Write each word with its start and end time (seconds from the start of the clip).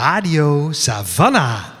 Radio 0.00 0.72
Savannah. 0.72 1.79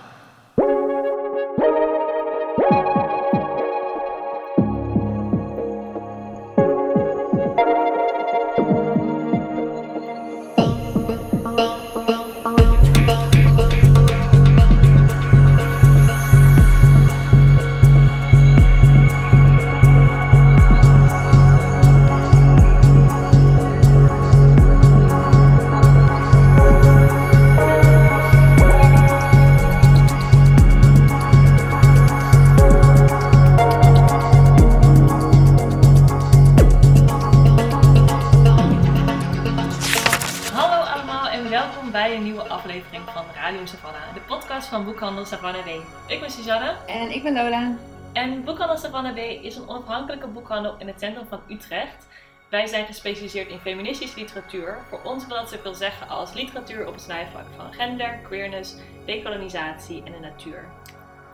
Is 49.42 49.56
een 49.56 49.68
onafhankelijke 49.68 50.26
boekhandel 50.26 50.74
in 50.78 50.86
het 50.86 51.00
centrum 51.00 51.26
van 51.26 51.40
Utrecht. 51.48 52.08
Wij 52.50 52.66
zijn 52.66 52.86
gespecialiseerd 52.86 53.48
in 53.48 53.58
feministische 53.58 54.18
literatuur. 54.18 54.78
Voor 54.88 55.00
ons 55.02 55.26
wil 55.26 55.36
dat 55.36 55.50
zoveel 55.50 55.74
zeggen 55.74 56.08
als 56.08 56.32
literatuur 56.32 56.86
op 56.86 56.92
het 56.92 57.02
snijvlak 57.02 57.46
van 57.56 57.72
gender, 57.72 58.18
queerness, 58.22 58.74
decolonisatie 59.06 60.02
en 60.04 60.12
de 60.12 60.18
natuur. 60.18 60.64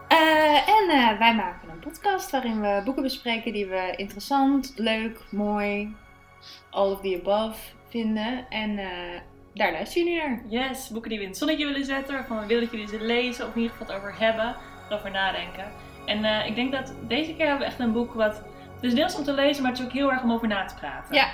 Eh, 0.09 0.69
en 0.69 0.89
eh, 0.89 1.19
wij 1.19 1.35
maken 1.35 1.69
een 1.69 1.79
podcast 1.79 2.31
waarin 2.31 2.61
we 2.61 2.81
boeken 2.85 3.03
bespreken 3.03 3.53
die 3.53 3.67
we 3.67 3.93
interessant, 3.97 4.73
leuk, 4.77 5.21
mooi, 5.31 5.95
all 6.71 6.91
of 6.91 7.01
the 7.01 7.21
above 7.21 7.59
vinden. 7.89 8.47
En 8.51 8.79
eh, 8.79 9.21
daar 9.55 9.73
luisteren 9.73 10.13
jullie 10.13 10.29
naar. 10.29 10.43
Yes, 10.49 10.89
boeken 10.89 11.11
die 11.11 11.19
we 11.19 11.25
in 11.25 11.31
het 11.31 11.39
zonnetje 11.39 11.67
willen 11.67 11.85
zetten, 11.85 12.15
waarvan 12.15 12.41
we 12.41 12.47
willen 12.47 12.63
dat 12.63 12.73
jullie 12.73 12.89
ze 12.89 13.01
lezen 13.01 13.47
of 13.47 13.55
in 13.55 13.61
ieder 13.61 13.77
geval 13.77 13.95
het 13.95 14.05
over 14.05 14.19
hebben, 14.19 14.57
erover 14.89 15.11
nadenken. 15.11 15.73
En 16.07 16.25
eh, 16.25 16.47
ik 16.47 16.55
denk 16.55 16.73
dat 16.73 16.95
deze 17.09 17.35
keer 17.35 17.47
hebben 17.47 17.59
we 17.67 17.73
echt 17.73 17.79
een 17.79 17.93
boek 17.93 18.15
wat, 18.15 18.43
het 18.75 18.85
is 18.85 18.95
deels 18.95 19.17
om 19.17 19.25
te 19.25 19.33
lezen, 19.33 19.63
maar 19.63 19.71
het 19.71 19.81
is 19.81 19.87
ook 19.87 19.93
heel 19.93 20.13
erg 20.13 20.23
om 20.23 20.33
over 20.33 20.49
na 20.49 20.65
te 20.65 20.75
praten. 20.75 21.15
Ja, 21.15 21.29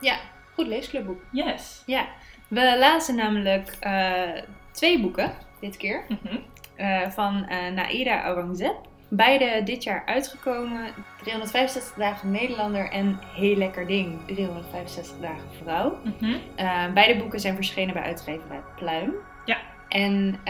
ja, 0.00 0.16
goed 0.54 0.66
leesclubboek. 0.66 1.20
Yes. 1.30 1.82
Ja, 1.86 2.06
we 2.48 2.76
lazen 2.78 3.14
namelijk 3.16 3.76
eh, 3.80 4.42
twee 4.70 5.00
boeken 5.00 5.32
dit 5.60 5.76
keer 5.76 6.04
Mhm. 6.08 6.36
eh, 6.76 7.08
van 7.10 7.46
Naira 7.74 8.22
Aurangzeb. 8.22 8.74
Beide 9.10 9.62
dit 9.64 9.82
jaar 9.82 10.02
uitgekomen. 10.06 10.80
365 11.22 11.94
dagen 11.96 12.30
Nederlander 12.30 12.90
en 12.90 13.18
Heel 13.34 13.56
Lekker 13.56 13.86
Ding. 13.86 14.18
365 14.26 15.18
dagen 15.20 15.48
vrouw. 15.62 15.98
Mhm. 16.04 16.24
Uh, 16.58 16.92
beide 16.94 17.16
boeken 17.20 17.40
zijn 17.40 17.54
verschenen 17.54 17.94
bij 17.94 18.02
uitgeverij 18.02 18.60
Pluim. 18.76 19.14
Ja. 19.44 19.56
En 19.88 20.40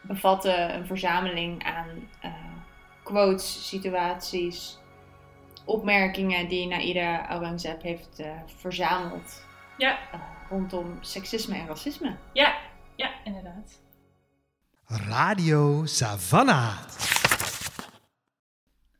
bevatten 0.00 0.74
een 0.74 0.86
verzameling 0.86 1.64
aan 1.64 1.86
quotes, 3.04 3.68
situaties, 3.68 4.78
opmerkingen 5.64 6.48
die 6.48 6.66
Naida 6.66 7.28
Aurangzeb 7.28 7.82
heeft 7.82 8.18
eh, 8.18 8.30
verzameld 8.46 9.44
Ja, 9.78 9.98
eh, 10.12 10.20
rondom 10.50 10.98
seksisme 11.00 11.54
en 11.58 11.66
racisme. 11.66 12.16
ja, 12.32 12.54
ja, 12.96 13.10
inderdaad. 13.24 13.80
Radio 14.86 15.86
Savannah. 15.86 16.78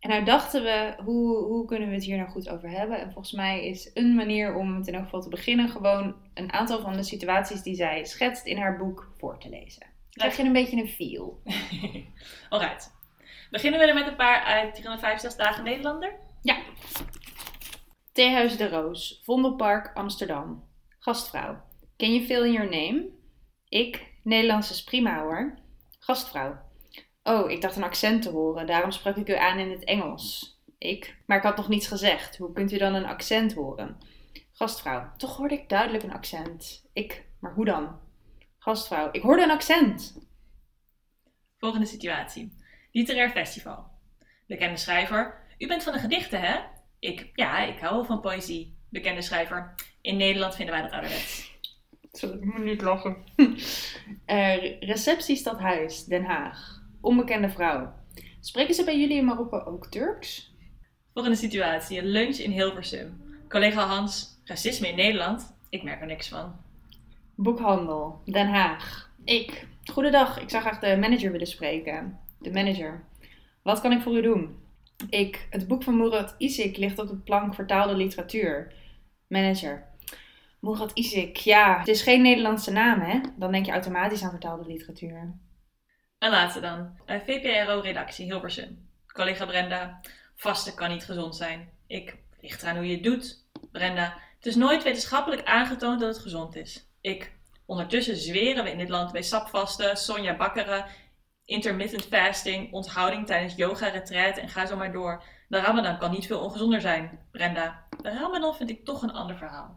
En 0.00 0.10
nou 0.10 0.24
dachten 0.24 0.62
we, 0.62 0.94
hoe, 1.04 1.36
hoe 1.36 1.66
kunnen 1.66 1.88
we 1.88 1.94
het 1.94 2.04
hier 2.04 2.16
nou 2.16 2.28
goed 2.28 2.48
over 2.48 2.70
hebben? 2.70 2.98
En 3.00 3.12
volgens 3.12 3.32
mij 3.32 3.66
is 3.66 3.90
een 3.94 4.14
manier 4.14 4.54
om 4.54 4.76
het 4.76 4.86
in 4.86 4.94
elk 4.94 5.04
geval 5.04 5.20
te 5.22 5.28
beginnen 5.28 5.68
gewoon 5.68 6.14
een 6.34 6.52
aantal 6.52 6.80
van 6.80 6.92
de 6.92 7.02
situaties 7.02 7.62
die 7.62 7.74
zij 7.74 8.04
schetst 8.04 8.46
in 8.46 8.58
haar 8.58 8.76
boek 8.78 9.12
voor 9.18 9.38
te 9.38 9.48
lezen. 9.48 9.86
Krijg 10.10 10.36
je 10.36 10.42
een 10.42 10.52
beetje 10.52 10.76
een 10.76 10.88
feel? 10.88 11.42
Alright. 12.48 12.92
Beginnen 13.54 13.80
we 13.80 13.86
er 13.86 13.94
met 13.94 14.06
een 14.06 14.16
paar 14.16 14.42
uit 14.42 14.74
365 14.74 15.44
dagen 15.44 15.64
Nederlander? 15.64 16.16
Ja. 16.42 16.56
Theehuis 18.12 18.56
de 18.56 18.68
Roos, 18.68 19.20
Vondelpark, 19.24 19.96
Amsterdam. 19.96 20.68
Gastvrouw. 20.98 21.62
Ken 21.96 22.14
je 22.14 22.22
veel 22.22 22.44
in 22.44 22.52
your 22.52 22.70
name? 22.70 23.08
Ik, 23.68 24.12
Nederlands 24.22 24.70
is 24.70 24.84
prima 24.84 25.22
hoor. 25.22 25.58
Gastvrouw. 25.98 26.60
Oh, 27.22 27.50
ik 27.50 27.60
dacht 27.60 27.76
een 27.76 27.82
accent 27.82 28.22
te 28.22 28.30
horen, 28.30 28.66
daarom 28.66 28.90
sprak 28.90 29.16
ik 29.16 29.28
u 29.28 29.34
aan 29.34 29.58
in 29.58 29.70
het 29.70 29.84
Engels. 29.84 30.58
Ik, 30.78 31.16
maar 31.26 31.36
ik 31.36 31.42
had 31.42 31.56
nog 31.56 31.68
niets 31.68 31.86
gezegd. 31.86 32.36
Hoe 32.36 32.52
kunt 32.52 32.72
u 32.72 32.78
dan 32.78 32.94
een 32.94 33.06
accent 33.06 33.54
horen? 33.54 33.98
Gastvrouw. 34.52 35.12
Toch 35.16 35.36
hoorde 35.36 35.54
ik 35.54 35.68
duidelijk 35.68 36.02
een 36.02 36.12
accent. 36.12 36.88
Ik, 36.92 37.26
maar 37.40 37.54
hoe 37.54 37.64
dan? 37.64 38.00
Gastvrouw. 38.58 39.08
Ik 39.12 39.22
hoorde 39.22 39.42
een 39.42 39.50
accent. 39.50 40.18
Volgende 41.58 41.86
situatie. 41.86 42.62
Literair 42.94 43.30
festival. 43.30 43.86
Bekende 44.46 44.76
schrijver. 44.76 45.34
U 45.58 45.66
bent 45.66 45.82
van 45.82 45.92
de 45.92 45.98
gedichten, 45.98 46.40
hè? 46.40 46.58
Ik, 46.98 47.30
ja, 47.34 47.64
ik 47.64 47.78
hou 47.78 47.94
wel 47.94 48.04
van 48.04 48.20
poëzie. 48.20 48.76
Bekende 48.88 49.22
schrijver. 49.22 49.74
In 50.00 50.16
Nederland 50.16 50.54
vinden 50.54 50.74
wij 50.74 50.82
dat 50.82 50.92
ouderwets. 50.92 51.52
Sorry, 52.12 52.36
ik 52.36 52.44
moet 52.44 52.64
niet 52.64 52.80
lachen. 52.82 53.16
Receptiestadhuis, 54.90 56.04
Den 56.04 56.24
Haag. 56.24 56.82
Onbekende 57.00 57.50
vrouw. 57.50 57.94
Spreken 58.40 58.74
ze 58.74 58.84
bij 58.84 58.98
jullie 58.98 59.16
in 59.16 59.24
Marokko 59.24 59.58
ook 59.58 59.86
Turks? 59.86 60.54
Volgende 61.12 61.38
situatie. 61.38 61.98
Een 61.98 62.06
lunch 62.06 62.36
in 62.36 62.50
Hilversum. 62.50 63.22
Collega 63.48 63.86
Hans. 63.86 64.40
Racisme 64.44 64.88
in 64.88 64.96
Nederland? 64.96 65.56
Ik 65.68 65.82
merk 65.82 66.00
er 66.00 66.06
niks 66.06 66.28
van. 66.28 66.56
Boekhandel, 67.34 68.20
Den 68.24 68.48
Haag. 68.48 69.10
Ik. 69.24 69.66
Goedendag, 69.84 70.40
ik 70.40 70.50
zou 70.50 70.62
graag 70.62 70.78
de 70.78 70.96
manager 70.96 71.32
willen 71.32 71.46
spreken. 71.46 72.18
De 72.44 72.52
manager. 72.52 73.04
Wat 73.62 73.80
kan 73.80 73.92
ik 73.92 74.02
voor 74.02 74.16
u 74.16 74.22
doen? 74.22 74.62
Ik. 75.10 75.46
Het 75.50 75.68
boek 75.68 75.82
van 75.82 75.96
Murat 75.96 76.34
Isik 76.38 76.76
ligt 76.76 76.98
op 76.98 77.08
de 77.08 77.16
plank 77.16 77.54
vertaalde 77.54 77.94
literatuur. 77.94 78.72
Manager. 79.28 79.84
Murat 80.60 80.90
Isik, 80.94 81.36
ja, 81.36 81.78
het 81.78 81.88
is 81.88 82.02
geen 82.02 82.22
Nederlandse 82.22 82.72
naam, 82.72 83.00
hè? 83.00 83.20
Dan 83.36 83.52
denk 83.52 83.66
je 83.66 83.72
automatisch 83.72 84.22
aan 84.22 84.30
vertaalde 84.30 84.66
literatuur. 84.66 85.34
En 86.18 86.30
laatste 86.30 86.60
dan. 86.60 86.98
Eh, 87.06 87.20
VPRO-redactie 87.26 88.24
Hilversum. 88.24 88.88
Collega 89.06 89.46
Brenda. 89.46 90.00
Vasten 90.34 90.74
kan 90.74 90.90
niet 90.90 91.04
gezond 91.04 91.36
zijn. 91.36 91.68
Ik. 91.86 92.16
Ligt 92.40 92.62
eraan 92.62 92.76
hoe 92.76 92.86
je 92.86 92.94
het 92.94 93.04
doet. 93.04 93.44
Brenda. 93.72 94.18
Het 94.36 94.46
is 94.46 94.54
nooit 94.54 94.82
wetenschappelijk 94.82 95.44
aangetoond 95.44 96.00
dat 96.00 96.14
het 96.14 96.22
gezond 96.22 96.56
is. 96.56 96.88
Ik. 97.00 97.32
Ondertussen 97.66 98.16
zweren 98.16 98.64
we 98.64 98.70
in 98.70 98.78
dit 98.78 98.88
land 98.88 99.12
bij 99.12 99.22
sapvasten, 99.22 99.96
Sonja 99.96 100.36
Bakkeren, 100.36 100.84
intermittent 101.44 102.04
fasting, 102.04 102.72
onthouding 102.72 103.26
tijdens 103.26 103.54
yoga-retreat 103.54 104.38
en 104.38 104.48
ga 104.48 104.66
zo 104.66 104.76
maar 104.76 104.92
door. 104.92 105.22
De 105.48 105.60
Ramadan 105.60 105.98
kan 105.98 106.10
niet 106.10 106.26
veel 106.26 106.40
ongezonder 106.40 106.80
zijn. 106.80 107.18
Brenda. 107.30 107.86
De 108.02 108.10
Ramadan 108.10 108.54
vind 108.54 108.70
ik 108.70 108.84
toch 108.84 109.02
een 109.02 109.12
ander 109.12 109.36
verhaal. 109.36 109.74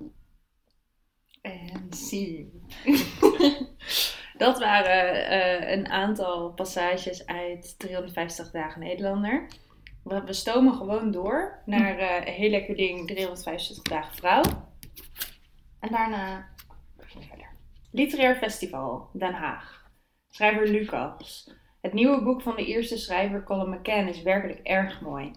En 1.41 1.87
zie. 1.89 2.61
Dat 4.37 4.59
waren 4.59 5.27
eh, 5.27 5.71
een 5.71 5.87
aantal 5.87 6.53
passages 6.53 7.25
uit 7.25 7.79
350 7.79 8.51
dagen 8.51 8.79
Nederlander. 8.79 9.47
We, 10.03 10.23
we 10.23 10.33
stomen 10.33 10.73
gewoon 10.73 11.11
door 11.11 11.61
naar 11.65 11.97
eh, 11.97 12.27
een 12.27 12.33
heel 12.33 12.49
lekker 12.49 12.75
ding 12.75 13.07
365 13.07 13.83
dagen 13.83 14.15
vrouw. 14.15 14.41
En 15.79 15.91
daarna 15.91 16.47
verder. 16.97 17.47
Literair 17.91 18.35
Festival, 18.35 19.09
Den 19.13 19.33
Haag. 19.33 19.85
Schrijver 20.29 20.67
Lucas. 20.67 21.51
Het 21.87 21.95
nieuwe 21.95 22.23
boek 22.23 22.41
van 22.41 22.55
de 22.55 22.65
eerste 22.65 22.97
schrijver 22.97 23.43
Colin 23.43 23.69
McCann 23.69 24.07
is 24.07 24.21
werkelijk 24.21 24.59
erg 24.59 25.01
mooi. 25.01 25.31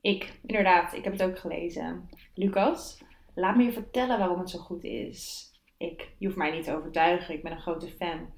Ik, 0.00 0.38
inderdaad, 0.46 0.92
ik 0.92 1.04
heb 1.04 1.12
het 1.12 1.22
ook 1.22 1.38
gelezen. 1.38 2.10
Lucas, 2.34 3.02
laat 3.34 3.56
me 3.56 3.62
je 3.62 3.72
vertellen 3.72 4.18
waarom 4.18 4.38
het 4.38 4.50
zo 4.50 4.58
goed 4.58 4.84
is. 4.84 5.50
Ik, 5.78 6.10
je 6.18 6.26
hoeft 6.26 6.38
mij 6.38 6.50
niet 6.50 6.64
te 6.64 6.76
overtuigen, 6.76 7.34
ik 7.34 7.42
ben 7.42 7.52
een 7.52 7.60
grote 7.60 7.88
fan. 7.88 8.32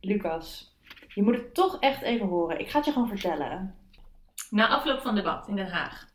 Lucas, 0.00 0.76
je 1.08 1.22
moet 1.22 1.34
het 1.34 1.54
toch 1.54 1.80
echt 1.80 2.02
even 2.02 2.26
horen. 2.26 2.58
Ik 2.58 2.68
ga 2.68 2.76
het 2.76 2.86
je 2.86 2.92
gewoon 2.92 3.08
vertellen. 3.08 3.74
Na 4.50 4.68
afloop 4.68 5.00
van 5.00 5.14
debat 5.14 5.48
in 5.48 5.56
Den 5.56 5.70
Haag. 5.70 6.08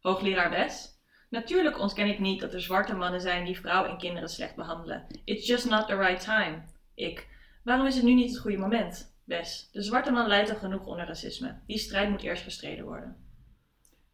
Hoogleraar 0.00 0.50
Wes. 0.50 1.00
Natuurlijk 1.30 1.78
ontken 1.78 2.06
ik 2.06 2.18
niet 2.18 2.40
dat 2.40 2.52
er 2.52 2.60
zwarte 2.60 2.94
mannen 2.94 3.20
zijn 3.20 3.44
die 3.44 3.60
vrouwen 3.60 3.90
en 3.90 3.98
kinderen 3.98 4.28
slecht 4.28 4.56
behandelen. 4.56 5.06
It's 5.24 5.46
just 5.46 5.70
not 5.70 5.86
the 5.86 5.96
right 5.96 6.24
time. 6.24 6.62
Ik. 6.94 7.28
Waarom 7.64 7.86
is 7.86 7.94
het 7.94 8.04
nu 8.04 8.14
niet 8.14 8.30
het 8.30 8.40
goede 8.40 8.58
moment? 8.58 9.13
Wes. 9.24 9.68
De 9.72 9.82
zwarte 9.82 10.10
man 10.10 10.26
lijdt 10.26 10.50
al 10.50 10.56
genoeg 10.56 10.86
onder 10.86 11.06
racisme. 11.06 11.60
Die 11.66 11.78
strijd 11.78 12.10
moet 12.10 12.22
eerst 12.22 12.42
gestreden 12.42 12.84
worden. 12.84 13.16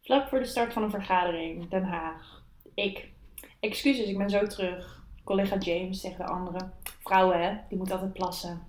Vlak 0.01 0.27
voor 0.27 0.39
de 0.39 0.45
start 0.45 0.73
van 0.73 0.83
een 0.83 0.89
vergadering, 0.89 1.69
Den 1.69 1.83
Haag. 1.83 2.43
Ik. 2.73 3.11
Excuses, 3.59 4.07
ik 4.07 4.17
ben 4.17 4.29
zo 4.29 4.47
terug. 4.47 5.03
Collega 5.23 5.57
James 5.57 6.01
tegen 6.01 6.25
de 6.25 6.31
anderen. 6.31 6.73
Vrouwen, 6.99 7.41
hè, 7.41 7.57
die 7.69 7.77
moeten 7.77 7.95
altijd 7.95 8.13
plassen. 8.13 8.67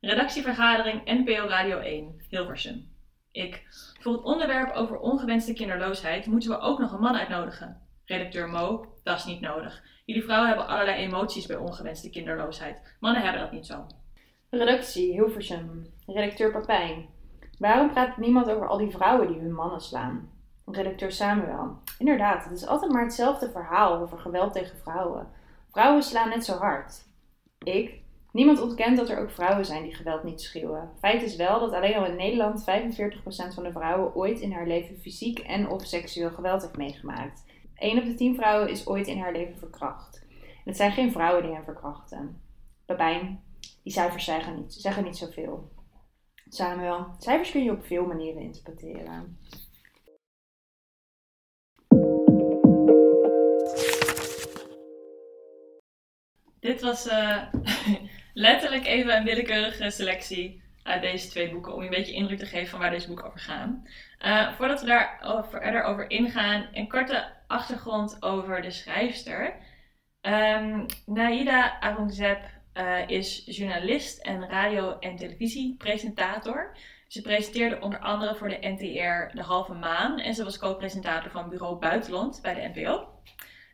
Redactievergadering 0.00 1.04
NPO 1.04 1.46
Radio 1.46 1.78
1, 1.78 2.24
Hilversum. 2.28 2.90
Ik. 3.30 3.62
Voor 4.00 4.12
het 4.12 4.22
onderwerp 4.22 4.74
over 4.74 4.98
ongewenste 4.98 5.52
kinderloosheid 5.52 6.26
moeten 6.26 6.50
we 6.50 6.58
ook 6.58 6.78
nog 6.78 6.92
een 6.92 7.00
man 7.00 7.16
uitnodigen. 7.16 7.80
Redacteur 8.04 8.48
Mo, 8.48 8.94
dat 9.02 9.18
is 9.18 9.24
niet 9.24 9.40
nodig. 9.40 9.82
Jullie 10.04 10.22
vrouwen 10.22 10.48
hebben 10.48 10.66
allerlei 10.66 11.02
emoties 11.02 11.46
bij 11.46 11.56
ongewenste 11.56 12.10
kinderloosheid. 12.10 12.96
Mannen 13.00 13.22
hebben 13.22 13.40
dat 13.40 13.52
niet 13.52 13.66
zo. 13.66 13.86
Redactie 14.54 15.12
Hilversum. 15.12 15.86
Redacteur 16.06 16.50
Papijn. 16.50 17.06
Waarom 17.58 17.90
praat 17.90 18.16
niemand 18.16 18.50
over 18.50 18.68
al 18.68 18.78
die 18.78 18.90
vrouwen 18.90 19.28
die 19.28 19.40
hun 19.40 19.54
mannen 19.54 19.80
slaan? 19.80 20.30
Redacteur 20.66 21.12
Samuel. 21.12 21.76
Inderdaad, 21.98 22.44
het 22.44 22.52
is 22.52 22.66
altijd 22.66 22.92
maar 22.92 23.02
hetzelfde 23.02 23.50
verhaal 23.50 23.98
over 23.98 24.18
geweld 24.18 24.52
tegen 24.52 24.78
vrouwen. 24.78 25.28
Vrouwen 25.70 26.02
slaan 26.02 26.28
net 26.28 26.44
zo 26.44 26.56
hard. 26.56 27.04
Ik. 27.58 28.00
Niemand 28.32 28.60
ontkent 28.60 28.96
dat 28.96 29.08
er 29.08 29.18
ook 29.18 29.30
vrouwen 29.30 29.64
zijn 29.64 29.82
die 29.82 29.94
geweld 29.94 30.22
niet 30.22 30.40
schuwen. 30.40 30.90
Feit 30.98 31.22
is 31.22 31.36
wel 31.36 31.60
dat 31.60 31.72
alleen 31.72 31.96
al 31.96 32.06
in 32.06 32.16
Nederland 32.16 32.60
45% 32.60 32.64
van 33.54 33.62
de 33.62 33.72
vrouwen 33.72 34.14
ooit 34.14 34.40
in 34.40 34.52
haar 34.52 34.66
leven 34.66 34.98
fysiek 34.98 35.38
en 35.38 35.68
of 35.68 35.86
seksueel 35.86 36.30
geweld 36.30 36.62
heeft 36.62 36.76
meegemaakt. 36.76 37.44
1 37.74 37.98
op 37.98 38.04
de 38.04 38.14
10 38.14 38.34
vrouwen 38.34 38.70
is 38.70 38.86
ooit 38.86 39.06
in 39.06 39.18
haar 39.18 39.32
leven 39.32 39.58
verkracht. 39.58 40.26
En 40.40 40.62
het 40.64 40.76
zijn 40.76 40.92
geen 40.92 41.12
vrouwen 41.12 41.42
die 41.42 41.54
hen 41.54 41.64
verkrachten. 41.64 42.40
Babijn, 42.86 43.42
die 43.82 43.92
cijfers 43.92 44.24
zeggen 44.24 44.56
niet, 44.56 44.72
zeggen 44.72 45.04
niet 45.04 45.16
zoveel. 45.16 45.70
Samuel, 46.48 47.14
cijfers 47.18 47.50
kun 47.50 47.64
je 47.64 47.70
op 47.70 47.86
veel 47.86 48.06
manieren 48.06 48.42
interpreteren. 48.42 49.38
Dit 56.60 56.80
was 56.80 57.08
eh, 57.08 57.42
letterlijk 58.34 58.86
even 58.86 59.16
een 59.16 59.24
willekeurige 59.24 59.90
selectie 59.90 60.62
uit 60.82 61.02
deze 61.02 61.28
twee 61.28 61.50
boeken. 61.50 61.74
Om 61.74 61.78
je 61.82 61.88
een 61.88 61.94
beetje 61.94 62.12
indruk 62.12 62.38
te 62.38 62.46
geven 62.46 62.68
van 62.68 62.78
waar 62.78 62.90
deze 62.90 63.06
boeken 63.06 63.26
over 63.26 63.40
gaan. 63.40 63.88
Eh, 64.18 64.52
voordat 64.52 64.80
we 64.80 64.86
daar 64.86 65.18
verder 65.50 65.82
over 65.82 66.10
ingaan, 66.10 66.68
een 66.72 66.88
korte 66.88 67.32
achtergrond 67.46 68.22
over 68.22 68.62
de 68.62 68.70
schrijfster. 68.70 69.56
Um, 70.20 70.86
Naida 71.06 71.80
uh, 72.74 73.08
is 73.08 73.42
journalist 73.44 74.18
en 74.18 74.48
radio- 74.48 74.98
en 74.98 75.16
televisiepresentator. 75.16 76.76
Ze 77.08 77.22
presenteerde 77.22 77.80
onder 77.80 77.98
andere 77.98 78.34
voor 78.34 78.48
de 78.48 78.58
NTR 78.60 79.36
De 79.36 79.42
Halve 79.42 79.72
Maan 79.72 80.18
en 80.18 80.34
ze 80.34 80.44
was 80.44 80.58
co-presentator 80.58 81.30
van 81.30 81.48
Bureau 81.48 81.78
Buitenland 81.78 82.38
bij 82.42 82.54
de 82.54 82.80
NPO. 82.80 83.08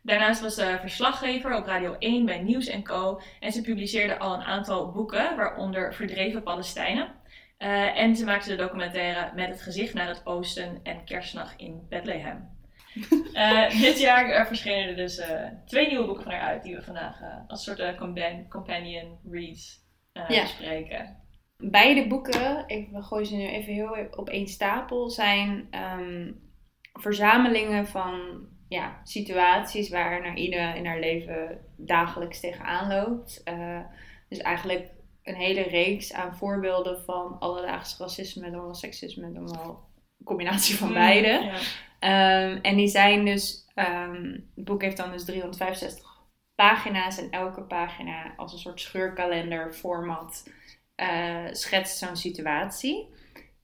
Daarnaast 0.03 0.41
was 0.41 0.55
ze 0.55 0.77
verslaggever 0.79 1.55
op 1.55 1.65
Radio 1.65 1.95
1 1.99 2.25
bij 2.25 2.39
Nieuws 2.39 2.81
Co. 2.81 3.21
En 3.39 3.51
ze 3.51 3.61
publiceerde 3.61 4.17
al 4.17 4.33
een 4.33 4.43
aantal 4.43 4.91
boeken, 4.91 5.35
waaronder 5.35 5.93
Verdreven 5.93 6.43
Palestijnen. 6.43 7.07
Uh, 7.59 7.99
en 7.99 8.15
ze 8.15 8.25
maakte 8.25 8.49
de 8.49 8.55
documentaire 8.55 9.31
Met 9.35 9.49
het 9.49 9.61
gezicht 9.61 9.93
naar 9.93 10.07
het 10.07 10.25
oosten 10.25 10.79
en 10.83 11.03
Kerstnacht 11.05 11.53
in 11.57 11.85
Bethlehem. 11.89 12.48
Uh, 13.33 13.69
dit 13.81 13.99
jaar 13.99 14.47
verschenen 14.47 14.89
er 14.89 14.95
dus 14.95 15.21
twee 15.65 15.87
nieuwe 15.87 16.05
boeken 16.05 16.23
van 16.23 16.31
haar 16.31 16.41
uit, 16.41 16.63
die 16.63 16.75
we 16.75 16.81
vandaag 16.81 17.19
als 17.47 17.63
soort 17.63 17.95
companion, 17.95 18.47
companion 18.47 19.19
reads 19.31 19.87
ja. 20.13 20.41
bespreken. 20.41 21.17
Beide 21.57 22.07
boeken, 22.07 22.63
ik 22.67 22.87
gooi 22.93 23.25
ze 23.25 23.35
nu 23.35 23.47
even 23.47 23.73
heel 23.73 24.07
op 24.11 24.29
één 24.29 24.47
stapel, 24.47 25.09
zijn 25.09 25.67
um, 25.99 26.41
verzamelingen 26.93 27.87
van 27.87 28.47
ja, 28.69 29.01
situaties 29.03 29.89
waar 29.89 30.21
Naïda 30.21 30.73
in 30.73 30.85
haar 30.85 30.99
leven 30.99 31.59
dagelijks 31.77 32.39
tegenaan 32.39 32.87
loopt. 32.87 33.41
Uh, 33.45 33.79
dus 34.29 34.37
eigenlijk 34.37 34.89
een 35.23 35.35
hele 35.35 35.61
reeks 35.61 36.13
aan 36.13 36.35
voorbeelden 36.35 37.01
van 37.05 37.39
alledaags 37.39 37.97
racisme, 37.97 38.51
dan 38.51 38.61
wel 38.61 38.73
seksisme, 38.73 39.31
dan 39.31 39.51
wel 39.51 39.89
een 40.19 40.25
combinatie 40.25 40.75
van 40.75 40.87
mm, 40.87 40.93
beide. 40.93 41.27
Ja. 41.27 41.57
Um, 41.99 42.61
en 42.61 42.75
die 42.75 42.87
zijn 42.87 43.25
dus, 43.25 43.67
um, 43.75 44.49
het 44.55 44.65
boek 44.65 44.81
heeft 44.81 44.97
dan 44.97 45.11
dus 45.11 45.25
365 45.25 46.07
pagina's 46.55 47.17
en 47.17 47.29
elke 47.29 47.61
pagina 47.61 48.33
als 48.37 48.53
een 48.53 48.59
soort 48.59 48.81
scheurkalender 48.81 49.73
format 49.73 50.49
uh, 50.95 51.47
schetst 51.51 51.97
zo'n 51.97 52.15
situatie. 52.15 53.07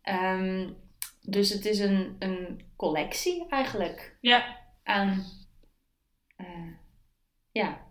Um, 0.04 0.78
dus 1.22 1.50
het 1.50 1.66
is 1.66 1.80
een, 1.80 2.16
een 2.20 2.62
collectie 2.76 3.46
eigenlijk. 3.50 4.18
Ja 4.22 4.64
aan 4.84 5.24
uh, 6.38 6.74
ja, 7.52 7.85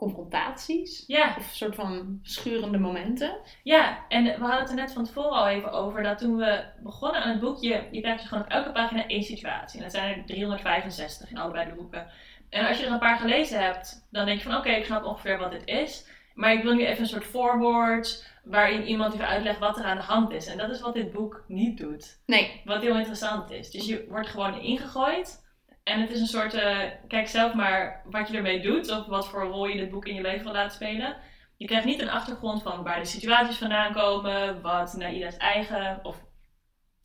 confrontaties. 0.00 1.04
Ja. 1.06 1.28
Of 1.28 1.36
een 1.36 1.56
soort 1.56 1.74
van 1.74 2.18
schurende 2.22 2.78
momenten. 2.78 3.36
Ja, 3.62 4.04
en 4.08 4.24
we 4.24 4.30
hadden 4.30 4.60
het 4.60 4.68
er 4.68 4.74
net 4.74 4.92
van 4.92 5.04
tevoren 5.04 5.30
al 5.30 5.48
even 5.48 5.72
over 5.72 6.02
dat 6.02 6.18
toen 6.18 6.36
we 6.36 6.64
begonnen 6.82 7.22
aan 7.22 7.30
het 7.30 7.40
boekje, 7.40 7.88
je 7.90 8.00
krijgt 8.00 8.20
dus 8.20 8.28
gewoon 8.28 8.44
op 8.44 8.50
elke 8.50 8.72
pagina 8.72 9.06
één 9.06 9.22
situatie. 9.22 9.78
En 9.78 9.84
dat 9.84 9.94
zijn 9.94 10.18
er 10.18 10.24
365 10.24 11.30
in 11.30 11.38
allebei 11.38 11.68
de 11.68 11.74
boeken. 11.74 12.06
En 12.48 12.66
als 12.66 12.78
je 12.78 12.86
er 12.86 12.92
een 12.92 12.98
paar 12.98 13.18
gelezen 13.18 13.62
hebt, 13.62 14.06
dan 14.10 14.24
denk 14.24 14.38
je 14.38 14.44
van 14.44 14.56
oké, 14.56 14.68
okay, 14.68 14.78
ik 14.78 14.84
snap 14.84 15.04
ongeveer 15.04 15.38
wat 15.38 15.50
dit 15.50 15.66
is. 15.66 16.06
Maar 16.34 16.52
ik 16.52 16.62
wil 16.62 16.74
nu 16.74 16.86
even 16.86 17.02
een 17.02 17.08
soort 17.08 17.24
voorwoord 17.24 18.28
waarin 18.44 18.86
iemand 18.86 19.14
even 19.14 19.26
uitlegt 19.26 19.58
wat 19.58 19.78
er 19.78 19.84
aan 19.84 19.96
de 19.96 20.02
hand 20.02 20.30
is. 20.32 20.46
En 20.46 20.58
dat 20.58 20.70
is 20.70 20.80
wat 20.80 20.94
dit 20.94 21.12
boek 21.12 21.44
niet 21.46 21.78
doet. 21.78 22.20
Nee. 22.26 22.60
Wat 22.64 22.82
heel 22.82 22.96
interessant 22.96 23.50
is. 23.50 23.70
Dus 23.70 23.86
je 23.86 24.06
wordt 24.08 24.28
gewoon 24.28 24.60
ingegooid 24.60 25.39
en 25.82 26.00
het 26.00 26.10
is 26.10 26.20
een 26.20 26.26
soort, 26.26 26.54
uh, 26.54 26.78
kijk 27.08 27.28
zelf 27.28 27.54
maar 27.54 28.02
wat 28.04 28.28
je 28.28 28.36
ermee 28.36 28.60
doet 28.60 28.90
of 28.90 29.06
wat 29.06 29.28
voor 29.28 29.42
rol 29.42 29.66
je 29.66 29.76
dit 29.76 29.90
boek 29.90 30.06
in 30.06 30.14
je 30.14 30.20
leven 30.20 30.44
wil 30.44 30.52
laten 30.52 30.74
spelen. 30.74 31.16
Je 31.56 31.66
krijgt 31.66 31.86
niet 31.86 32.00
een 32.00 32.10
achtergrond 32.10 32.62
van 32.62 32.82
waar 32.82 32.98
de 32.98 33.04
situaties 33.04 33.58
vandaan 33.58 33.92
komen, 33.92 34.62
wat 34.62 34.94
Naida's 34.96 35.36
eigen, 35.36 36.00
of 36.02 36.16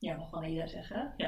ja, 0.06 0.16
mag 0.16 0.30
wel 0.30 0.42
Naida 0.42 0.68
zeggen. 0.68 1.14
Ja. 1.18 1.28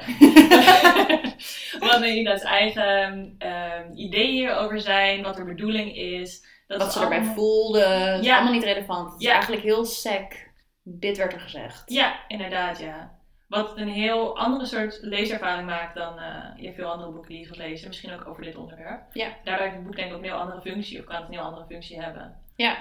wat 1.88 2.00
Naida's 2.00 2.42
eigen 2.42 3.36
um, 3.38 3.92
ideeën 3.94 4.30
hierover 4.30 4.80
zijn, 4.80 5.22
wat 5.22 5.36
de 5.36 5.44
bedoeling 5.44 5.96
is. 5.96 6.46
Dat 6.66 6.80
wat 6.80 6.92
ze 6.92 7.00
erbij 7.00 7.24
voelde, 7.24 7.80
dat 7.80 8.24
is 8.24 8.30
allemaal 8.30 8.52
niet 8.52 8.64
relevant. 8.64 9.12
Het 9.12 9.20
is 9.20 9.28
eigenlijk 9.28 9.62
heel 9.62 9.84
sec. 9.84 10.50
Dit 10.82 11.16
werd 11.16 11.32
er 11.32 11.40
gezegd. 11.40 11.82
Ja, 11.86 12.28
inderdaad, 12.28 12.78
ja. 12.78 13.18
Wat 13.48 13.76
een 13.76 13.88
heel 13.88 14.38
andere 14.38 14.66
soort 14.66 14.98
leeservaring 15.02 15.66
maakt 15.66 15.94
dan 15.94 16.18
uh, 16.18 16.44
je 16.56 16.74
veel 16.74 16.90
andere 16.90 17.12
boeken 17.12 17.30
die 17.30 17.40
je 17.40 17.46
gaat 17.46 17.56
lezen. 17.56 17.88
Misschien 17.88 18.12
ook 18.12 18.26
over 18.26 18.42
dit 18.42 18.56
onderwerp. 18.56 19.02
Ja. 19.12 19.36
Daardoor 19.44 19.64
heeft 19.64 19.76
het 19.76 19.86
boek 19.86 19.96
denk 19.96 20.08
ik 20.08 20.14
ook 20.14 20.22
een 20.22 20.28
heel 20.28 20.38
andere 20.38 20.60
functie. 20.60 20.98
Of 20.98 21.04
kan 21.04 21.16
het 21.16 21.24
een 21.24 21.32
heel 21.32 21.42
andere 21.42 21.66
functie 21.66 22.02
hebben. 22.02 22.36
Ja. 22.56 22.76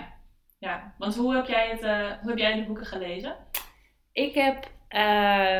Ja. 0.58 0.94
Want 0.98 1.16
hoe 1.16 1.36
heb 1.36 1.48
jij, 1.48 1.70
het, 1.70 1.84
uh, 1.84 2.20
hoe 2.22 2.30
heb 2.30 2.38
jij 2.38 2.56
de 2.56 2.66
boeken 2.66 2.86
gelezen? 2.86 3.36
Ik 4.12 4.34
heb 4.34 4.72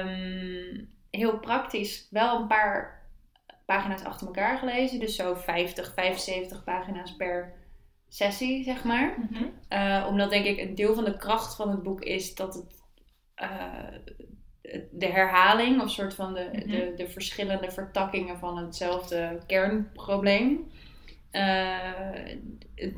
um, 0.06 0.90
heel 1.10 1.40
praktisch 1.40 2.08
wel 2.12 2.40
een 2.40 2.48
paar 2.48 3.08
pagina's 3.66 4.04
achter 4.04 4.28
elkaar 4.28 4.58
gelezen. 4.58 5.00
Dus 5.00 5.16
zo 5.16 5.36
50, 5.36 5.94
75 5.94 6.64
pagina's 6.64 7.16
per 7.16 7.54
sessie, 8.08 8.64
zeg 8.64 8.84
maar. 8.84 9.16
Mm 9.18 9.30
-hmm. 9.32 9.52
uh, 9.70 10.06
omdat 10.08 10.30
denk 10.30 10.46
ik 10.46 10.60
een 10.60 10.76
deel 10.76 10.94
van 10.94 11.04
de 11.04 11.18
kracht 11.18 11.56
van 11.56 11.70
het 11.70 11.84
boek 11.84 12.02
is 12.02 12.36
dat 12.36 12.54
het 12.54 12.86
de 14.92 15.06
herhaling 15.06 15.82
of 15.82 15.90
soort 15.90 16.14
van 16.14 16.34
de, 16.34 16.50
de, 16.52 16.66
mhm. 16.66 16.96
de 16.96 17.10
verschillende 17.10 17.72
vertakkingen 17.72 18.38
van 18.38 18.58
hetzelfde 18.58 19.40
kernprobleem. 19.48 20.72
Uh, 21.32 21.78
het 22.76 22.94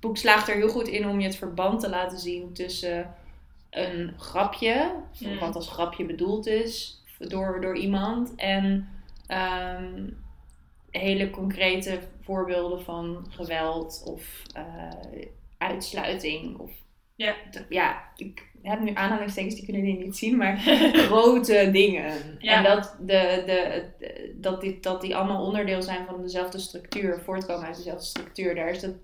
boek 0.00 0.16
slaagt 0.16 0.48
er 0.48 0.54
heel 0.54 0.68
goed 0.68 0.88
in 0.88 1.08
om 1.08 1.20
je 1.20 1.26
het 1.26 1.36
verband 1.36 1.80
te 1.80 1.88
laten 1.88 2.18
zien 2.18 2.52
tussen 2.52 3.14
een 3.70 4.14
grapje, 4.18 4.92
mm. 5.18 5.38
wat 5.38 5.54
als 5.54 5.68
grapje 5.68 6.04
bedoeld 6.04 6.46
is 6.46 7.02
door, 7.18 7.60
door 7.60 7.76
iemand, 7.76 8.34
en 8.34 8.88
um, 9.28 10.18
hele 10.90 11.30
concrete 11.30 12.00
voorbeelden 12.20 12.82
van 12.82 13.26
geweld 13.30 14.02
of 14.06 14.42
uh, 14.56 15.22
uitsluiting. 15.58 16.58
Of, 16.58 16.70
ja. 17.14 17.34
ja, 17.68 18.02
ik 18.16 18.51
heb 18.62 18.80
nu 18.80 18.94
aanhalingstekens, 18.94 19.54
die 19.54 19.64
kunnen 19.64 19.82
jullie 19.82 20.04
niet 20.04 20.16
zien, 20.16 20.36
maar 20.36 20.56
grote 21.08 21.68
dingen. 21.72 22.38
En 22.40 22.62
dat, 22.62 22.96
de, 23.00 23.42
de, 23.46 23.84
dat, 24.34 24.60
die, 24.60 24.80
dat 24.80 25.00
die 25.00 25.16
allemaal 25.16 25.46
onderdeel 25.46 25.82
zijn 25.82 26.06
van 26.06 26.22
dezelfde 26.22 26.58
structuur, 26.58 27.20
voortkomen 27.24 27.66
uit 27.66 27.76
dezelfde 27.76 28.04
structuur, 28.04 28.54
daar 28.54 28.70
is 28.70 28.80
dat 28.80 28.94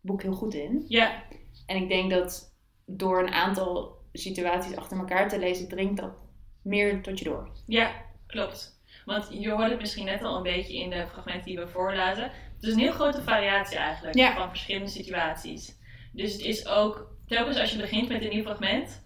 boek 0.00 0.22
heel 0.22 0.32
goed 0.32 0.54
in. 0.54 0.84
Ja. 0.88 1.22
En 1.66 1.76
ik 1.76 1.88
denk 1.88 2.10
dat 2.10 2.52
door 2.86 3.18
een 3.18 3.32
aantal 3.32 3.96
situaties 4.12 4.76
achter 4.76 4.98
elkaar 4.98 5.28
te 5.28 5.38
lezen, 5.38 5.68
dringt 5.68 6.00
dat 6.00 6.12
meer 6.62 7.02
tot 7.02 7.18
je 7.18 7.24
door. 7.24 7.48
Ja, 7.66 7.90
klopt. 8.26 8.82
Want 9.04 9.28
je 9.30 9.50
hoorde 9.50 9.70
het 9.70 9.80
misschien 9.80 10.04
net 10.04 10.22
al 10.22 10.36
een 10.36 10.42
beetje 10.42 10.78
in 10.78 10.90
de 10.90 11.06
fragmenten 11.06 11.44
die 11.44 11.58
we 11.58 11.68
voorlaten. 11.68 12.22
Het 12.22 12.62
is 12.62 12.72
een 12.72 12.78
heel 12.78 12.92
grote 12.92 13.22
variatie 13.22 13.76
eigenlijk 13.76 14.34
van 14.36 14.48
verschillende 14.48 14.90
situaties. 14.90 15.76
Dus 16.12 16.32
het 16.32 16.42
is 16.42 16.66
ook 16.66 17.13
telkens 17.26 17.58
als 17.58 17.70
je 17.70 17.78
begint 17.78 18.08
met 18.08 18.22
een 18.22 18.30
nieuw 18.30 18.42
fragment, 18.42 19.02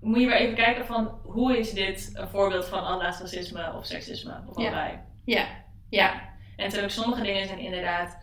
moet 0.00 0.20
je 0.20 0.26
weer 0.26 0.36
even 0.36 0.54
kijken 0.54 0.86
van 0.86 1.20
hoe 1.22 1.58
is 1.58 1.72
dit 1.72 2.10
een 2.14 2.28
voorbeeld 2.28 2.66
van 2.66 2.84
allaars 2.84 3.18
racisme 3.18 3.72
of 3.72 3.86
seksisme 3.86 4.42
of 4.46 4.56
allebei. 4.56 4.98
Ja. 5.24 5.46
ja. 5.88 6.12
En 6.56 6.64
natuurlijk 6.64 6.92
sommige 6.92 7.22
dingen 7.22 7.46
zijn 7.46 7.58
inderdaad 7.58 8.18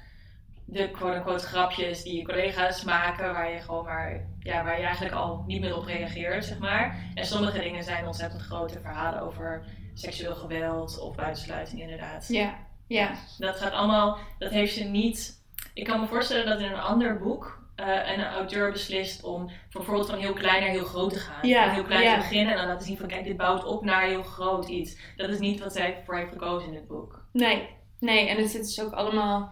de 0.66 0.92
quote-unquote 0.92 1.46
grapjes 1.46 2.04
die 2.04 2.18
je 2.18 2.24
collega's 2.24 2.84
maken, 2.84 3.34
waar 3.34 3.52
je 3.52 3.60
gewoon 3.60 3.86
maar 3.86 4.28
ja, 4.40 4.64
waar 4.64 4.80
je 4.80 4.86
eigenlijk 4.86 5.16
al 5.16 5.44
niet 5.48 5.62
meer 5.62 5.76
op 5.76 5.86
reageert, 5.86 6.46
zeg 6.46 6.60
maar. 6.60 6.98
En 7.14 7.26
sommige 7.26 7.60
dingen 7.60 7.84
zijn 7.84 8.06
ontzettend 8.06 8.42
grote 8.42 8.80
verhalen 8.80 9.22
over 9.22 9.66
seksueel 9.94 10.36
geweld 10.36 11.00
of 11.00 11.16
buitensluiting, 11.16 11.82
inderdaad. 11.82 12.28
Ja, 12.28 12.58
ja. 12.88 13.12
Dat 13.38 13.56
gaat 13.56 13.72
allemaal, 13.72 14.18
dat 14.38 14.52
heeft 14.52 14.74
ze 14.74 14.84
niet. 14.84 15.44
Ik 15.74 15.86
kan 15.86 16.00
me 16.00 16.08
voorstellen 16.08 16.46
dat 16.46 16.60
in 16.60 16.72
een 16.72 16.80
ander 16.80 17.18
boek 17.18 17.57
eh, 17.78 18.12
een 18.16 18.24
auteur 18.24 18.72
beslist 18.72 19.24
om 19.24 19.50
bijvoorbeeld 19.72 20.10
van 20.10 20.20
heel 20.20 20.34
klein 20.34 20.62
naar 20.62 20.70
heel 20.70 20.86
groot 20.86 21.14
te 21.14 21.20
gaan. 21.20 21.48
Ja, 21.48 21.66
Van 21.66 21.74
heel 21.74 21.84
klein 21.84 22.04
ja. 22.04 22.14
te 22.14 22.20
beginnen 22.20 22.54
en 22.54 22.60
dan 22.60 22.68
laten 22.68 22.86
zien 22.86 22.98
van 22.98 23.08
kijk, 23.08 23.24
dit 23.24 23.38
bouwt 23.38 23.66
op 23.66 23.84
naar 23.84 24.06
heel 24.06 24.24
groot 24.24 24.68
iets. 24.68 24.98
Dat 25.16 25.30
is 25.30 25.40
niet 25.40 25.60
wat 25.60 25.74
zij 25.74 26.02
voor 26.06 26.18
heeft 26.18 26.32
gekozen 26.32 26.68
in 26.68 26.74
dit 26.74 26.88
boek. 26.88 27.26
Nee, 27.32 27.70
nee. 28.00 28.30
En 28.30 28.38
het 28.38 28.50
zit 28.50 28.62
dus 28.62 28.82
ook 28.82 28.94
allemaal 28.94 29.52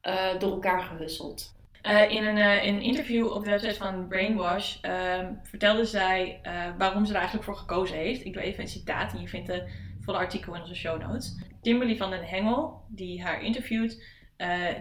eh, 0.00 0.38
door 0.38 0.52
elkaar 0.52 0.82
gewisseld. 0.82 1.56
Eh, 1.82 2.10
in, 2.10 2.24
een, 2.26 2.62
in 2.62 2.74
een 2.74 2.82
interview 2.82 3.32
op 3.32 3.44
de 3.44 3.50
website 3.50 3.74
van 3.74 4.08
Brainwash 4.08 4.76
ehm, 4.80 5.32
vertelde 5.42 5.84
zij 5.84 6.40
waarom 6.78 7.04
ze 7.04 7.10
er 7.10 7.18
eigenlijk 7.18 7.46
voor 7.46 7.56
gekozen 7.56 7.96
heeft. 7.96 8.24
Ik 8.24 8.32
doe 8.32 8.42
even 8.42 8.62
een 8.62 8.68
citaat 8.68 9.12
en 9.12 9.20
je 9.20 9.28
vindt 9.28 9.48
het 9.48 9.70
volle 10.00 10.18
artikel 10.18 10.54
in 10.54 10.60
onze 10.60 10.74
show 10.74 11.00
notes. 11.00 11.42
Kimberly 11.62 11.96
van 11.96 12.10
den 12.10 12.24
Hengel, 12.24 12.82
die 12.88 13.22
haar 13.22 13.42
interviewt, 13.42 14.04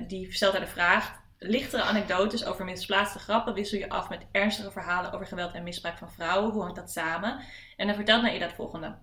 die 0.07 0.31
stelt 0.31 0.51
haar 0.51 0.61
de 0.61 0.67
vraag... 0.67 1.25
Lichtere 1.39 1.83
anekdotes 1.83 2.45
over 2.45 2.65
misplaatste 2.65 3.19
grappen 3.19 3.53
wissel 3.53 3.77
je 3.77 3.89
af 3.89 4.09
met 4.09 4.25
ernstige 4.31 4.71
verhalen 4.71 5.11
over 5.11 5.27
geweld 5.27 5.53
en 5.53 5.63
misbruik 5.63 5.97
van 5.97 6.11
vrouwen. 6.11 6.51
Hoe 6.51 6.61
hangt 6.61 6.75
dat 6.75 6.91
samen? 6.91 7.39
En 7.75 7.87
dan 7.87 7.95
vertelt 7.95 8.21
Naida 8.21 8.45
het 8.45 8.55
volgende. 8.55 8.97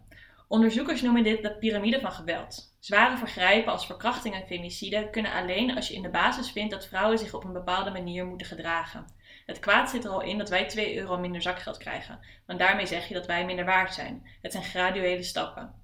Onderzoekers 0.48 1.02
noemen 1.02 1.22
dit 1.22 1.42
de 1.42 1.56
piramide 1.56 2.00
van 2.00 2.12
geweld. 2.12 2.76
Zware 2.80 3.16
vergrijpen 3.16 3.72
als 3.72 3.86
verkrachting 3.86 4.34
en 4.34 4.46
femicide 4.46 5.10
kunnen 5.10 5.32
alleen 5.32 5.76
als 5.76 5.88
je 5.88 5.94
in 5.94 6.02
de 6.02 6.08
basis 6.08 6.50
vindt 6.50 6.72
dat 6.72 6.86
vrouwen 6.86 7.18
zich 7.18 7.34
op 7.34 7.44
een 7.44 7.52
bepaalde 7.52 7.90
manier 7.90 8.26
moeten 8.26 8.46
gedragen. 8.46 9.04
Het 9.46 9.58
kwaad 9.58 9.90
zit 9.90 10.04
er 10.04 10.10
al 10.10 10.22
in 10.22 10.38
dat 10.38 10.48
wij 10.48 10.66
2 10.66 10.98
euro 10.98 11.18
minder 11.18 11.42
zakgeld 11.42 11.76
krijgen, 11.76 12.20
want 12.46 12.58
daarmee 12.58 12.86
zeg 12.86 13.08
je 13.08 13.14
dat 13.14 13.26
wij 13.26 13.44
minder 13.44 13.64
waard 13.64 13.94
zijn. 13.94 14.28
Het 14.42 14.52
zijn 14.52 14.64
graduele 14.64 15.22
stappen. 15.22 15.74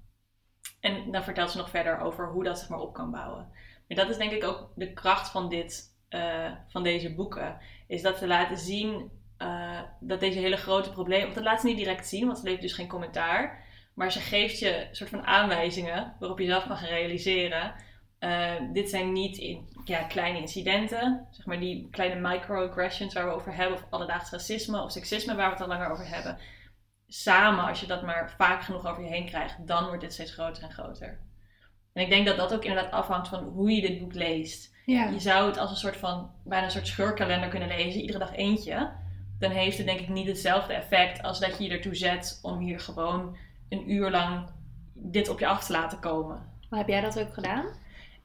En 0.79 1.11
dan 1.11 1.23
vertelt 1.23 1.51
ze 1.51 1.57
nog 1.57 1.69
verder 1.69 1.99
over 1.99 2.27
hoe 2.27 2.43
dat 2.43 2.59
zich 2.59 2.69
maar 2.69 2.79
op 2.79 2.93
kan 2.93 3.11
bouwen. 3.11 3.49
Maar 3.87 3.97
dat 3.97 4.09
is 4.09 4.17
denk 4.17 4.31
ik 4.31 4.43
ook 4.43 4.71
de 4.75 4.93
kracht 4.93 5.29
van, 5.29 5.49
dit, 5.49 5.90
eh, 6.11 6.51
van 6.67 6.83
deze 6.83 7.13
boeken. 7.13 7.57
Is 7.87 8.01
dat 8.01 8.17
ze 8.17 8.27
laten 8.27 8.57
zien 8.57 9.11
eh, 9.37 9.81
dat 9.99 10.19
deze 10.19 10.39
hele 10.39 10.57
grote 10.57 10.91
problemen... 10.91 11.23
Want 11.23 11.35
dat 11.35 11.43
laat 11.43 11.61
ze 11.61 11.67
niet 11.67 11.77
direct 11.77 12.07
zien, 12.07 12.25
want 12.25 12.37
ze 12.37 12.43
levert 12.43 12.61
dus 12.61 12.73
geen 12.73 12.87
commentaar. 12.87 13.63
Maar 13.93 14.11
ze 14.11 14.19
geeft 14.19 14.59
je 14.59 14.87
een 14.87 14.95
soort 14.95 15.09
van 15.09 15.25
aanwijzingen 15.25 16.15
waarop 16.19 16.39
je 16.39 16.45
zelf 16.45 16.67
kan 16.67 16.77
realiseren. 16.77 17.73
eh, 18.19 18.53
dit 18.73 18.89
zijn 18.89 19.11
niet 19.11 19.57
ja, 19.85 20.03
kleine 20.03 20.39
incidenten, 20.39 21.27
zeg 21.31 21.45
maar 21.45 21.59
die 21.59 21.87
kleine 21.89 22.29
microaggressions 22.29 23.13
waar 23.13 23.25
we 23.25 23.33
over 23.33 23.55
hebben, 23.55 23.77
of 23.77 23.85
alledaags 23.89 24.31
racisme 24.31 24.83
of 24.83 24.91
seksisme 24.91 25.35
waar 25.35 25.45
we 25.45 25.51
het 25.51 25.61
al 25.61 25.67
langer 25.67 25.89
over 25.91 26.07
hebben. 26.07 26.37
Samen, 27.07 27.65
als 27.65 27.79
je 27.79 27.87
dat 27.87 28.03
maar 28.03 28.33
vaak 28.37 28.63
genoeg 28.63 28.87
over 28.87 29.03
je 29.03 29.09
heen 29.09 29.25
krijgt, 29.25 29.67
dan 29.67 29.85
wordt 29.85 30.01
dit 30.01 30.13
steeds 30.13 30.33
groter 30.33 30.63
en 30.63 30.71
groter. 30.71 31.19
En 31.93 32.03
ik 32.03 32.09
denk 32.09 32.25
dat 32.25 32.37
dat 32.37 32.53
ook 32.53 32.63
inderdaad 32.63 32.91
afhangt 32.91 33.27
van 33.27 33.43
hoe 33.43 33.71
je 33.71 33.81
dit 33.81 33.99
boek 33.99 34.13
leest. 34.13 34.70
Ja. 34.85 35.09
Je 35.09 35.19
zou 35.19 35.47
het 35.47 35.57
als 35.57 35.69
een 35.69 35.75
soort 35.75 35.97
van, 35.97 36.31
bijna 36.43 36.65
een 36.65 36.71
soort 36.71 36.87
scheurkalender 36.87 37.49
kunnen 37.49 37.67
lezen, 37.67 38.01
iedere 38.01 38.19
dag 38.19 38.35
eentje. 38.35 38.89
Dan 39.39 39.51
heeft 39.51 39.77
het 39.77 39.87
denk 39.87 39.99
ik 39.99 40.09
niet 40.09 40.27
hetzelfde 40.27 40.73
effect 40.73 41.23
als 41.23 41.39
dat 41.39 41.57
je 41.57 41.63
je 41.63 41.69
ertoe 41.69 41.95
zet 41.95 42.39
om 42.41 42.59
hier 42.59 42.79
gewoon 42.79 43.37
een 43.69 43.91
uur 43.91 44.11
lang 44.11 44.49
dit 44.93 45.29
op 45.29 45.39
je 45.39 45.47
af 45.47 45.65
te 45.65 45.71
laten 45.71 45.99
komen. 45.99 46.49
Maar 46.69 46.79
heb 46.79 46.87
jij 46.87 47.01
dat 47.01 47.19
ook 47.19 47.33
gedaan? 47.33 47.65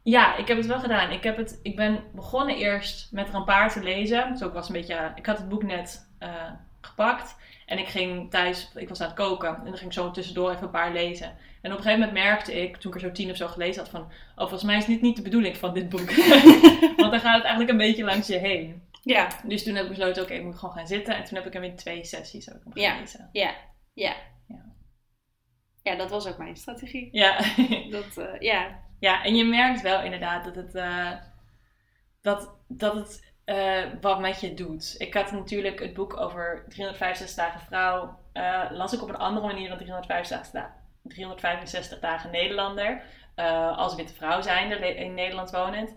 Ja, 0.02 0.36
ik 0.36 0.48
heb 0.48 0.56
het 0.56 0.66
wel 0.66 0.80
gedaan. 0.80 1.10
Ik, 1.10 1.22
heb 1.22 1.36
het, 1.36 1.60
ik 1.62 1.76
ben 1.76 2.02
begonnen 2.14 2.56
eerst 2.56 3.12
met 3.12 3.28
er 3.28 3.34
een 3.34 3.44
paar 3.44 3.72
te 3.72 3.82
lezen. 3.82 4.30
Dus 4.30 4.42
ook 4.42 4.52
was 4.52 4.66
een 4.68 4.74
beetje, 4.74 5.12
ik 5.14 5.26
had 5.26 5.38
het 5.38 5.48
boek 5.48 5.62
net 5.62 6.08
eh, 6.18 6.50
gepakt. 6.86 7.36
En 7.66 7.78
ik 7.78 7.86
ging 7.86 8.30
thuis, 8.30 8.70
ik 8.74 8.88
was 8.88 9.00
aan 9.00 9.06
het 9.06 9.16
koken. 9.16 9.48
En 9.56 9.64
dan 9.64 9.76
ging 9.76 9.86
ik 9.86 9.92
zo 9.92 10.10
tussendoor 10.10 10.50
even 10.50 10.62
een 10.62 10.70
paar 10.70 10.92
lezen. 10.92 11.26
En 11.62 11.72
op 11.72 11.76
een 11.78 11.82
gegeven 11.84 12.06
moment 12.06 12.24
merkte 12.24 12.52
ik, 12.62 12.76
toen 12.76 12.90
ik 12.90 12.96
er 12.96 13.06
zo 13.06 13.12
tien 13.12 13.30
of 13.30 13.36
zo 13.36 13.46
gelezen 13.48 13.82
had, 13.82 13.90
van... 13.90 14.00
Oh, 14.02 14.08
volgens 14.36 14.62
mij 14.62 14.76
is 14.76 14.84
dit 14.84 15.00
niet 15.00 15.16
de 15.16 15.22
bedoeling 15.22 15.56
van 15.56 15.74
dit 15.74 15.88
boek. 15.88 16.10
Want 16.96 17.10
dan 17.10 17.20
gaat 17.20 17.34
het 17.34 17.42
eigenlijk 17.44 17.70
een 17.70 17.76
beetje 17.76 18.04
langs 18.04 18.26
je 18.26 18.38
heen. 18.38 18.82
Ja. 19.02 19.28
Dus 19.44 19.64
toen 19.64 19.74
heb 19.74 19.82
ik 19.84 19.90
besloten, 19.90 20.22
oké, 20.22 20.34
ik 20.34 20.42
moet 20.42 20.58
gewoon 20.58 20.74
gaan 20.74 20.86
zitten. 20.86 21.16
En 21.16 21.24
toen 21.24 21.36
heb 21.36 21.46
ik 21.46 21.52
hem 21.52 21.64
in 21.64 21.76
twee 21.76 22.04
sessies 22.04 22.46
heb 22.46 22.54
ik 22.54 22.62
hem 22.64 22.82
Ja. 22.82 22.94
gelezen. 22.94 23.28
Ja. 23.32 23.54
Ja. 23.92 24.14
Ja. 24.48 24.64
Ja, 25.82 25.94
dat 25.96 26.10
was 26.10 26.26
ook 26.26 26.38
mijn 26.38 26.56
strategie. 26.56 27.08
Ja. 27.12 27.38
Dat, 27.90 28.16
eh, 28.16 28.40
ja. 28.40 28.84
Ja, 29.00 29.24
en 29.24 29.36
je 29.36 29.44
merkt 29.44 29.82
wel 29.82 30.02
inderdaad 30.02 30.44
dat 30.44 30.54
het, 30.54 30.74
eh, 30.74 31.12
dat, 32.20 32.56
dat 32.68 32.94
het 32.94 33.34
eh, 33.46 33.84
wat 34.00 34.20
met 34.20 34.40
je 34.40 34.54
doet. 34.54 34.94
Ik 34.98 35.14
had 35.14 35.32
natuurlijk 35.32 35.80
het 35.80 35.94
boek 35.94 36.20
over 36.20 36.64
365 36.68 37.36
dagen 37.44 37.60
vrouw, 37.60 38.18
eh, 38.32 38.62
las 38.70 38.92
ik 38.92 39.02
op 39.02 39.08
een 39.08 39.16
andere 39.16 39.46
manier 39.46 39.68
dan 39.68 39.78
365, 39.78 40.52
da- 40.52 40.74
365 41.02 41.98
dagen 41.98 42.30
Nederlander. 42.30 43.02
eh, 43.34 43.78
als 43.78 43.94
witte 43.94 44.14
vrouw 44.14 44.40
zijnde, 44.42 44.94
in 44.96 45.14
Nederland 45.14 45.50
wonend. 45.50 45.94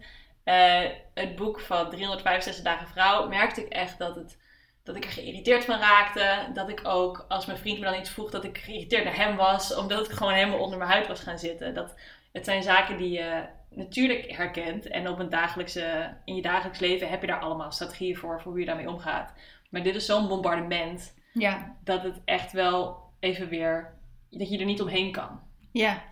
Het 1.14 1.36
boek 1.36 1.60
van 1.60 1.90
365 1.90 2.64
dagen 2.64 2.88
vrouw 2.88 3.28
merkte 3.28 3.66
ik 3.66 3.72
echt 3.74 3.98
dat, 3.98 4.16
het, 4.16 4.38
dat 4.84 4.96
ik 4.96 5.04
er 5.06 5.12
geïrriteerd 5.12 5.66
van 5.66 5.80
raakte. 5.80 6.50
Dat 6.54 6.70
ik 6.70 6.82
ook, 6.84 7.26
als 7.28 7.46
mijn 7.46 7.58
vriend 7.58 7.80
me 7.80 7.86
dan 7.86 8.00
iets 8.00 8.10
vroeg, 8.10 8.32
dat 8.32 8.44
ik 8.44 8.58
geïrriteerd 8.58 9.04
naar 9.04 9.16
hem 9.16 9.36
was. 9.36 9.76
Omdat 9.76 10.08
het 10.08 10.18
gewoon 10.18 10.34
helemaal 10.34 10.60
onder 10.60 10.78
mijn 10.78 10.90
huid 10.90 11.08
was 11.08 11.20
gaan 11.20 11.40
zitten. 11.40 11.74
Dat, 11.74 11.96
het 12.32 12.46
zijn 12.46 12.64
zaken 12.64 12.98
die 12.98 13.10
je 13.12 13.44
natuurlijk 13.80 14.32
herkent. 14.32 14.88
En 14.88 15.08
op 15.08 15.20
een 15.20 15.30
dagelijkse, 15.30 16.18
in 16.26 16.36
je 16.36 16.42
dagelijks 16.42 16.80
leven 16.80 17.10
heb 17.10 17.22
je 17.22 17.28
daar 17.28 17.40
allemaal 17.40 17.72
strategieën 17.72 18.18
voor, 18.18 18.42
voor 18.42 18.52
hoe 18.52 18.60
je 18.60 18.66
daarmee 18.66 18.90
omgaat. 18.90 19.34
Maar 19.70 19.84
dit 19.84 19.96
is 19.96 20.06
zo'n 20.06 20.28
bombardement 20.28 21.16
Ja. 21.34 21.78
dat 21.84 22.04
het 22.04 22.22
echt 22.26 22.52
wel 22.52 23.08
even 23.20 23.50
weer, 23.50 23.98
dat 24.30 24.50
je 24.50 24.58
er 24.60 24.66
niet 24.66 24.82
omheen 24.82 25.12
kan. 25.12 25.42
Ja. 25.72 26.04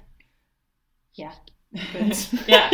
Ja. 1.12 1.32
Punt. 1.92 2.32
Ja. 2.46 2.70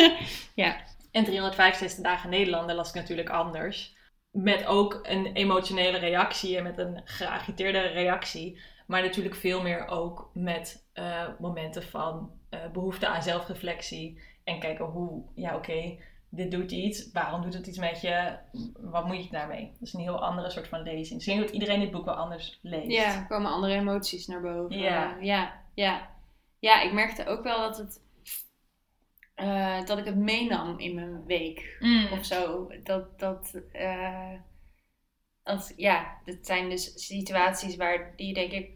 Ja. 0.55 0.77
En 1.11 1.23
365 1.23 2.03
dagen 2.03 2.29
Nederlander 2.29 2.75
las 2.75 2.89
ik 2.89 2.95
natuurlijk 2.95 3.29
anders. 3.29 3.95
Met 4.31 4.65
ook 4.65 4.99
een 5.03 5.25
emotionele 5.33 5.97
reactie 5.97 6.57
en 6.57 6.63
met 6.63 6.77
een 6.77 7.01
geagiteerde 7.03 7.79
reactie. 7.79 8.61
Maar 8.87 9.01
natuurlijk 9.01 9.35
veel 9.35 9.61
meer 9.61 9.87
ook 9.87 10.29
met 10.33 10.89
eh, 10.93 11.27
momenten 11.39 11.83
van 11.83 12.31
eh, 12.49 12.59
behoefte 12.71 13.07
aan 13.07 13.23
zelfreflectie. 13.23 14.21
En 14.43 14.59
kijken 14.59 14.85
hoe, 14.85 15.23
ja 15.35 15.55
oké, 15.55 15.97
dit 16.29 16.51
doet 16.51 16.71
iets. 16.71 17.11
Waarom 17.11 17.41
doet 17.41 17.53
het 17.53 17.67
iets 17.67 17.77
met 17.77 18.01
je? 18.01 18.37
Wat 18.79 19.05
moet 19.05 19.23
je 19.23 19.31
daarmee? 19.31 19.71
Dat 19.71 19.87
is 19.87 19.93
een 19.93 19.99
heel 20.01 20.23
andere 20.23 20.49
soort 20.49 20.67
van 20.67 20.81
lezing. 20.81 21.19
Dus 21.19 21.27
ik 21.27 21.33
denk 21.33 21.45
dat 21.45 21.53
iedereen 21.53 21.79
dit 21.79 21.91
boek 21.91 22.05
wel 22.05 22.13
anders 22.13 22.59
leest. 22.61 22.91
Ja, 22.91 23.15
er 23.15 23.27
komen 23.27 23.51
andere 23.51 23.73
emoties 23.73 24.27
naar 24.27 24.41
boven. 24.41 24.79
Ja. 24.79 25.17
ja, 25.19 25.61
ja. 25.73 26.09
Ja, 26.59 26.81
ik 26.81 26.93
merkte 26.93 27.25
ook 27.25 27.43
wel 27.43 27.57
dat 27.57 27.77
het 27.77 28.01
eh, 29.33 29.85
dat 29.85 29.97
ik 29.97 30.05
het 30.05 30.15
meenam 30.15 30.79
in 30.79 30.95
mijn 30.95 31.25
week 31.25 31.77
Mm. 31.79 32.07
of 32.11 32.25
zo. 32.25 32.67
Dat, 32.83 33.19
dat, 33.19 33.61
eh, 33.71 34.33
als, 35.43 35.73
ja, 35.75 36.17
dat 36.25 36.37
zijn 36.41 36.69
dus 36.69 37.07
situaties 37.07 37.75
waar 37.75 38.13
die 38.15 38.33
denk 38.33 38.51
ik 38.51 38.71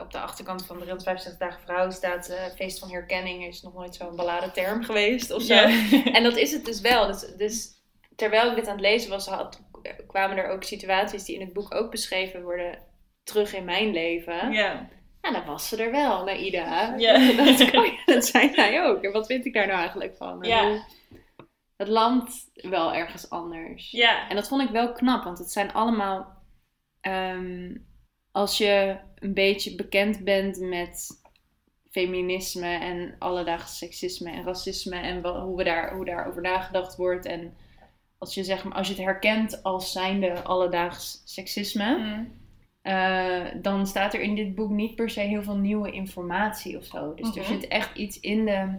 op 0.00 0.12
de 0.12 0.18
achterkant 0.18 0.66
van 0.66 0.76
365 0.76 1.48
dagen 1.48 1.62
vrouw 1.62 1.90
staat. 1.90 2.28
eh, 2.28 2.44
feest 2.56 2.78
van 2.78 2.90
herkenning 2.90 3.46
is 3.46 3.62
nog 3.62 3.74
nooit 3.74 3.94
zo'n 3.94 4.16
beladen 4.16 4.52
term 4.52 4.84
geweest 4.84 5.30
of 5.30 5.42
zo. 5.42 5.54
En 6.16 6.22
dat 6.22 6.36
is 6.36 6.52
het 6.52 6.64
dus 6.64 6.80
wel. 6.80 7.06
Dus, 7.06 7.20
dus 7.36 7.68
terwijl 8.16 8.50
ik 8.50 8.54
dit 8.56 8.66
aan 8.66 8.72
het 8.72 8.80
lezen 8.80 9.10
was, 9.10 9.26
had, 9.26 9.62
kwamen 10.06 10.36
er 10.36 10.48
ook 10.50 10.64
situaties 10.64 11.24
die 11.24 11.34
in 11.34 11.40
het 11.40 11.52
boek 11.52 11.74
ook 11.74 11.90
beschreven 11.90 12.42
worden 12.42 12.78
terug 13.24 13.54
in 13.54 13.64
mijn 13.64 13.92
leven. 13.92 14.52
ja. 14.52 14.88
En 15.20 15.32
dan 15.32 15.44
was 15.44 15.68
ze 15.68 15.76
er 15.82 15.90
wel, 15.90 16.24
Naida. 16.24 16.94
Ja. 16.96 17.32
Dat, 17.44 17.58
ja, 17.58 17.92
dat 18.06 18.24
zei 18.24 18.50
hij 18.54 18.84
ook. 18.84 19.02
En 19.02 19.12
wat 19.12 19.26
vind 19.26 19.46
ik 19.46 19.52
daar 19.54 19.66
nou 19.66 19.78
eigenlijk 19.78 20.16
van? 20.16 20.38
Ja. 20.42 20.86
Het 21.76 21.88
landt 21.88 22.50
wel 22.54 22.94
ergens 22.94 23.30
anders. 23.30 23.90
Ja. 23.90 24.28
En 24.28 24.36
dat 24.36 24.48
vond 24.48 24.62
ik 24.62 24.68
wel 24.68 24.92
knap, 24.92 25.24
want 25.24 25.38
het 25.38 25.50
zijn 25.50 25.72
allemaal... 25.72 26.42
ehm, 27.00 27.74
als 28.32 28.58
je 28.58 28.96
een 29.18 29.34
beetje 29.34 29.74
bekend 29.74 30.24
bent 30.24 30.60
met 30.60 31.20
feminisme 31.90 32.66
en 32.78 33.14
alledaags 33.18 33.78
seksisme 33.78 34.30
en 34.30 34.44
racisme 34.44 34.96
en 34.96 35.22
wel- 35.22 35.40
hoe, 35.40 35.56
we 35.56 35.64
daar, 35.64 35.94
hoe 35.94 36.04
daarover 36.04 36.42
nagedacht 36.42 36.96
wordt. 36.96 37.26
En 37.26 37.54
als 38.18 38.34
je, 38.34 38.44
zeg 38.44 38.64
maar, 38.64 38.74
als 38.74 38.88
je 38.88 38.94
het 38.94 39.02
herkent 39.02 39.62
als 39.62 39.92
zijnde 39.92 40.42
alledaags 40.42 41.22
seksisme, 41.24 41.96
Mm. 41.98 42.32
eh, 42.82 43.44
dan 43.62 43.86
staat 43.86 44.14
er 44.14 44.20
in 44.20 44.34
dit 44.34 44.54
boek 44.54 44.70
niet 44.70 44.94
per 44.94 45.10
se 45.10 45.20
heel 45.20 45.42
veel 45.42 45.56
nieuwe 45.56 45.90
informatie 45.90 46.76
of 46.76 46.84
zo. 46.84 47.14
Dus 47.14 47.36
er 47.36 47.42
Mhm. 47.42 47.52
zit 47.52 47.68
echt 47.68 47.96
iets 47.96 48.20
in 48.20 48.44
de 48.44 48.78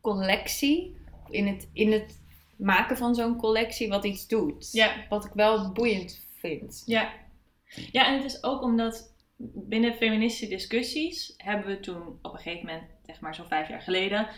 collectie, 0.00 0.96
in 1.30 1.46
het, 1.46 1.68
in 1.72 1.92
het 1.92 2.20
maken 2.56 2.96
van 2.96 3.14
zo'n 3.14 3.36
collectie, 3.36 3.88
wat 3.88 4.04
iets 4.04 4.26
doet. 4.28 4.86
Wat 5.08 5.24
ik 5.24 5.32
wel 5.34 5.72
boeiend 5.72 6.26
vind. 6.34 6.82
Ja. 6.86 7.08
Ja, 7.92 8.06
en 8.06 8.14
het 8.14 8.24
is 8.24 8.42
ook 8.42 8.62
omdat 8.62 9.14
binnen 9.54 9.94
feministische 9.94 10.54
discussies 10.54 11.34
hebben 11.36 11.66
we 11.66 11.80
toen 11.80 12.18
op 12.22 12.32
een 12.32 12.40
gegeven 12.40 12.66
moment, 12.66 12.90
zeg 13.02 13.20
maar 13.20 13.34
zo'n 13.34 13.46
vijf 13.46 13.68
jaar 13.68 13.82
geleden, 13.82 14.28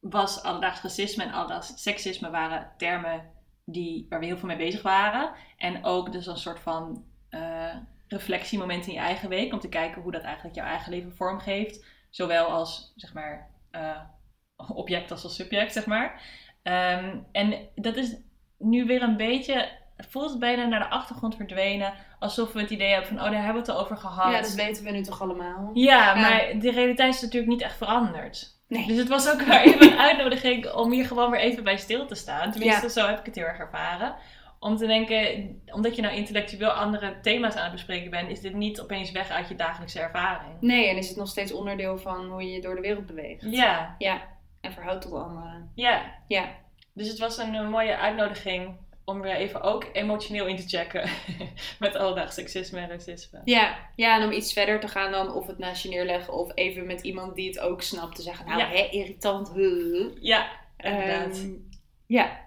was 0.00 0.42
alledaags 0.42 0.82
racisme 0.82 1.24
en 1.24 1.32
alledaags 1.32 1.82
seksisme 1.82 2.30
waren 2.30 2.72
termen 2.76 3.30
die, 3.64 4.06
waar 4.08 4.20
we 4.20 4.26
heel 4.26 4.38
veel 4.38 4.48
mee 4.48 4.56
bezig 4.56 4.82
waren. 4.82 5.32
En 5.56 5.84
ook 5.84 6.12
dus 6.12 6.26
een 6.26 6.36
soort 6.36 6.60
van 6.60 7.04
eh, 7.28 7.76
reflectiemomenten 8.08 8.88
in 8.88 8.98
je 8.98 9.04
eigen 9.04 9.28
week. 9.28 9.52
Om 9.52 9.60
te 9.60 9.68
kijken 9.68 10.02
hoe 10.02 10.12
dat 10.12 10.22
eigenlijk 10.22 10.56
jouw 10.56 10.66
eigen 10.66 10.92
leven 10.92 11.16
vormgeeft. 11.16 11.84
Zowel 12.10 12.46
als, 12.46 12.92
zeg 12.96 13.14
maar, 13.14 13.50
eh, 13.70 14.00
object 14.68 15.10
als 15.10 15.24
als 15.24 15.34
subject, 15.34 15.72
zeg 15.72 15.86
maar. 15.86 16.22
Ehm, 16.62 17.18
en 17.32 17.68
dat 17.74 17.96
is 17.96 18.16
nu 18.58 18.84
weer 18.84 19.02
een 19.02 19.16
beetje, 19.16 19.68
voelt 19.96 20.38
bijna 20.38 20.66
naar 20.66 20.80
de 20.80 20.90
achtergrond 20.90 21.36
verdwenen. 21.36 21.94
Alsof 22.20 22.52
we 22.52 22.60
het 22.60 22.70
idee 22.70 22.88
hebben 22.88 23.08
van, 23.08 23.16
oh, 23.16 23.24
daar 23.24 23.34
hebben 23.34 23.52
we 23.52 23.58
het 23.58 23.68
al 23.68 23.80
over 23.80 23.96
gehad. 23.96 24.32
Ja, 24.32 24.40
dat 24.40 24.54
weten 24.54 24.84
we 24.84 24.90
nu 24.90 25.02
toch 25.02 25.22
allemaal. 25.22 25.70
Ja, 25.74 25.96
Ja. 25.96 26.14
maar 26.14 26.58
de 26.58 26.70
realiteit 26.70 27.14
is 27.14 27.20
natuurlijk 27.20 27.52
niet 27.52 27.62
echt 27.62 27.76
veranderd. 27.76 28.58
Nee. 28.68 28.86
Dus 28.86 28.96
het 28.96 29.08
was 29.08 29.30
ook 29.32 29.46
maar 29.46 29.62
even 29.62 29.92
een 29.92 29.98
uitnodiging 29.98 30.72
om 30.72 30.90
hier 30.92 31.06
gewoon 31.06 31.30
weer 31.30 31.40
even 31.40 31.64
bij 31.64 31.76
stil 31.76 32.06
te 32.06 32.14
staan. 32.14 32.50
Tenminste, 32.50 32.82
Ja. 32.86 32.88
zo 32.92 33.06
heb 33.06 33.18
ik 33.18 33.26
het 33.26 33.34
heel 33.34 33.44
erg 33.44 33.58
ervaren. 33.58 34.14
Om 34.58 34.76
te 34.76 34.86
denken, 34.86 35.60
omdat 35.66 35.96
je 35.96 36.02
nou 36.02 36.14
intellectueel 36.14 36.70
andere 36.70 37.20
thema's 37.22 37.54
aan 37.56 37.62
het 37.62 37.72
bespreken 37.72 38.10
bent, 38.10 38.30
is 38.30 38.40
dit 38.40 38.54
niet 38.54 38.80
opeens 38.80 39.10
weg 39.10 39.30
uit 39.30 39.48
je 39.48 39.54
dagelijkse 39.56 40.00
ervaring. 40.00 40.52
Nee, 40.60 40.88
en 40.88 40.96
is 40.96 41.08
het 41.08 41.16
nog 41.16 41.28
steeds 41.28 41.52
onderdeel 41.52 41.98
van 41.98 42.26
hoe 42.30 42.42
je 42.42 42.50
je 42.50 42.60
door 42.60 42.74
de 42.74 42.80
wereld 42.80 43.06
beweegt. 43.06 43.42
Ja, 43.50 43.94
Ja, 43.98 44.20
en 44.60 44.72
verhoudt 44.72 45.02
tot 45.02 45.12
anderen. 45.12 45.70
ja. 45.74 46.02
Ja, 46.28 46.44
Dus 46.94 47.08
het 47.08 47.18
was 47.18 47.38
een, 47.38 47.70
mooie 47.70 47.96
uitnodiging 47.96 48.76
om 49.10 49.20
weer 49.20 49.34
even 49.34 49.60
ook 49.62 49.86
emotioneel 49.92 50.46
in 50.46 50.56
te 50.56 50.68
checken 50.68 51.10
met 51.78 51.96
alledaags 51.96 52.34
seksisme 52.34 52.80
en 52.80 52.88
racisme. 52.88 53.40
ja, 53.44 53.76
ja, 53.96 54.16
en 54.20 54.24
om 54.26 54.32
iets 54.32 54.52
verder 54.52 54.80
te 54.80 54.88
gaan 54.88 55.10
dan 55.12 55.32
of 55.34 55.46
het 55.46 55.58
naast 55.58 55.82
je 55.82 55.88
neerleggen 55.88 56.32
of 56.34 56.52
even 56.54 56.86
met 56.86 57.00
iemand 57.00 57.34
die 57.34 57.48
het 57.48 57.58
ook 57.58 57.82
snapt 57.82 58.16
te 58.16 58.22
zeggen, 58.22 58.46
nou 58.46 58.58
Ja. 58.60 58.66
hè, 58.68 58.88
irritant. 58.90 59.52
huh. 59.54 60.06
Ja, 60.20 60.48
inderdaad. 60.76 61.36
Ehm, 61.38 61.50
ja, 62.06 62.38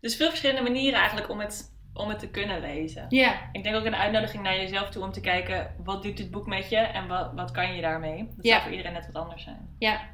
Dus 0.00 0.16
veel 0.16 0.28
verschillende 0.28 0.62
manieren 0.62 0.98
eigenlijk 0.98 1.30
om 1.30 1.40
het, 1.40 1.72
om 1.94 2.08
het 2.08 2.18
te 2.18 2.28
kunnen 2.30 2.60
lezen. 2.60 3.06
ja, 3.08 3.48
Ik 3.52 3.62
denk 3.62 3.76
ook 3.76 3.84
een 3.84 3.94
uitnodiging 3.96 4.42
naar 4.42 4.56
jezelf 4.56 4.88
toe 4.90 5.02
om 5.02 5.12
te 5.12 5.20
kijken 5.20 5.74
wat 5.84 6.02
doet 6.02 6.16
dit 6.16 6.30
boek 6.30 6.46
met 6.46 6.68
je 6.70 6.76
en 6.76 7.08
wat, 7.08 7.32
wat 7.34 7.50
kan 7.50 7.74
je 7.74 7.80
daarmee. 7.80 8.26
Dat 8.36 8.44
Ja. 8.44 8.50
zou 8.50 8.62
voor 8.62 8.70
iedereen 8.70 8.92
net 8.92 9.06
wat 9.12 9.22
anders 9.22 9.42
zijn. 9.42 9.76
ja. 9.78 10.12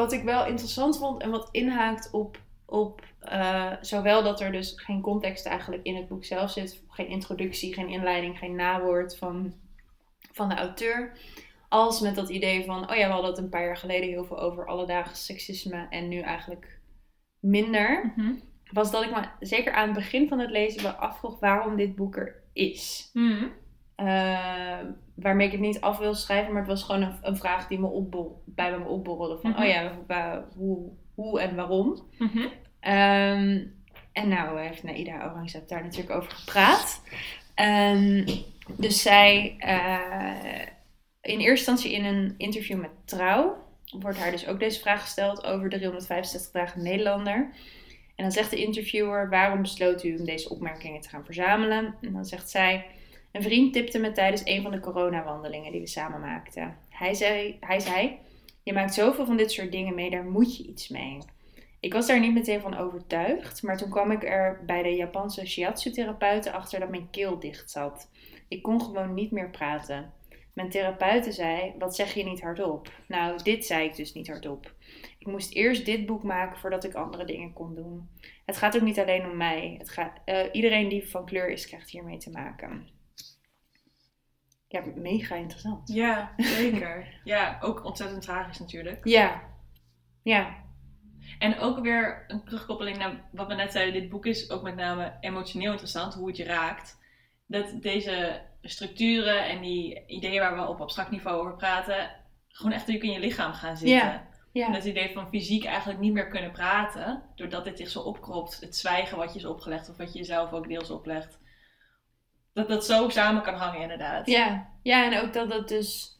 Wat 0.00 0.12
ik 0.12 0.22
wel 0.22 0.46
interessant 0.46 0.98
vond 0.98 1.22
en 1.22 1.30
wat 1.30 1.48
inhaakt 1.50 2.10
op, 2.10 2.38
op 2.66 3.04
eh, 3.18 3.72
zowel 3.80 4.22
dat 4.22 4.40
er 4.40 4.52
dus 4.52 4.72
geen 4.76 5.00
context 5.00 5.46
eigenlijk 5.46 5.82
in 5.82 5.96
het 5.96 6.08
boek 6.08 6.24
zelf 6.24 6.50
zit, 6.50 6.82
geen 6.88 7.06
introductie, 7.06 7.74
geen 7.74 7.88
inleiding, 7.88 8.38
geen 8.38 8.54
nawoord 8.54 9.16
van, 9.16 9.54
van 10.32 10.48
de 10.48 10.54
auteur, 10.54 11.12
als 11.68 12.00
met 12.00 12.14
dat 12.14 12.28
idee 12.28 12.64
van, 12.64 12.90
oh 12.90 12.96
ja, 12.96 13.06
we 13.06 13.12
hadden 13.12 13.30
het 13.30 13.38
een 13.38 13.48
paar 13.48 13.64
jaar 13.64 13.76
geleden 13.76 14.08
heel 14.08 14.24
veel 14.24 14.40
over 14.40 14.66
alledaags 14.66 15.24
seksisme 15.24 15.86
en 15.90 16.08
nu 16.08 16.20
eigenlijk 16.20 16.80
minder, 17.40 18.14
was 18.72 18.90
dat 18.90 19.02
ik 19.02 19.10
me 19.10 19.46
zeker 19.46 19.72
aan 19.72 19.88
het 19.88 19.96
begin 19.96 20.28
van 20.28 20.38
het 20.38 20.50
lezen 20.50 20.82
wel 20.82 20.92
afvroeg 20.92 21.38
waarom 21.38 21.76
dit 21.76 21.94
boek 21.94 22.16
er 22.16 22.42
is. 22.52 23.10
Hmm. 23.12 23.52
Eh, 23.94 24.78
waarmee 25.20 25.46
ik 25.46 25.52
het 25.52 25.60
niet 25.60 25.80
af 25.80 25.98
wil 25.98 26.14
schrijven, 26.14 26.52
maar 26.52 26.62
het 26.62 26.70
was 26.70 26.82
gewoon 26.82 27.02
een, 27.02 27.14
een 27.22 27.36
vraag 27.36 27.66
die 27.66 27.78
me 27.78 27.86
opbol, 27.86 28.42
bij 28.46 28.78
me 28.78 28.84
opborrelde. 28.84 29.38
Van, 29.40 29.50
Mhm. 29.50 29.60
oh 29.62 29.66
ja, 29.68 29.92
hoe, 30.56 30.90
hoe 31.14 31.40
en 31.40 31.54
waarom? 31.56 32.02
Mhm. 32.18 32.46
Ehm, 32.80 33.64
en 34.12 34.28
nou 34.28 34.60
heeft 34.60 34.82
Naida 34.82 35.30
Orangzeb 35.30 35.68
daar 35.68 35.82
natuurlijk 35.82 36.16
over 36.16 36.30
gepraat. 36.32 37.02
Ehm, 37.54 38.26
dus 38.76 39.02
zij, 39.02 39.54
eh, 39.58 40.60
in 41.20 41.38
eerste 41.38 41.70
instantie 41.70 41.92
in 41.92 42.04
een 42.04 42.34
interview 42.36 42.80
met 42.80 42.90
Trouw, 43.04 43.56
wordt 43.98 44.18
haar 44.18 44.30
dus 44.30 44.46
ook 44.46 44.58
deze 44.58 44.80
vraag 44.80 45.00
gesteld 45.02 45.44
over 45.44 45.68
de 45.68 45.76
365 45.76 46.52
dagen 46.52 46.82
Nederlander. 46.82 47.50
En 48.16 48.26
dan 48.26 48.32
zegt 48.34 48.50
de 48.50 48.62
interviewer, 48.64 49.28
waarom 49.28 49.62
besloot 49.62 50.04
u 50.04 50.16
om 50.18 50.24
deze 50.24 50.48
opmerkingen 50.50 51.00
te 51.00 51.08
gaan 51.08 51.24
verzamelen? 51.24 51.94
En 52.00 52.12
dan 52.12 52.24
zegt 52.24 52.50
zij, 52.50 52.86
een 53.32 53.42
vriend 53.42 53.72
tipte 53.72 53.98
me 53.98 54.12
tijdens 54.12 54.42
een 54.44 54.62
van 54.62 54.70
de 54.70 54.80
coronawandelingen 54.80 55.72
die 55.72 55.80
we 55.80 55.86
samen 55.86 56.20
maakten. 56.20 56.76
Hij 56.88 57.14
zei, 57.14 57.56
hij 57.60 57.80
zei, 57.80 58.18
je 58.62 58.72
maakt 58.72 58.94
zoveel 58.94 59.26
van 59.26 59.36
dit 59.36 59.52
soort 59.52 59.72
dingen 59.72 59.94
mee, 59.94 60.10
daar 60.10 60.24
moet 60.24 60.56
je 60.56 60.66
iets 60.66 60.88
mee. 60.88 61.18
Ik 61.80 61.92
was 61.92 62.06
daar 62.06 62.20
niet 62.20 62.34
meteen 62.34 62.60
van 62.60 62.76
overtuigd, 62.76 63.62
maar 63.62 63.76
toen 63.76 63.90
kwam 63.90 64.10
ik 64.10 64.24
er 64.24 64.62
bij 64.66 64.82
de 64.82 64.94
Japanse 64.94 65.46
shiatsu-therapeuten 65.46 66.52
achter 66.52 66.80
dat 66.80 66.90
mijn 66.90 67.10
keel 67.10 67.38
dicht 67.38 67.70
zat. 67.70 68.08
Ik 68.48 68.62
kon 68.62 68.80
gewoon 68.80 69.14
niet 69.14 69.30
meer 69.30 69.50
praten. 69.50 70.12
Mijn 70.52 70.70
therapeute 70.70 71.32
zei, 71.32 71.74
wat 71.78 71.94
zeg 71.94 72.14
je 72.14 72.24
niet 72.24 72.40
hardop? 72.40 72.92
Nou, 73.06 73.42
dit 73.42 73.66
zei 73.66 73.84
ik 73.84 73.96
dus 73.96 74.12
niet 74.12 74.28
hardop. 74.28 74.72
Ik 75.18 75.26
moest 75.26 75.54
eerst 75.54 75.84
dit 75.84 76.06
boek 76.06 76.22
maken 76.22 76.58
voordat 76.58 76.84
ik 76.84 76.94
andere 76.94 77.24
dingen 77.24 77.52
kon 77.52 77.74
doen. 77.74 78.08
Het 78.44 78.56
gaat 78.56 78.76
ook 78.76 78.82
niet 78.82 78.98
alleen 78.98 79.30
om 79.30 79.36
mij. 79.36 79.74
Het 79.78 79.90
gaat, 79.90 80.18
eh, 80.24 80.38
iedereen 80.52 80.88
die 80.88 81.08
van 81.08 81.24
kleur 81.24 81.50
is, 81.50 81.66
krijgt 81.66 81.90
hiermee 81.90 82.18
te 82.18 82.30
maken. 82.30 82.88
Ja, 84.72 84.82
mega 84.94 85.34
interessant. 85.34 85.88
Ja, 85.92 86.32
zeker. 86.36 87.20
ja, 87.24 87.58
ook 87.60 87.84
ontzettend 87.84 88.22
tragisch 88.22 88.58
natuurlijk. 88.58 89.04
Ja. 89.04 89.42
Ja. 90.22 90.56
En 91.38 91.58
ook 91.58 91.80
weer 91.80 92.24
een 92.28 92.44
terugkoppeling 92.44 92.96
naar 92.96 93.24
wat 93.32 93.46
we 93.46 93.54
net 93.54 93.72
zeiden. 93.72 94.00
Dit 94.00 94.10
boek 94.10 94.26
is 94.26 94.50
ook 94.50 94.62
met 94.62 94.76
name 94.76 95.16
emotioneel 95.20 95.70
interessant, 95.70 96.14
hoe 96.14 96.26
het 96.26 96.36
je 96.36 96.44
raakt. 96.44 96.98
Dat 97.46 97.82
deze 97.82 98.40
structuren 98.62 99.44
en 99.48 99.60
die 99.60 100.06
ideeën 100.06 100.40
waar 100.40 100.54
we 100.56 100.68
op 100.68 100.80
abstract 100.80 101.10
niveau 101.10 101.40
over 101.40 101.56
praten, 101.56 102.10
gewoon 102.48 102.72
echt 102.72 102.86
natuurlijk 102.86 103.14
in 103.14 103.20
je 103.20 103.26
lichaam 103.26 103.52
gaan 103.52 103.76
zitten. 103.76 103.96
Ja. 103.96 104.12
En 104.12 104.28
Ja. 104.52 104.70
dat 104.72 104.84
idee 104.84 105.12
van 105.12 105.28
fysiek 105.28 105.64
eigenlijk 105.64 106.00
niet 106.00 106.12
meer 106.12 106.28
kunnen 106.28 106.52
praten, 106.52 107.22
doordat 107.34 107.64
dit 107.64 107.78
zich 107.78 107.88
zo 107.88 108.00
opkropt, 108.00 108.60
het 108.60 108.76
zwijgen 108.76 109.16
wat 109.16 109.32
je 109.32 109.38
is 109.38 109.44
opgelegd 109.44 109.88
of 109.90 109.96
wat 109.96 110.12
je 110.12 110.18
jezelf 110.18 110.52
ook 110.52 110.68
deels 110.68 110.90
oplegt. 110.90 111.38
Dat 112.52 112.68
dat 112.68 112.84
zo 112.84 113.08
samen 113.08 113.42
kan 113.42 113.54
hangen 113.54 113.80
inderdaad. 113.80 114.26
Ja. 114.26 114.66
ja, 114.82 115.04
en 115.12 115.20
ook 115.22 115.32
dat 115.32 115.52
het 115.52 115.68
dus 115.68 116.18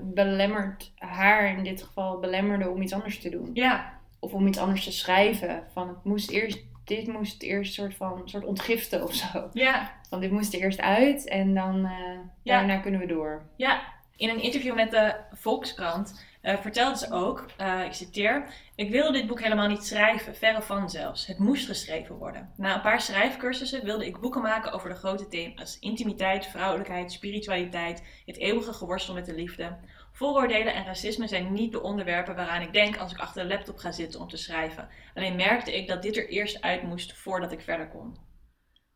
belemmert, 0.00 0.92
haar 0.98 1.56
in 1.56 1.64
dit 1.64 1.82
geval 1.82 2.18
belemmerde 2.18 2.68
om 2.70 2.82
iets 2.82 2.92
anders 2.92 3.18
te 3.20 3.28
doen. 3.30 3.50
Ja, 3.54 3.98
Of 4.18 4.32
om 4.32 4.46
iets 4.46 4.58
anders 4.58 4.84
te 4.84 4.92
schrijven. 4.92 5.64
Van 5.72 5.88
het 5.88 6.04
moest 6.04 6.30
eerst, 6.30 6.58
dit 6.84 7.06
moest 7.06 7.42
eerst 7.42 7.74
soort 7.74 7.94
van 7.94 8.22
soort 8.24 8.44
ontgiften 8.44 9.02
of 9.02 9.14
zo. 9.14 9.48
ja, 9.52 9.92
Van 10.08 10.20
dit 10.20 10.30
moest 10.30 10.54
er 10.54 10.60
eerst 10.60 10.80
uit 10.80 11.28
en 11.28 11.54
dan 11.54 11.84
eh, 11.84 12.18
daarna 12.44 12.76
kunnen 12.76 13.00
we 13.00 13.06
door. 13.06 13.42
ja. 13.56 13.80
In 14.16 14.28
een 14.28 14.42
interview 14.42 14.74
met 14.74 14.90
de 14.90 15.14
Volkskrant 15.32 16.24
eh, 16.42 16.58
vertelde 16.58 16.98
ze 16.98 17.12
ook, 17.12 17.46
eh, 17.56 17.84
ik 17.84 17.92
citeer, 17.92 18.54
ik 18.74 18.90
wilde 18.90 19.12
dit 19.12 19.26
boek 19.26 19.42
helemaal 19.42 19.68
niet 19.68 19.84
schrijven, 19.84 20.36
verre 20.36 20.62
van 20.62 20.90
zelfs. 20.90 21.26
Het 21.26 21.38
moest 21.38 21.66
geschreven 21.66 22.14
worden. 22.14 22.52
Na 22.56 22.74
een 22.74 22.80
paar 22.80 23.00
schrijfcursussen 23.00 23.84
wilde 23.84 24.06
ik 24.06 24.20
boeken 24.20 24.42
maken 24.42 24.72
over 24.72 24.88
de 24.88 24.94
grote 24.94 25.28
thema's. 25.28 25.78
Intimiteit, 25.78 26.46
vrouwelijkheid, 26.46 27.12
spiritualiteit, 27.12 28.02
het 28.26 28.36
eeuwige 28.36 28.72
geworstel 28.72 29.14
met 29.14 29.26
de 29.26 29.34
liefde. 29.34 29.76
Vooroordelen 30.12 30.74
en 30.74 30.84
racisme 30.84 31.26
zijn 31.26 31.52
niet 31.52 31.72
de 31.72 31.82
onderwerpen 31.82 32.36
waaraan 32.36 32.62
ik 32.62 32.72
denk 32.72 32.96
als 32.96 33.12
ik 33.12 33.18
achter 33.18 33.42
de 33.42 33.48
laptop 33.48 33.76
ga 33.76 33.92
zitten 33.92 34.20
om 34.20 34.28
te 34.28 34.36
schrijven. 34.36 34.88
Alleen 35.14 35.36
merkte 35.36 35.76
ik 35.76 35.88
dat 35.88 36.02
dit 36.02 36.16
er 36.16 36.28
eerst 36.28 36.62
uit 36.62 36.82
moest 36.82 37.12
voordat 37.12 37.52
ik 37.52 37.60
verder 37.60 37.88
kon. 37.88 38.16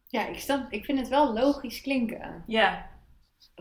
Ja, 0.09 0.27
ik, 0.27 0.39
snap, 0.39 0.73
ik 0.73 0.85
vind 0.85 0.99
het 0.99 1.09
wel 1.09 1.33
logisch 1.33 1.81
klinken. 1.81 2.43
Ja, 2.47 2.91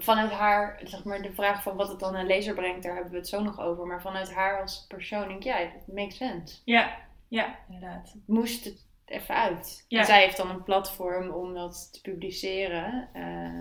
Vanuit 0.02 0.32
haar, 0.32 0.80
zeg 0.84 1.04
maar, 1.04 1.22
de 1.22 1.34
vraag 1.34 1.64
van 1.64 1.76
wat 1.76 1.88
het 1.88 2.00
dan 2.00 2.16
een 2.16 2.26
lezer 2.26 2.56
brengt, 2.56 2.84
daar 2.84 2.94
hebben 2.94 3.12
we 3.12 3.18
het 3.18 3.28
zo 3.28 3.44
nog 3.44 3.60
over. 3.60 3.86
Maar 3.86 4.02
vanuit 4.02 4.34
haar 4.34 4.62
als 4.62 4.86
persoon 4.88 5.28
denk 5.28 5.40
ik, 5.40 5.44
ja, 5.44 5.58
het 5.58 5.88
makes 5.96 6.18
sense. 6.18 6.62
ja, 6.66 6.98
ja, 7.28 7.60
inderdaad. 7.68 8.16
Moest 8.28 8.66
het 8.66 8.88
even 9.06 9.36
uit. 9.36 9.86
Ja. 9.88 10.00
En 10.00 10.06
zij 10.06 10.22
heeft 10.22 10.38
dan 10.38 10.50
een 10.50 10.64
platform 10.64 11.30
om 11.30 11.54
dat 11.54 11.90
te 11.94 12.02
publiceren. 12.02 13.10
Eh, 13.14 13.60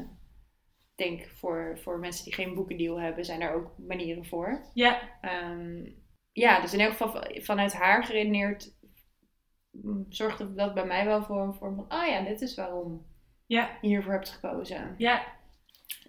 ik 0.96 1.06
denk 1.06 1.28
voor, 1.28 1.78
voor 1.82 1.98
mensen 1.98 2.24
die 2.24 2.34
geen 2.34 2.54
boekendeal 2.54 3.00
hebben, 3.00 3.24
zijn 3.24 3.40
daar 3.40 3.54
ook 3.54 3.78
manieren 3.78 4.26
voor. 4.26 4.62
Ja, 4.74 5.00
Ehm, 5.20 5.84
ja, 6.32 6.60
dus 6.60 6.72
in 6.72 6.80
elk 6.80 6.90
geval 6.90 7.24
vanuit 7.40 7.72
haar 7.72 8.04
geredeneerd 8.04 8.74
mm, 9.70 10.06
zorgde 10.08 10.54
dat 10.54 10.74
bij 10.74 10.86
mij 10.86 11.04
wel 11.04 11.22
voor 11.22 11.42
een 11.42 11.54
vorm 11.54 11.74
van, 11.74 11.92
oh 12.00 12.06
ja, 12.06 12.20
dit 12.20 12.40
is 12.40 12.54
waarom 12.54 13.06
ja, 13.46 13.78
je 13.80 13.88
hiervoor 13.88 14.12
hebt 14.12 14.30
gekozen. 14.30 14.94
ja. 14.98 15.42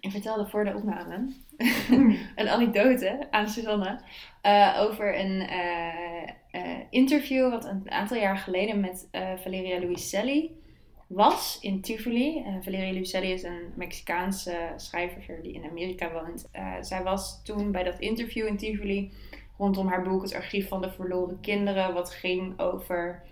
Ik 0.00 0.10
vertelde 0.10 0.46
voor 0.46 0.64
de 0.64 0.74
opname 0.74 1.32
een 2.36 2.48
anekdote 2.48 3.26
aan 3.30 3.48
Suzanne 3.48 4.00
eh, 4.42 4.76
over 4.80 5.18
een 5.20 5.40
eh, 5.40 6.28
eh, 6.50 6.78
interview 6.90 7.50
wat 7.50 7.64
een 7.64 7.90
aantal 7.90 8.16
jaar 8.16 8.36
geleden 8.36 8.80
met 8.80 9.08
Valeria 9.36 9.80
Luiselli 9.80 10.64
was 11.06 11.58
in 11.60 11.80
Tivoli. 11.80 12.44
Valeria 12.60 12.92
Luiselli 12.92 13.32
is 13.32 13.42
een 13.42 13.72
Mexicaanse 13.76 14.72
schrijver 14.76 15.42
die 15.42 15.52
in 15.52 15.70
Amerika 15.70 16.12
woont. 16.12 16.50
Zij 16.80 17.02
was 17.02 17.42
toen 17.42 17.72
bij 17.72 17.82
dat 17.82 17.98
interview 17.98 18.46
in 18.46 18.56
Tivoli 18.56 19.12
rondom 19.58 19.88
haar 19.88 20.02
boek 20.02 20.22
Het 20.22 20.34
Archief 20.34 20.68
van 20.68 20.82
de 20.82 20.90
Verloren 20.90 21.40
Kinderen, 21.40 21.94
wat 21.94 22.10
ging 22.10 22.58
over 22.58 23.22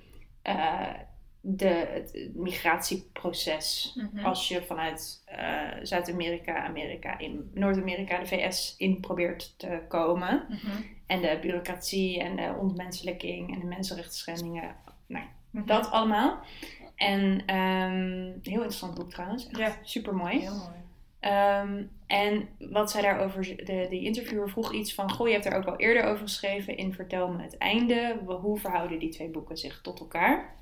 de, 1.47 1.67
het 1.67 2.31
migratieproces 2.35 3.93
Mhm. 4.13 4.25
als 4.27 4.49
je 4.49 4.63
vanuit 4.63 5.23
eh, 5.27 5.69
Zuid-Amerika, 5.83 6.65
Amerika, 6.65 7.19
in 7.19 7.51
Noord-Amerika, 7.55 8.19
de 8.19 8.27
VS 8.27 8.75
in 8.79 9.01
probeert 9.01 9.55
te 9.59 9.81
komen. 9.89 10.47
Mhm. 10.49 10.83
En 11.07 11.21
de 11.21 11.39
bureaucratie 11.43 12.21
en 12.21 12.37
de 12.37 12.55
ontmenselijking 12.61 13.55
en 13.55 13.61
de 13.61 13.67
mensenrechtsschendingen. 13.67 14.77
Nou, 15.07 15.25
Dat 15.51 15.91
allemaal. 15.91 16.39
En 16.97 17.43
ehm, 17.47 18.23
heel 18.43 18.55
interessant 18.61 18.95
boek 18.95 19.11
trouwens. 19.11 19.47
Echt 19.49 19.59
Ja. 19.59 19.77
super 19.83 20.15
mooi. 20.15 20.39
Heel 20.41 20.55
mooi. 20.57 20.83
Ehm, 21.21 21.83
en 22.07 22.49
wat 22.59 22.91
zij 22.91 23.03
daarover, 23.03 23.43
de, 23.57 23.87
de 23.91 24.01
interviewer 24.01 24.51
vroeg 24.51 24.73
iets 24.73 24.95
van: 24.95 25.13
Goh, 25.13 25.27
je 25.27 25.33
hebt 25.33 25.47
er 25.47 25.55
ook 25.57 25.65
al 25.65 25.77
eerder 25.77 26.03
over 26.05 26.23
geschreven 26.23 26.77
in 26.77 26.93
Vertel 26.95 27.29
me 27.29 27.43
het 27.43 27.59
einde. 27.59 28.19
Hoe 28.27 28.59
verhouden 28.59 28.99
die 28.99 29.09
twee 29.09 29.29
boeken 29.29 29.57
zich 29.57 29.81
tot 29.81 30.01
elkaar? 30.01 30.55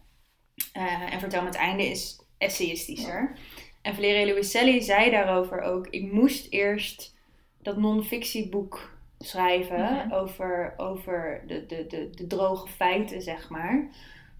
Eh, 0.72 1.12
en 1.12 1.20
Vertel 1.20 1.40
me 1.40 1.46
het 1.46 1.56
einde 1.56 1.84
is 1.84 2.20
essayistischer. 2.38 3.36
En 3.82 3.94
Valeria 3.94 4.26
Luiselli 4.32 4.82
zei 4.82 5.10
daarover 5.10 5.60
ook: 5.60 5.86
Ik 5.86 6.12
moest 6.12 6.46
eerst 6.52 7.14
dat 7.62 7.76
non-fictieboek 7.76 8.90
schrijven 9.18 10.12
over, 10.12 10.74
over 10.76 11.42
de, 11.46 11.66
de, 11.66 11.86
de, 11.86 12.10
de 12.10 12.26
droge 12.26 12.68
feiten, 12.68 13.22
zeg 13.22 13.48
maar. 13.48 13.88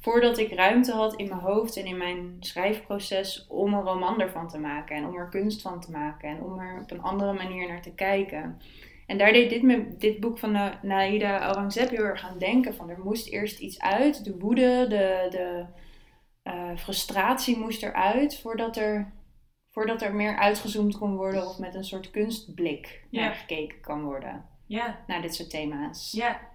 Voordat 0.00 0.38
ik 0.38 0.52
ruimte 0.52 0.92
had 0.92 1.14
in 1.14 1.28
mijn 1.28 1.40
hoofd 1.40 1.76
en 1.76 1.86
in 1.86 1.96
mijn 1.96 2.36
schrijfproces 2.40 3.46
om 3.48 3.74
een 3.74 3.82
roman 3.82 4.20
ervan 4.20 4.48
te 4.48 4.58
maken. 4.58 4.96
En 4.96 5.06
om 5.06 5.16
er 5.16 5.28
kunst 5.28 5.62
van 5.62 5.80
te 5.80 5.90
maken. 5.90 6.28
En 6.28 6.42
om 6.42 6.58
er 6.58 6.80
op 6.82 6.90
een 6.90 7.02
andere 7.02 7.32
manier 7.32 7.68
naar 7.68 7.82
te 7.82 7.94
kijken. 7.94 8.60
En 9.06 9.18
daar 9.18 9.32
deed 9.32 9.50
dit, 9.50 9.62
me, 9.62 9.96
dit 9.98 10.20
boek 10.20 10.38
van 10.38 10.52
Na- 10.52 10.78
Naida 10.82 11.40
Aurangzeb 11.40 11.90
heel 11.90 12.04
erg 12.04 12.24
aan 12.24 12.38
denken. 12.38 12.74
Van 12.74 12.90
er 12.90 12.98
moest 13.04 13.28
eerst 13.28 13.58
iets 13.58 13.80
uit. 13.80 14.24
De 14.24 14.38
woede, 14.38 14.86
de, 14.88 15.26
de 15.30 15.64
eh, 16.42 16.76
frustratie 16.76 17.58
moest 17.58 17.82
eruit. 17.82 18.40
Voordat 18.40 18.76
er, 18.76 19.12
voordat 19.70 20.02
er 20.02 20.14
meer 20.14 20.38
uitgezoomd 20.38 20.98
kon 20.98 21.16
worden. 21.16 21.46
Of 21.48 21.58
met 21.58 21.74
een 21.74 21.84
soort 21.84 22.10
kunstblik 22.10 23.04
naar 23.10 23.34
gekeken 23.34 23.80
kan 23.80 24.02
worden. 24.02 24.44
Ja, 24.66 24.98
Naar 25.06 25.22
dit 25.22 25.34
soort 25.34 25.50
thema's. 25.50 26.12
ja. 26.12 26.50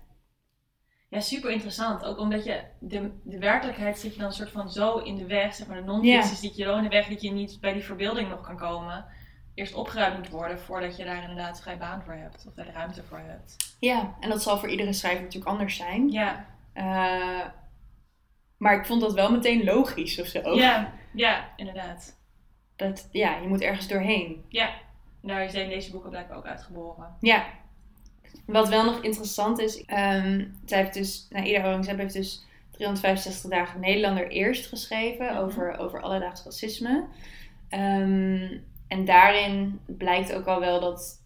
Ja, 1.09 1.19
super 1.19 1.51
interessant. 1.51 2.03
Ook 2.05 2.17
omdat 2.19 2.45
je 2.45 2.63
de, 2.79 3.11
de 3.23 3.39
werkelijkheid 3.39 3.99
zit 3.99 4.13
je 4.13 4.17
dan 4.19 4.27
een 4.27 4.33
soort 4.33 4.51
van 4.51 4.71
zo 4.71 4.97
in 4.97 5.15
de 5.15 5.25
weg. 5.25 5.53
Zeg 5.55 5.67
maar, 5.67 5.77
de 5.77 5.83
non-fictie 5.83 6.35
zit 6.35 6.55
je 6.55 6.63
zo 6.63 6.77
in 6.77 6.83
de 6.83 6.89
weg 6.89 7.07
dat 7.07 7.21
je 7.21 7.31
niet 7.31 7.57
bij 7.61 7.73
die 7.73 7.83
verbeelding 7.83 8.29
nog 8.29 8.41
kan 8.41 8.57
komen. 8.57 9.05
Eerst 9.53 9.73
opgeruimd 9.73 10.17
moet 10.17 10.29
worden 10.29 10.59
voordat 10.59 10.97
je 10.97 11.05
daar 11.05 11.21
inderdaad 11.21 11.61
vrij 11.61 11.77
baan 11.77 12.03
voor 12.03 12.13
hebt. 12.13 12.45
Of 12.47 12.53
daar 12.53 12.65
de 12.65 12.71
ruimte 12.71 13.03
voor 13.03 13.17
hebt. 13.19 13.75
Ja, 13.79 14.15
en 14.19 14.29
dat 14.29 14.41
zal 14.43 14.57
voor 14.57 14.69
iedere 14.69 14.93
schrijver 14.93 15.23
natuurlijk 15.23 15.51
anders 15.51 15.75
zijn. 15.75 16.11
Ja, 16.11 16.45
Eh, 16.73 17.45
maar 18.57 18.79
ik 18.79 18.85
vond 18.85 19.01
dat 19.01 19.13
wel 19.13 19.31
meteen 19.31 19.63
logisch 19.63 20.19
of 20.21 20.27
zo. 20.27 20.55
ja, 20.55 20.93
ja 21.13 21.49
inderdaad. 21.55 22.15
Dat, 22.75 23.07
ja, 23.11 23.37
je 23.37 23.47
moet 23.47 23.61
ergens 23.61 23.87
doorheen. 23.87 24.43
Ja, 24.49 24.69
daar 25.21 25.49
zijn 25.49 25.69
deze 25.69 25.91
boeken 25.91 26.09
blijkbaar 26.09 26.37
ook 26.37 26.45
uitgeboren. 26.45 27.15
Ja. 27.19 27.45
Wat 28.45 28.69
wel 28.69 28.85
nog 28.85 29.01
interessant 29.01 29.59
is, 29.59 29.85
ehm 29.85 30.45
zij 30.65 30.77
heeft 30.81 30.93
dus, 30.93 31.27
nou, 31.29 31.45
Ida 31.45 31.61
Aurangzeb 31.61 31.97
heeft 31.97 32.13
dus 32.13 32.45
365 32.71 33.49
dagen 33.49 33.79
Nederlander 33.79 34.27
eerst 34.27 34.67
geschreven 34.67 35.25
Mhm. 35.25 35.37
over, 35.37 35.77
over 35.77 36.01
alledaags 36.01 36.43
racisme. 36.43 37.05
Ehm, 37.69 38.57
en 38.87 39.05
daarin 39.05 39.79
blijkt 39.85 40.33
ook 40.33 40.45
al 40.45 40.59
wel 40.59 40.79
dat 40.79 41.21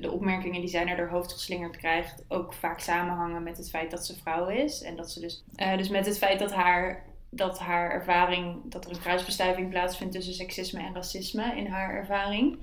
de 0.00 0.10
opmerkingen 0.10 0.60
die 0.60 0.70
zij 0.70 0.84
naar 0.84 0.96
haar 0.96 1.08
hoofd 1.08 1.32
geslingerd 1.32 1.76
krijgt 1.76 2.24
ook 2.28 2.52
vaak 2.52 2.80
samenhangen 2.80 3.42
met 3.42 3.56
het 3.56 3.70
feit 3.70 3.90
dat 3.90 4.06
ze 4.06 4.18
vrouw 4.18 4.48
is. 4.48 4.82
En 4.82 4.96
dat 4.96 5.10
ze 5.10 5.20
dus, 5.20 5.44
eh, 5.54 5.76
dus 5.76 5.88
met 5.88 6.06
het 6.06 6.18
feit 6.18 6.38
dat 6.38 6.52
haar, 6.52 7.04
dat 7.30 7.58
haar 7.58 7.90
ervaring, 7.90 8.60
dat 8.64 8.84
er 8.84 8.90
een 8.90 9.00
kruisbestuiving 9.00 9.70
plaatsvindt 9.70 10.14
tussen 10.14 10.34
seksisme 10.34 10.80
en 10.80 10.94
racisme 10.94 11.56
in 11.56 11.66
haar 11.66 11.94
ervaring. 11.94 12.58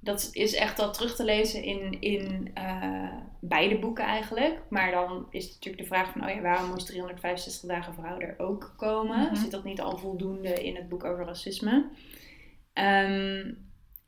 Dat 0.00 0.28
is 0.32 0.54
echt 0.54 0.78
al 0.78 0.92
terug 0.92 1.16
te 1.16 1.24
lezen 1.24 1.62
in, 1.62 2.00
in 2.00 2.50
eh, 2.54 3.12
beide 3.40 3.78
boeken 3.78 4.04
eigenlijk. 4.04 4.60
Maar 4.68 4.90
dan 4.90 5.26
is 5.30 5.52
natuurlijk 5.52 5.82
de 5.82 5.88
vraag 5.88 6.12
van, 6.12 6.24
oh 6.24 6.34
ja, 6.34 6.40
waarom 6.40 6.70
moest 6.70 6.86
365 6.86 7.68
dagen 7.68 7.94
vrouw 7.94 8.18
er 8.18 8.34
ook 8.38 8.74
komen? 8.76 9.20
Mhm. 9.20 9.34
Zit 9.34 9.50
dat 9.50 9.64
niet 9.64 9.80
al 9.80 9.98
voldoende 9.98 10.64
in 10.64 10.76
het 10.76 10.88
boek 10.88 11.04
over 11.04 11.24
racisme? 11.24 11.88
Ehm, 12.72 13.52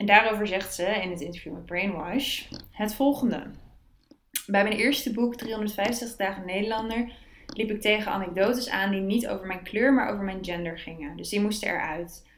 en 0.01 0.07
daarover 0.07 0.47
zegt 0.47 0.75
ze 0.75 0.87
in 0.87 1.11
het 1.11 1.21
interview 1.21 1.53
met 1.53 1.67
Brainwash 1.67 2.43
het 2.71 2.95
volgende. 2.95 3.51
Bij 4.47 4.63
mijn 4.63 4.77
eerste 4.77 5.13
boek, 5.13 5.37
365 5.37 6.17
dagen 6.17 6.47
Nederlander, 6.47 7.13
liep 7.47 7.71
ik 7.71 7.81
tegen 7.81 8.13
anekdotes 8.13 8.69
aan 8.69 8.91
die 8.91 9.01
niet 9.01 9.29
over 9.29 9.47
mijn 9.47 9.63
kleur, 9.63 9.95
maar 9.95 10.13
over 10.13 10.25
mijn 10.25 10.45
gender 10.45 10.79
gingen. 10.79 11.17
Dus 11.17 11.29
die 11.29 11.41
moesten 11.41 11.69
eruit. 11.69 12.29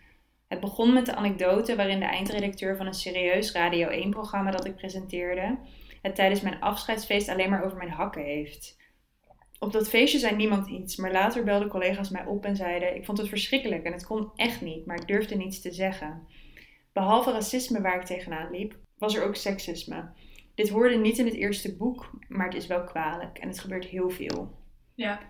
Het 0.49 0.61
begon 0.61 0.93
met 0.93 1.07
de 1.07 1.15
anekdote 1.15 1.77
waarin 1.77 1.99
de 1.99 2.05
eindredacteur 2.05 2.77
van 2.77 2.87
een 2.87 2.95
serieus 2.95 3.53
Radio 3.53 4.07
1-programma 4.07 4.51
dat 4.51 4.67
ik 4.67 4.77
presenteerde, 4.77 5.59
het 6.03 6.15
tijdens 6.15 6.41
mijn 6.41 6.61
afscheidsfeest 6.61 7.29
alleen 7.29 7.51
maar 7.51 7.65
over 7.65 7.79
mijn 7.79 7.91
hakken 7.91 8.25
heeft. 8.25 8.77
Op 9.59 9.73
dat 9.73 9.89
feestje 9.89 10.19
zei 10.19 10.37
niemand 10.37 10.69
iets, 10.69 10.97
maar 10.97 11.13
later 11.13 11.45
belden 11.45 11.69
collega's 11.69 12.11
mij 12.11 12.25
op 12.25 12.45
en 12.45 12.57
zeiden: 12.57 12.97
Ik 12.97 13.05
vond 13.05 13.19
het 13.19 13.29
verschrikkelijk 13.29 13.85
en 13.85 13.93
het 13.93 14.07
kon 14.07 14.31
echt 14.37 14.61
niet, 14.61 14.87
maar 14.87 15.01
ik 15.01 15.07
durfde 15.07 15.37
niets 15.37 15.61
te 15.61 15.73
zeggen. 15.73 16.27
Behalve 16.93 17.33
racisme 17.33 17.81
waar 17.81 18.01
ik 18.01 18.05
tegenaan 18.07 18.51
liep, 18.51 18.77
was 18.99 19.15
er 19.15 19.25
ook 19.25 19.35
seksisme. 19.37 20.11
Dit 20.55 20.69
hoorde 20.69 20.97
niet 20.97 21.19
in 21.19 21.25
het 21.25 21.35
eerste 21.35 21.77
boek, 21.77 22.11
maar 22.29 22.47
het 22.47 22.55
is 22.55 22.67
wel 22.67 22.85
kwalijk 22.85 23.39
en 23.39 23.49
het 23.49 23.61
gebeurt 23.61 23.85
heel 23.85 24.11
veel. 24.11 24.59
Ja, 24.95 25.21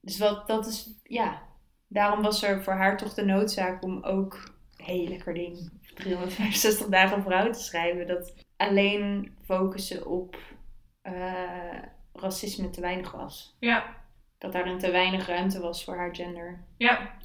Dus 0.00 0.18
wat, 0.18 0.46
dat 0.48 0.66
is, 0.66 1.00
ja, 1.02 1.42
daarom 1.88 2.22
was 2.22 2.42
er 2.42 2.62
voor 2.62 2.72
haar 2.72 2.96
toch 2.96 3.14
de 3.14 3.24
noodzaak 3.24 3.82
om 3.84 4.02
ook, 4.04 4.54
hey, 4.76 5.06
lekker 5.08 5.34
ding, 5.34 5.70
365 5.94 6.86
dagen 6.86 7.22
vrouw 7.22 7.50
te 7.50 7.62
schrijven. 7.62 8.06
Dat 8.06 8.34
alleen 8.56 9.34
focussen 9.44 10.06
op 10.06 10.36
eh, 11.02 11.82
racisme 12.12 12.70
te 12.70 12.80
weinig 12.80 13.12
was. 13.12 13.56
ja, 13.60 13.96
Dat 14.38 14.52
daarin 14.52 14.78
te 14.78 14.90
weinig 14.90 15.26
ruimte 15.26 15.60
was 15.60 15.84
voor 15.84 15.96
haar 15.96 16.14
gender. 16.14 16.64
ja. 16.76 17.16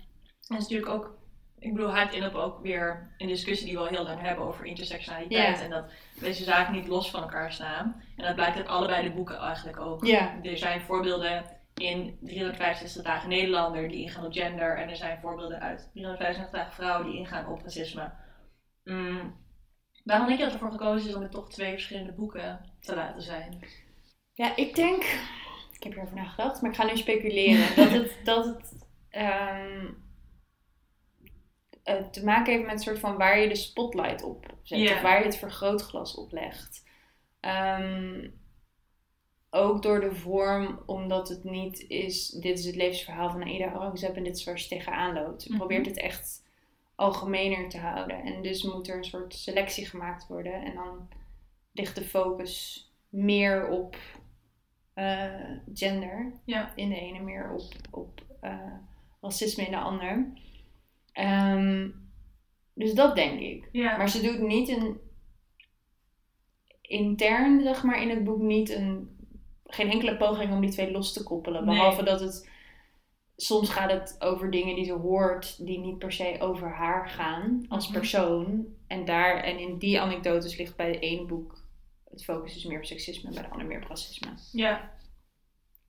En 0.47 0.57
is 0.57 0.61
natuurlijk 0.67 0.91
ook, 0.91 1.17
ik 1.63 1.73
bedoel, 1.73 1.93
haakt 1.93 2.13
in 2.13 2.25
op 2.25 2.35
ook 2.35 2.61
weer 2.61 3.13
een 3.17 3.27
discussie 3.27 3.65
die 3.67 3.75
we 3.75 3.81
al 3.81 3.87
heel 3.87 4.03
lang 4.03 4.21
hebben 4.21 4.45
over 4.45 4.65
intersectionaliteit. 4.65 5.57
Ja. 5.57 5.63
En 5.63 5.69
dat 5.69 5.91
deze 6.19 6.43
zaken 6.43 6.73
niet 6.73 6.87
los 6.87 7.11
van 7.11 7.21
elkaar 7.21 7.51
staan. 7.51 8.03
En 8.15 8.25
dat 8.25 8.35
blijkt 8.35 8.57
uit 8.57 8.67
allebei 8.67 9.03
de 9.03 9.13
boeken 9.13 9.37
eigenlijk 9.37 9.79
ook. 9.79 10.05
Ja, 10.05 10.39
Er 10.41 10.57
zijn 10.57 10.81
voorbeelden 10.81 11.45
in 11.73 12.17
365 12.21 13.03
dagen 13.03 13.29
Nederlander 13.29 13.87
die 13.87 14.01
ingaan 14.01 14.25
op 14.25 14.33
gender. 14.33 14.77
En 14.77 14.89
er 14.89 14.95
zijn 14.95 15.19
voorbeelden 15.21 15.59
uit 15.59 15.89
365 15.93 16.59
dagen 16.59 16.73
vrouwen 16.73 17.05
die 17.09 17.19
ingaan 17.19 17.47
op 17.47 17.61
racisme. 17.63 18.11
Mm. 18.83 19.41
Waarom 20.03 20.27
denk 20.27 20.39
je 20.39 20.45
dat 20.45 20.53
ervoor 20.53 20.71
gekozen 20.71 21.09
is 21.09 21.15
om 21.15 21.21
het 21.21 21.31
toch 21.31 21.49
twee 21.49 21.71
verschillende 21.71 22.11
boeken 22.11 22.59
te 22.79 22.95
laten 22.95 23.21
zijn? 23.21 23.59
ja 24.33 24.55
ik 24.55 24.75
denk, 24.75 25.03
ik 25.71 25.83
heb 25.83 25.93
erover 25.93 26.15
nagedacht, 26.15 26.61
maar 26.61 26.71
ik 26.71 26.77
ga 26.77 26.85
nu 26.85 26.97
speculeren. 26.97 27.75
dat 27.83 27.89
het, 27.89 28.17
dat 28.23 28.45
het 28.45 28.87
ehm, 29.09 29.85
eh, 31.83 31.95
te 31.95 32.23
maken 32.23 32.51
heeft 32.53 32.65
met 32.65 32.73
een 32.73 32.79
soort 32.79 32.99
van 32.99 33.17
waar 33.17 33.39
je 33.39 33.47
de 33.47 33.55
spotlight 33.55 34.23
op 34.23 34.45
zet. 34.61 34.79
Of 34.91 35.01
waar 35.01 35.19
je 35.19 35.25
het 35.25 35.37
vergrootglas 35.37 36.15
op 36.15 36.31
legt. 36.31 36.83
Ehm, 37.39 38.29
ook 39.49 39.81
door 39.83 39.99
de 39.99 40.15
vorm, 40.15 40.79
omdat 40.85 41.29
het 41.29 41.43
niet 41.43 41.79
is, 41.87 42.27
dit 42.27 42.59
is 42.59 42.65
het 42.65 42.75
levensverhaal 42.75 43.29
van 43.31 43.43
Aida 43.43 43.65
Aurangzeb 43.71 44.15
en 44.15 44.23
dit 44.23 44.35
is 44.37 44.43
waar 44.43 44.59
ze 44.59 44.67
tegenaan 44.67 45.13
loopt. 45.13 45.41
Ze 45.41 45.49
Mhm. 45.49 45.57
probeert 45.57 45.85
het 45.85 45.97
echt 45.97 46.41
algemener 46.95 47.69
te 47.69 47.77
houden. 47.77 48.23
En 48.23 48.41
dus 48.41 48.63
moet 48.63 48.87
er 48.87 48.97
een 48.97 49.03
soort 49.05 49.33
selectie 49.33 49.85
gemaakt 49.85 50.27
worden. 50.27 50.53
En 50.63 50.75
dan 50.75 51.09
ligt 51.71 51.95
de 51.95 52.03
focus 52.05 52.87
meer 53.09 53.67
op 53.67 53.97
eh, 54.93 55.33
gender 55.73 56.31
Ja. 56.45 56.71
in 56.75 56.89
de 56.89 56.99
ene, 56.99 57.19
meer 57.19 57.51
op, 57.53 57.71
op 57.91 58.21
eh, 58.41 58.73
racisme 59.21 59.65
in 59.65 59.71
de 59.71 59.77
ander. 59.77 60.27
Ehm, 61.13 61.89
dus 62.73 62.93
dat 62.93 63.15
denk 63.15 63.39
ik. 63.39 63.69
Ja, 63.71 63.97
Maar 63.97 64.09
ze 64.09 64.21
doet 64.21 64.39
niet 64.47 64.69
een 64.69 64.97
intern, 66.81 67.61
zeg 67.61 67.83
maar, 67.83 68.01
in 68.01 68.09
het 68.09 68.23
boek 68.23 68.41
niet 68.41 68.69
een 68.69 69.11
geen 69.65 69.91
enkele 69.91 70.17
poging 70.17 70.51
om 70.51 70.61
die 70.61 70.69
twee 70.71 70.91
los 70.91 71.13
te 71.13 71.23
koppelen. 71.23 71.65
Nee. 71.65 71.75
Behalve 71.75 72.03
dat 72.03 72.19
het 72.19 72.49
soms 73.35 73.69
gaat 73.69 73.91
het 73.91 74.15
over 74.19 74.51
dingen 74.51 74.75
die 74.75 74.85
ze 74.85 74.91
hoort 74.93 75.65
die 75.65 75.79
niet 75.79 75.97
per 75.97 76.11
se 76.11 76.35
over 76.39 76.69
haar 76.69 77.09
gaan 77.09 77.65
als 77.69 77.87
Mhm. 77.89 77.97
persoon. 77.97 78.65
En 78.87 79.05
daar 79.05 79.37
en 79.37 79.59
in 79.59 79.77
die 79.77 79.99
anekdotes 80.01 80.57
ligt 80.57 80.75
bij 80.75 80.87
het 80.91 81.01
ene 81.01 81.25
boek 81.25 81.61
het 82.09 82.23
focus 82.23 82.55
is 82.55 82.65
meer 82.65 82.77
op 82.77 82.85
seksisme 82.85 83.27
en 83.29 83.33
bij 83.35 83.43
de 83.43 83.49
ander 83.49 83.67
meer 83.67 83.81
op 83.81 83.87
racisme. 83.87 84.31
ja. 84.51 84.91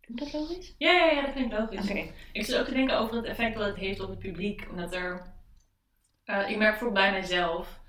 Je 0.06 0.14
dat 0.14 0.32
logisch? 0.32 0.74
Ja, 0.78 0.92
ja, 0.92 1.10
ja, 1.10 1.22
dat 1.22 1.32
klinkt 1.32 1.52
logisch. 1.58 1.90
Oké. 1.90 2.04
Ik 2.32 2.44
zit 2.44 2.56
ook 2.58 2.64
te 2.66 2.72
denken 2.74 2.98
over 2.98 3.16
het 3.16 3.24
effect 3.24 3.56
dat 3.56 3.66
het 3.66 3.76
heeft 3.76 4.00
op 4.00 4.08
het 4.08 4.18
publiek. 4.18 4.66
Omdat 4.70 4.94
er. 4.94 5.32
eh, 6.24 6.50
ik 6.50 6.56
merk 6.56 6.76
voor 6.76 6.92
bij 6.92 7.10
mijzelf 7.10 7.80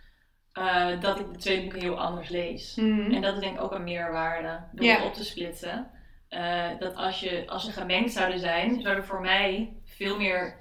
eh, 0.51 1.01
dat 1.01 1.19
ik 1.19 1.31
de 1.33 1.37
twee 1.39 1.61
boeken 1.61 1.79
heel 1.81 1.99
anders 1.99 2.29
lees. 2.29 2.75
Mhm. 2.75 3.11
En 3.11 3.21
dat 3.21 3.33
is 3.33 3.39
denk 3.39 3.55
ik 3.55 3.61
ook 3.61 3.71
een 3.71 3.83
meerwaarde. 3.83 4.59
Door 4.71 4.89
het 4.89 5.03
op 5.03 5.13
te 5.13 5.23
splitsen. 5.25 5.91
Eh, 6.29 6.69
dat 6.79 6.95
als, 6.95 7.19
je, 7.19 7.43
als 7.47 7.65
ze 7.65 7.71
gemengd 7.71 8.11
zouden 8.13 8.39
zijn, 8.39 8.81
zou 8.81 8.95
er 8.95 9.05
voor 9.05 9.21
mij 9.21 9.73
veel 9.85 10.17
meer 10.17 10.57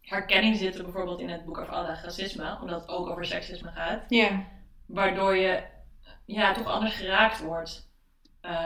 herkenning 0.00 0.56
zitten. 0.56 0.82
Bijvoorbeeld 0.84 1.20
in 1.20 1.28
het 1.30 1.44
boek 1.44 1.58
over 1.58 1.72
alle 1.74 1.98
racisme. 2.02 2.58
Omdat 2.60 2.80
het 2.80 2.90
ook 2.90 3.08
over 3.08 3.24
seksisme 3.26 3.70
gaat. 3.70 4.04
Ja. 4.08 4.44
Waardoor 4.86 5.36
je 5.36 5.62
ja, 6.24 6.52
toch 6.52 6.66
anders 6.66 6.94
geraakt 6.94 7.40
wordt. 7.40 7.84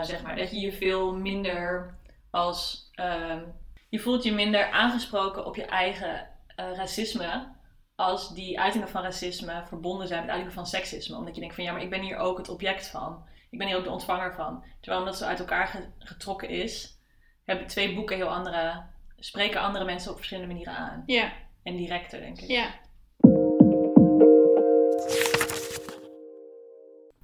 Zeg 0.03 0.23
maar. 0.23 0.37
Dat 0.37 0.51
je 0.51 0.61
je 0.61 0.73
veel 0.73 1.15
minder 1.15 1.99
als 2.31 2.91
ehm, 2.95 3.43
je 3.89 3.99
voelt 3.99 4.23
je 4.23 4.33
minder 4.33 4.71
aangesproken 4.71 5.45
op 5.47 5.57
je 5.57 5.65
eigen 5.65 6.29
eh, 6.57 6.73
racisme. 6.75 7.59
Als 7.95 8.35
die 8.35 8.61
uitingen 8.61 8.89
van 8.89 9.03
racisme 9.03 9.63
verbonden 9.67 10.09
zijn 10.09 10.21
met 10.21 10.31
uitingen 10.31 10.53
van 10.55 10.67
seksisme. 10.67 11.17
Omdat 11.17 11.35
je 11.35 11.41
denkt 11.41 11.55
van 11.55 11.65
ja, 11.65 11.73
maar 11.73 11.83
ik 11.83 11.91
ben 11.91 12.01
hier 12.03 12.17
ook 12.17 12.39
het 12.39 12.49
object 12.49 12.89
van. 12.89 13.25
Ik 13.51 13.59
ben 13.59 13.67
hier 13.67 13.77
ook 13.77 13.85
de 13.85 13.91
ontvanger 13.91 14.35
van. 14.35 14.65
Terwijl 14.81 15.03
omdat 15.03 15.19
ze 15.19 15.25
uit 15.25 15.39
elkaar 15.39 15.67
ge- 15.67 15.89
getrokken 15.99 16.49
is, 16.49 16.99
hebben 17.45 17.67
twee 17.67 17.95
boeken 17.95 18.17
heel 18.17 18.29
andere, 18.29 18.83
spreken 19.19 19.61
andere 19.61 19.85
mensen 19.85 20.11
op 20.11 20.17
verschillende 20.17 20.53
manieren 20.53 20.77
aan. 20.77 21.03
Ja, 21.07 21.33
En 21.63 21.77
directer, 21.77 22.21
denk 22.21 22.41
ik. 22.41 22.49
ja. 22.49 22.71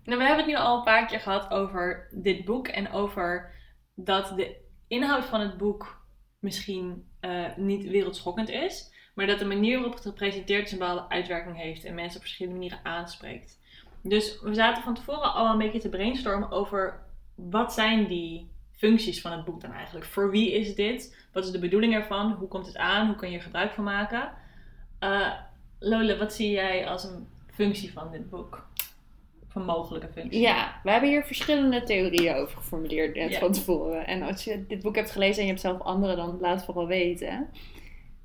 Nou, 0.04 0.18
we 0.18 0.24
hebben 0.26 0.36
het 0.36 0.46
nu 0.46 0.56
al 0.56 0.76
een 0.76 0.84
paar 0.84 1.06
keer 1.06 1.20
gehad 1.20 1.50
over 1.50 2.08
dit 2.10 2.44
boek 2.44 2.68
en 2.68 2.90
over 2.92 3.54
dat 3.94 4.32
de 4.36 4.64
inhoud 4.88 5.24
van 5.24 5.40
het 5.40 5.56
boek 5.56 6.04
misschien 6.38 7.08
eh, 7.20 7.56
niet 7.56 7.88
wereldschokkend 7.88 8.48
is, 8.48 8.92
maar 9.14 9.26
dat 9.26 9.38
de 9.38 9.44
manier 9.44 9.74
waarop 9.74 9.94
het 9.94 10.02
gepresenteerd 10.02 10.66
is 10.66 10.72
een 10.72 10.78
bepaalde 10.78 11.08
uitwerking 11.08 11.56
heeft 11.56 11.84
en 11.84 11.94
mensen 11.94 12.16
op 12.16 12.22
verschillende 12.22 12.58
manieren 12.58 12.84
aanspreekt. 12.84 13.58
Dus 14.02 14.40
we 14.40 14.54
zaten 14.54 14.82
van 14.82 14.94
tevoren 14.94 15.34
al 15.34 15.52
een 15.52 15.58
beetje 15.58 15.78
te 15.78 15.88
brainstormen 15.88 16.50
over 16.50 17.04
wat 17.34 17.72
zijn 17.72 18.06
die 18.06 18.50
functies 18.72 19.20
van 19.20 19.32
het 19.32 19.44
boek 19.44 19.60
dan 19.60 19.72
eigenlijk? 19.72 20.06
Voor 20.06 20.30
wie 20.30 20.52
is 20.52 20.74
dit? 20.74 21.26
Wat 21.32 21.44
is 21.44 21.50
de 21.50 21.58
bedoeling 21.58 21.94
ervan? 21.94 22.32
Hoe 22.32 22.48
komt 22.48 22.66
het 22.66 22.76
aan? 22.76 23.06
Hoe 23.06 23.16
kan 23.16 23.30
je 23.30 23.36
er 23.36 23.42
gebruik 23.42 23.72
van 23.72 23.84
maken? 23.84 24.32
Eh, 24.98 25.32
Lola, 25.78 26.16
wat 26.16 26.32
zie 26.32 26.50
jij 26.50 26.88
als 26.88 27.04
een 27.04 27.28
functie 27.52 27.92
van 27.92 28.10
dit 28.10 28.30
boek? 28.30 28.66
Mogelijke 29.64 30.08
functie? 30.12 30.40
Ja, 30.40 30.80
we 30.82 30.90
hebben 30.90 31.10
hier 31.10 31.24
verschillende 31.24 31.82
theorieën 31.82 32.34
over 32.34 32.56
geformuleerd 32.56 33.14
net 33.14 33.36
van 33.36 33.52
tevoren. 33.52 34.06
En 34.06 34.22
als 34.22 34.44
je 34.44 34.66
dit 34.66 34.82
boek 34.82 34.96
hebt 34.96 35.10
gelezen 35.10 35.36
en 35.36 35.42
je 35.42 35.48
hebt 35.48 35.60
zelf 35.60 35.80
andere, 35.80 36.16
dan 36.16 36.38
laat 36.40 36.56
het 36.56 36.64
vooral 36.64 36.86
weten. 36.86 37.48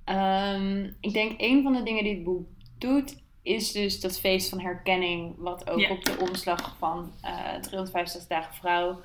Ehm, 0.04 0.90
ik 1.00 1.14
denk 1.14 1.42
een 1.42 1.64
van 1.64 1.74
de 1.74 1.84
dingen 1.84 2.04
die 2.04 2.14
het 2.14 2.24
boek 2.24 2.48
doet, 2.78 3.24
is 3.44 3.72
dus 3.72 4.02
dat 4.02 4.20
feest 4.20 4.50
van 4.50 4.60
herkenning, 4.60 5.36
wat 5.38 5.70
ook 5.70 5.90
op 5.90 6.04
de 6.04 6.18
omslag 6.20 6.76
van 6.78 7.14
eh 7.22 7.56
365 7.62 8.28
dagen 8.28 8.54
vrouw 8.54 9.02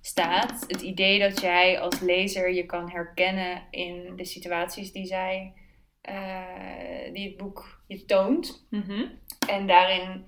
staat. 0.00 0.64
Het 0.66 0.80
idee 0.80 1.18
dat 1.18 1.40
jij 1.40 1.80
als 1.80 2.00
lezer 2.00 2.54
je 2.54 2.66
kan 2.66 2.90
herkennen 2.90 3.62
in 3.70 4.16
de 4.16 4.24
situaties 4.24 4.92
die 4.92 5.06
zij, 5.06 5.52
eh, 6.00 7.12
die 7.12 7.28
het 7.28 7.36
boek 7.36 7.82
je 7.86 8.04
toont. 8.04 8.66
Mhm. 8.70 9.04
En 9.48 9.66
daarin 9.66 10.24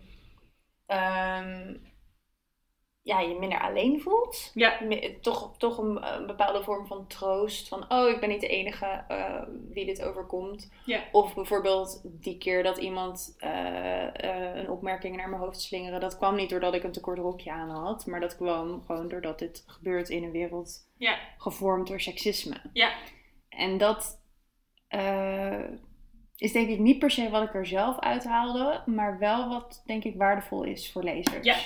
ehm, 0.87 1.75
ja, 3.03 3.21
je 3.21 3.39
minder 3.39 3.61
alleen 3.61 4.01
voelt. 4.01 4.51
Ja. 4.55 4.79
Toch, 5.21 5.57
toch 5.57 5.79
een, 5.79 6.15
een 6.15 6.27
bepaalde 6.27 6.63
vorm 6.63 6.87
van 6.87 7.07
troost. 7.07 7.69
Van, 7.69 7.93
oh, 7.93 8.09
ik 8.09 8.21
ben 8.21 8.29
niet 8.29 8.41
de 8.41 8.49
enige 8.49 8.87
eh, 9.09 9.43
wie 9.69 9.87
dit 9.87 10.03
overkomt. 10.03 10.71
Ja. 10.85 11.05
Of 11.13 11.35
bijvoorbeeld 11.35 12.01
die 12.05 12.39
keer 12.39 12.63
dat 12.63 12.79
iemand 12.79 13.35
eh, 13.39 14.25
eh, 14.25 14.57
een 14.57 14.71
opmerking 14.71 15.17
naar 15.17 15.29
mijn 15.29 15.43
hoofd 15.43 15.61
slingeren. 15.61 16.01
Dat 16.01 16.17
kwam 16.17 16.35
niet 16.35 16.51
doordat 16.51 16.75
ik 16.75 16.83
een 16.83 16.93
te 16.93 17.01
kort 17.01 17.19
rokje 17.19 17.51
aan 17.53 17.71
had. 17.71 18.07
Maar 18.07 18.21
dat 18.21 18.37
kwam 18.37 18.83
gewoon 18.87 19.09
doordat 19.09 19.39
dit 19.39 19.65
gebeurt 19.67 20.09
in 20.09 20.23
een 20.25 20.31
wereld 20.33 20.89
Ja. 20.97 21.19
gevormd 21.37 21.89
door 21.89 22.01
seksisme. 22.01 22.57
Ja. 22.73 22.93
En 23.49 23.79
dat 23.79 24.21
is 26.37 26.53
denk 26.53 26.69
ik 26.69 26.79
niet 26.79 26.99
per 26.99 27.11
se 27.11 27.31
wat 27.31 27.43
ik 27.43 27.55
er 27.55 27.67
zelf 27.67 27.99
uithaalde, 27.99 28.83
maar 28.87 29.19
wel 29.19 29.49
wat 29.49 29.83
denk 29.87 30.05
ik 30.05 30.17
waardevol 30.17 30.63
is 30.63 30.93
voor 30.93 31.03
lezers. 31.03 31.45
Ja. 31.45 31.57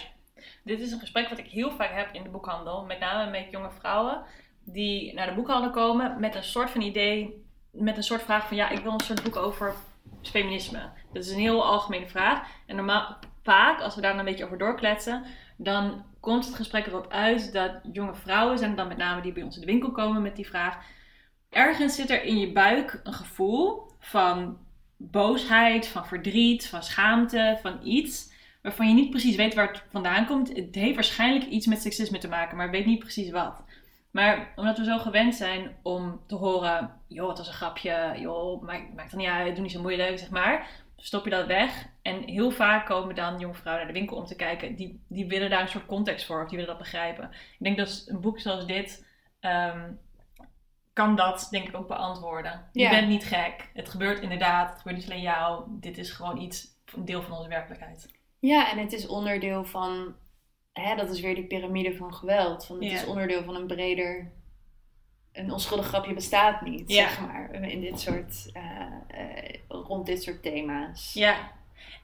Dit 0.63 0.81
is 0.81 0.93
een 0.93 0.99
gesprek 0.99 1.29
wat 1.29 1.39
ik 1.39 1.47
heel 1.47 1.71
vaak 1.71 1.93
heb 1.93 2.09
in 2.13 2.23
de 2.23 2.29
boekhandel. 2.29 2.85
Met 2.85 2.99
name 2.99 3.31
met 3.31 3.47
jonge 3.51 3.71
vrouwen 3.71 4.23
die 4.65 5.15
naar 5.15 5.27
de 5.27 5.35
boekhandel 5.35 5.71
komen 5.71 6.21
met 6.21 6.35
een 6.35 6.45
soort 6.45 6.71
van 6.71 6.81
idee, 6.81 7.45
met 7.71 7.97
een 7.97 8.03
soort 8.03 8.23
vraag 8.23 8.49
van 8.49 8.57
ja, 8.57 8.69
ik 8.69 8.79
wil 8.79 8.93
een 8.93 9.01
soort 9.01 9.23
boek 9.23 9.37
over 9.37 9.75
feminisme. 10.23 10.91
Dat 11.13 11.25
is 11.25 11.31
een 11.31 11.39
heel 11.39 11.65
algemene 11.65 12.07
vraag. 12.07 12.49
En 12.67 12.77
normaal, 12.77 13.19
vaak, 13.43 13.81
als 13.81 13.95
we 13.95 14.01
daar 14.01 14.19
een 14.19 14.25
beetje 14.25 14.45
over 14.45 14.59
doorkletsen, 14.59 15.25
dan 15.57 16.05
komt 16.21 16.47
het 16.47 16.55
gesprek 16.55 16.87
erop 16.87 17.13
uit 17.13 17.53
dat 17.53 17.73
jonge 17.93 18.15
vrouwen, 18.15 18.59
zijn 18.59 18.77
dan 18.77 18.89
met 18.89 18.97
name 18.97 19.21
die 19.23 19.33
bij 19.33 19.43
ons 19.43 19.55
in 19.55 19.61
de 19.61 19.67
winkel 19.67 19.91
komen 19.91 20.23
met 20.23 20.37
die 20.37 20.47
vraag, 20.47 20.79
ergens 21.57 21.95
zit 21.95 22.11
er 22.11 22.23
in 22.23 22.39
je 22.39 22.53
buik 22.53 23.01
een 23.05 23.13
gevoel 23.13 23.83
van 23.99 24.59
boosheid, 24.97 25.87
van 25.87 26.07
verdriet, 26.07 26.69
van 26.69 26.83
schaamte, 26.83 27.59
van 27.63 27.79
iets 27.83 28.35
waarvan 28.63 28.89
je 28.89 28.95
niet 28.95 29.11
precies 29.11 29.37
weet 29.37 29.55
waar 29.55 29.69
het 29.69 29.83
vandaan 29.91 30.27
komt. 30.27 30.57
Het 30.57 30.75
heeft 30.75 30.95
waarschijnlijk 30.95 31.45
iets 31.45 31.67
met 31.67 31.83
seksisme 31.83 32.19
te 32.19 32.29
maken, 32.29 32.57
maar 32.57 32.71
weet 32.71 32.87
niet 32.87 32.99
precies 32.99 33.31
wat. 33.31 33.65
Maar 34.11 34.53
omdat 34.57 34.79
we 34.79 34.85
zo 34.85 34.99
gewend 34.99 35.35
zijn 35.35 35.77
om 35.83 36.21
te 36.27 36.35
horen, 36.35 37.01
joh, 37.07 37.29
het 37.29 37.39
was 37.39 37.47
een 37.47 37.53
grapje, 37.53 38.15
joh, 38.19 38.63
maakt, 38.63 38.95
maakt 38.95 39.13
er 39.13 39.19
niet 39.19 39.27
uit, 39.27 39.55
doe 39.55 39.63
niet 39.63 39.73
zo 39.73 39.81
moeilijk, 39.81 40.19
zeg 40.19 40.31
maar. 40.31 40.69
Stop 40.97 41.25
je 41.25 41.31
dat 41.31 41.47
weg. 41.47 41.87
En 42.03 42.23
heel 42.23 42.51
vaak 42.51 42.87
komen 42.87 43.15
dan 43.15 43.39
jonge 43.39 43.55
vrouwen 43.55 43.85
naar 43.85 43.95
de 43.95 43.99
winkel 43.99 44.17
om 44.17 44.25
te 44.25 44.37
kijken. 44.37 44.75
Die, 44.75 45.01
die 45.09 45.27
willen 45.27 45.51
daar 45.51 45.61
een 45.61 45.69
soort 45.69 45.87
context 45.87 46.27
voor, 46.27 46.43
of 46.43 46.49
die 46.49 46.59
willen 46.59 46.75
dat 46.75 46.83
begrijpen. 46.83 47.31
Ik 47.33 47.65
denk 47.65 47.77
dat 47.77 48.05
een 48.07 48.21
boek 48.21 48.41
zoals 48.41 48.67
dit, 48.67 49.07
ehm, 49.41 49.93
kan 50.97 51.17
dat 51.17 51.49
denk 51.51 51.69
ik 51.69 51.77
ook 51.77 51.89
beantwoorden. 51.89 52.69
Je 52.73 52.81
Ja. 52.83 52.91
bent 52.91 53.09
niet 53.09 53.25
gek. 53.25 53.71
Het 53.75 53.89
gebeurt 53.89 54.21
inderdaad, 54.21 54.71
het 54.71 54.79
gebeurt 54.79 54.97
niet 54.97 55.11
alleen 55.11 55.23
jou. 55.23 55.65
Dit 55.69 55.99
is 55.99 56.11
gewoon 56.11 56.39
iets, 56.39 56.67
een 56.95 57.05
deel 57.05 57.23
van 57.23 57.37
onze 57.37 57.49
werkelijkheid. 57.49 58.11
Ja, 58.39 58.71
en 58.71 58.79
het 58.79 58.93
is 58.93 59.07
onderdeel 59.07 59.65
van, 59.65 60.15
hè, 60.73 60.95
dat 60.97 61.11
is 61.11 61.21
weer 61.21 61.35
die 61.35 61.47
piramide 61.47 61.97
van 61.97 62.15
geweld. 62.15 62.67
Van, 62.67 62.77
het 62.77 62.91
Ja. 62.91 62.97
is 62.97 63.05
onderdeel 63.07 63.43
van 63.45 63.55
een 63.55 63.67
breder, 63.67 64.33
een 65.33 65.53
onschuldig 65.53 65.87
grapje 65.87 66.15
bestaat 66.15 66.61
niet, 66.61 66.93
Ja. 66.93 67.09
zeg 67.09 67.21
maar. 67.21 67.55
In 67.55 67.81
dit 67.81 68.01
soort, 68.01 68.51
eh, 68.53 68.81
eh, 69.09 69.61
rond 69.69 70.07
dit 70.07 70.23
soort 70.23 70.43
thema's. 70.43 71.13
Ja, 71.15 71.37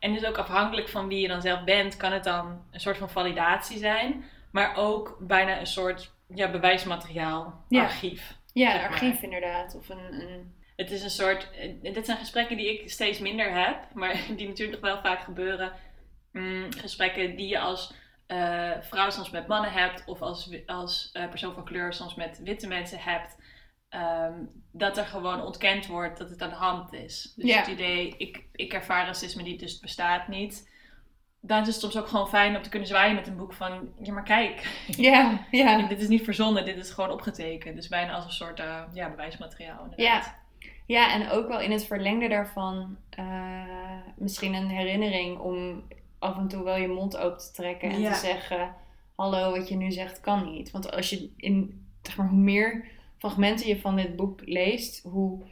en 0.01 0.13
dus 0.13 0.25
ook 0.25 0.37
afhankelijk 0.39 0.89
van 0.89 1.09
wie 1.09 1.21
je 1.21 1.29
dan 1.29 1.41
zelf 1.43 1.65
bent, 1.65 1.97
kan 1.97 2.13
het 2.13 2.25
dan 2.25 2.63
een 2.71 2.81
soort 2.81 2.97
van 2.97 3.11
validatie 3.11 3.79
zijn, 3.79 4.25
maar 4.51 4.77
ook 4.77 5.17
bijna 5.21 5.59
een 5.61 5.67
soort 5.67 6.13
ja, 6.35 6.51
bewijsmateriaal, 6.51 7.65
Ja. 7.69 7.83
archief. 7.83 8.41
Ja, 8.53 8.75
een 8.85 8.91
archief 8.91 9.23
inderdaad. 9.23 9.75
Of 9.75 9.89
een, 9.89 10.21
een 10.21 10.55
Het 10.77 10.91
is 10.91 11.03
een 11.03 11.11
soort, 11.11 11.51
eh, 11.51 11.93
dit 11.95 12.07
zijn 12.07 12.19
gesprekken 12.19 12.57
die 12.57 12.81
ik 12.81 12.91
steeds 12.91 13.19
minder 13.19 13.65
heb, 13.67 13.95
maar 13.95 14.21
die 14.37 14.49
natuurlijk 14.49 14.81
nog 14.81 14.93
wel 14.93 15.01
vaak 15.03 15.21
gebeuren. 15.21 15.73
Mm, 16.33 16.73
gesprekken 16.77 17.37
die 17.37 17.49
je 17.49 17.59
als 17.59 17.95
eh, 18.27 18.71
vrouw 18.81 19.11
soms 19.11 19.31
met 19.31 19.47
mannen 19.47 19.73
hebt, 19.73 20.05
of 20.07 20.23
als, 20.23 20.51
als 20.67 21.11
eh, 21.13 21.29
persoon 21.29 21.55
van 21.55 21.65
kleur 21.65 21.93
soms 21.93 22.15
met 22.15 22.41
witte 22.45 22.67
mensen 22.69 22.99
hebt. 22.99 23.37
Ehm, 23.89 24.35
dat 24.73 24.97
er 24.99 25.05
gewoon 25.05 25.43
ontkend 25.43 25.87
wordt 25.87 26.19
dat 26.19 26.31
het 26.31 26.43
aan 26.43 26.49
de 26.49 26.55
hand 26.55 26.93
is. 26.93 27.33
Dus 27.37 27.51
Ja. 27.51 27.59
het 27.59 27.67
idee, 27.67 28.15
ik, 28.17 28.45
ik 28.53 28.73
ervaar 28.73 29.07
racisme 29.07 29.43
niet, 29.43 29.61
dus 29.61 29.73
het 29.73 29.81
bestaat 29.81 30.29
niet. 30.29 30.71
Dan 31.45 31.61
is 31.61 31.67
het 31.67 31.77
soms 31.81 31.99
ook 31.99 32.09
gewoon 32.09 32.29
fijn 32.29 32.57
om 32.57 32.63
te 32.63 32.69
kunnen 32.69 32.89
zwaaien 32.89 33.15
met 33.15 33.27
een 33.27 33.37
boek 33.37 33.53
van, 33.53 33.89
ja 34.03 34.13
maar 34.13 34.23
kijk, 34.23 34.85
ja, 34.87 35.47
ja. 35.51 35.83
dit 35.89 36.01
is 36.01 36.09
niet 36.09 36.25
verzonnen, 36.25 36.65
dit 36.65 36.77
is 36.77 36.91
gewoon 36.91 37.11
opgetekend. 37.11 37.75
Dus 37.77 37.89
bijna 37.89 38.13
als 38.13 38.25
een 38.25 38.31
soort 38.31 38.61
eh, 38.61 38.83
ja, 38.93 39.11
bewijsmateriaal 39.11 39.85
inderdaad. 39.85 40.35
Ja, 40.87 41.13
en 41.13 41.31
ook 41.31 41.49
wel 41.49 41.61
in 41.61 41.71
het 41.71 41.87
verlengde 41.87 42.29
daarvan 42.29 42.97
eh, 43.11 43.65
misschien 44.17 44.55
een 44.55 44.69
herinnering 44.69 45.39
om 45.39 45.83
af 46.19 46.37
en 46.37 46.49
toe 46.49 46.63
wel 46.65 46.77
je 46.77 46.89
mond 46.89 47.17
open 47.17 47.39
te 47.39 47.51
trekken 47.53 47.91
en 47.91 48.01
Ja. 48.01 48.13
te 48.13 48.19
zeggen: 48.19 48.75
Hallo, 49.17 49.51
wat 49.51 49.69
je 49.69 49.77
nu 49.77 49.91
zegt 49.91 50.21
kan 50.21 50.53
niet. 50.53 50.71
Want 50.71 50.93
als 50.93 51.11
je 51.11 51.31
in, 51.37 51.87
zeg 52.03 52.17
maar, 52.17 52.29
hoe 52.29 52.39
meer 52.39 52.89
fragmenten 53.19 53.67
je 53.67 53.81
van 53.81 53.97
dit 53.97 54.17
boek 54.17 54.41
leest, 54.45 55.03
hoe 55.03 55.43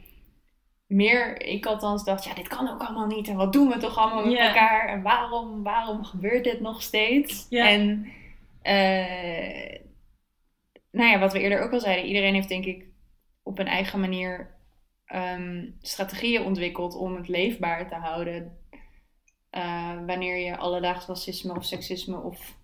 meer 0.91 1.41
ik 1.41 1.65
althans 1.65 2.03
dacht: 2.03 2.23
Ja, 2.23 2.33
dit 2.33 2.47
kan 2.47 2.69
ook 2.69 2.81
allemaal 2.81 3.07
niet. 3.07 3.27
En 3.27 3.35
wat 3.35 3.53
doen 3.53 3.67
we 3.67 3.77
toch 3.77 3.97
allemaal 3.97 4.23
met 4.25 4.33
elkaar? 4.47 4.87
En 4.87 5.01
waarom, 5.01 5.63
waarom 5.63 6.03
gebeurt 6.03 6.43
dit 6.43 6.59
nog 6.59 6.81
steeds? 6.81 7.45
En 7.69 8.07
eh, 8.61 9.79
nou 10.91 11.09
ja, 11.11 11.19
wat 11.19 11.33
we 11.33 11.39
eerder 11.39 11.61
ook 11.61 11.71
al 11.73 11.79
zeiden, 11.79 12.05
iedereen 12.05 12.33
heeft 12.33 12.49
denk 12.49 12.65
ik 12.65 12.85
op 13.43 13.59
een 13.59 13.67
eigen 13.67 13.99
manier 13.99 14.55
ehm, 15.05 15.65
strategieën 15.81 16.43
ontwikkeld 16.43 16.95
om 16.95 17.15
het 17.15 17.27
leefbaar 17.27 17.87
te 17.87 17.95
houden. 17.95 18.59
eh, 19.49 19.95
wanneer 20.05 20.37
je 20.37 20.57
alledaags 20.57 21.05
racisme 21.05 21.55
of 21.55 21.65
seksisme 21.65 22.17
of 22.21 22.57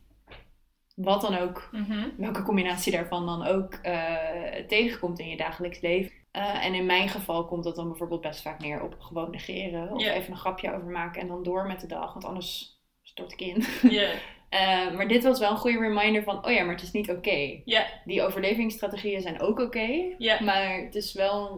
wat 0.96 1.22
dan 1.22 1.38
ook, 1.38 1.70
Mhm. 1.72 2.08
welke 2.18 2.42
combinatie 2.44 2.92
daarvan 2.92 3.26
dan 3.26 3.46
ook 3.46 3.74
eh, 3.74 4.66
tegenkomt 4.68 5.20
in 5.20 5.28
je 5.30 5.38
dagelijks 5.38 5.80
leven. 5.82 6.12
Eh, 6.32 6.66
en 6.66 6.74
in 6.74 6.86
mijn 6.86 7.10
geval 7.10 7.46
komt 7.46 7.64
dat 7.64 7.76
dan 7.76 7.88
bijvoorbeeld 7.88 8.22
best 8.22 8.42
vaak 8.42 8.60
neer 8.60 8.84
op 8.84 8.96
gewoon 9.00 9.32
negeren. 9.32 9.92
Of 9.92 10.04
even 10.04 10.32
een 10.32 10.38
grapje 10.38 10.74
over 10.74 10.88
maken 10.88 11.22
en 11.22 11.28
dan 11.28 11.44
door 11.44 11.68
met 11.68 11.82
de 11.82 11.88
dag, 11.88 12.14
want 12.14 12.26
anders 12.26 12.80
stort 13.02 13.32
ik 13.32 13.42
in. 13.42 13.64
Ja. 13.90 14.12
Eh, 14.50 14.92
maar 14.92 15.08
dit 15.08 15.24
was 15.24 15.40
wel 15.40 15.52
een 15.52 15.58
goede 15.58 15.80
reminder 15.80 16.24
van, 16.24 16.46
oh 16.46 16.52
ja, 16.52 16.64
maar 16.64 16.74
het 16.74 16.84
is 16.84 16.92
niet 16.92 17.10
oké. 17.10 17.62
Ja. 17.66 17.86
Die 18.06 18.24
overlevingsstrategieën 18.24 19.22
zijn 19.22 19.42
ook 19.42 19.60
oké. 19.60 20.16
Maar 20.40 20.78
het 20.78 20.96
is 20.96 21.14
wel 21.14 21.52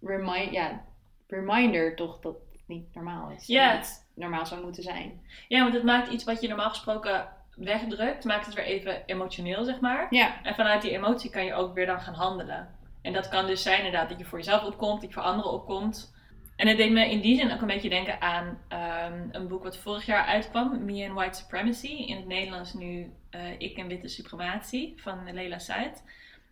een 0.00 0.08
remind, 0.08 0.52
ja, 0.52 0.84
reminder 1.26 1.96
toch 1.96 2.20
dat 2.20 2.34
het 2.52 2.62
niet 2.66 2.94
normaal 2.94 3.30
is. 3.30 3.46
Ja. 3.46 3.82
Normaal 4.14 4.46
zou 4.46 4.62
moeten 4.62 4.82
zijn. 4.82 5.26
ja, 5.48 5.62
want 5.62 5.74
het 5.74 5.84
maakt 5.84 6.12
iets 6.12 6.24
wat 6.24 6.40
je 6.40 6.48
normaal 6.48 6.68
gesproken 6.68 7.28
wegdrukt, 7.56 8.24
maakt 8.24 8.46
het 8.46 8.54
weer 8.54 8.64
even 8.64 9.02
emotioneel, 9.06 9.64
zeg 9.64 9.80
maar. 9.80 10.06
En 10.42 10.54
vanuit 10.54 10.82
die 10.82 10.90
emotie 10.90 11.30
kan 11.30 11.44
je 11.44 11.54
ook 11.54 11.74
weer 11.74 11.86
dan 11.86 12.00
gaan 12.00 12.14
handelen. 12.14 12.75
En 13.06 13.12
dat 13.12 13.28
kan 13.28 13.46
dus 13.46 13.62
zijn 13.62 13.76
inderdaad 13.76 14.08
dat 14.08 14.18
je 14.18 14.24
voor 14.24 14.38
jezelf 14.38 14.64
opkomt, 14.64 15.00
dat 15.00 15.08
je 15.08 15.14
voor 15.14 15.22
anderen 15.22 15.52
opkomt. 15.52 16.14
En 16.56 16.68
het 16.68 16.76
deed 16.76 16.92
me 16.92 17.10
in 17.10 17.20
die 17.20 17.36
zin 17.36 17.52
ook 17.52 17.60
een 17.60 17.66
beetje 17.66 17.88
denken 17.88 18.20
aan 18.20 18.58
ehm, 18.68 19.28
een 19.30 19.48
boek 19.48 19.62
wat 19.62 19.76
vorig 19.76 20.06
jaar 20.06 20.24
uitkwam, 20.24 20.84
Me 20.84 21.04
and 21.04 21.14
White 21.14 21.38
Supremacy. 21.38 21.86
In 21.86 22.16
het 22.16 22.26
Nederlands 22.26 22.74
nu 22.74 23.12
eh, 23.30 23.40
Ik 23.58 23.76
en 23.76 23.86
Witte 23.86 24.08
Suprematie 24.08 24.92
van 24.96 25.32
Leila 25.32 25.58
Said. 25.58 26.04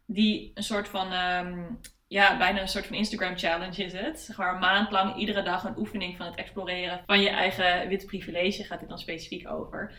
Die 0.07 0.51
een 0.55 0.63
soort 0.63 0.89
van, 0.89 1.13
ehm, 1.13 1.63
ja, 2.09 2.37
bijna 2.37 2.61
een 2.61 2.69
soort 2.69 2.87
van 2.87 2.97
Instagram 2.97 3.39
challenge 3.39 3.85
is 3.85 3.93
het. 3.93 4.21
Zeg 4.21 4.39
een 4.39 4.59
maand 4.59 4.91
lang 4.91 5.17
iedere 5.17 5.43
dag 5.43 5.65
een 5.65 5.79
oefening 5.79 6.17
van 6.17 6.27
het 6.27 6.35
exploreren 6.35 7.03
van 7.07 7.21
je 7.21 7.29
eigen 7.29 7.89
witte 7.89 8.07
privilege 8.07 8.65
gaat 8.65 8.81
dit 8.81 8.89
dan 8.89 8.99
specifiek 8.99 9.51
over. 9.51 9.93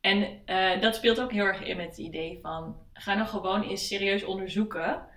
En 0.00 0.40
eh, 0.44 0.80
dat 0.80 0.94
speelt 0.94 1.20
ook 1.20 1.32
heel 1.32 1.44
erg 1.44 1.62
in 1.62 1.76
met 1.76 1.86
het 1.86 1.98
idee 1.98 2.38
van, 2.42 2.76
ga 2.92 3.14
nou 3.14 3.28
gewoon 3.28 3.62
eens 3.62 3.86
serieus 3.86 4.24
onderzoeken 4.24 5.08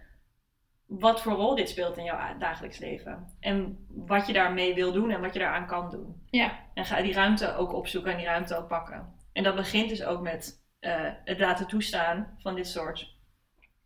wat 1.00 1.22
voor 1.22 1.34
rol 1.34 1.56
dit 1.56 1.70
speelt 1.70 1.98
in 1.98 2.04
jouw 2.04 2.38
dagelijks 2.38 2.78
leven. 2.78 3.36
En 3.40 3.86
wat 3.88 4.28
je 4.28 4.34
daarmee 4.34 4.74
wil 4.74 4.92
doen 4.92 5.12
en 5.12 5.22
wat 5.22 5.34
je 5.34 5.40
daaraan 5.40 5.68
kan 5.68 5.90
doen. 5.90 6.22
Ja. 6.30 6.60
En 6.74 6.86
ga 6.86 7.02
die 7.02 7.14
ruimte 7.14 7.56
ook 7.56 7.74
opzoeken 7.74 8.12
en 8.12 8.18
die 8.18 8.26
ruimte 8.26 8.58
ook 8.58 8.68
pakken. 8.68 9.14
En 9.34 9.44
dat 9.44 9.56
begint 9.56 9.90
dus 9.90 10.04
ook 10.04 10.22
met 10.22 10.66
eh, 10.80 11.12
het 11.24 11.40
laten 11.40 11.68
toestaan 11.68 12.36
van 12.38 12.56
dit 12.56 12.68
soort 12.68 13.18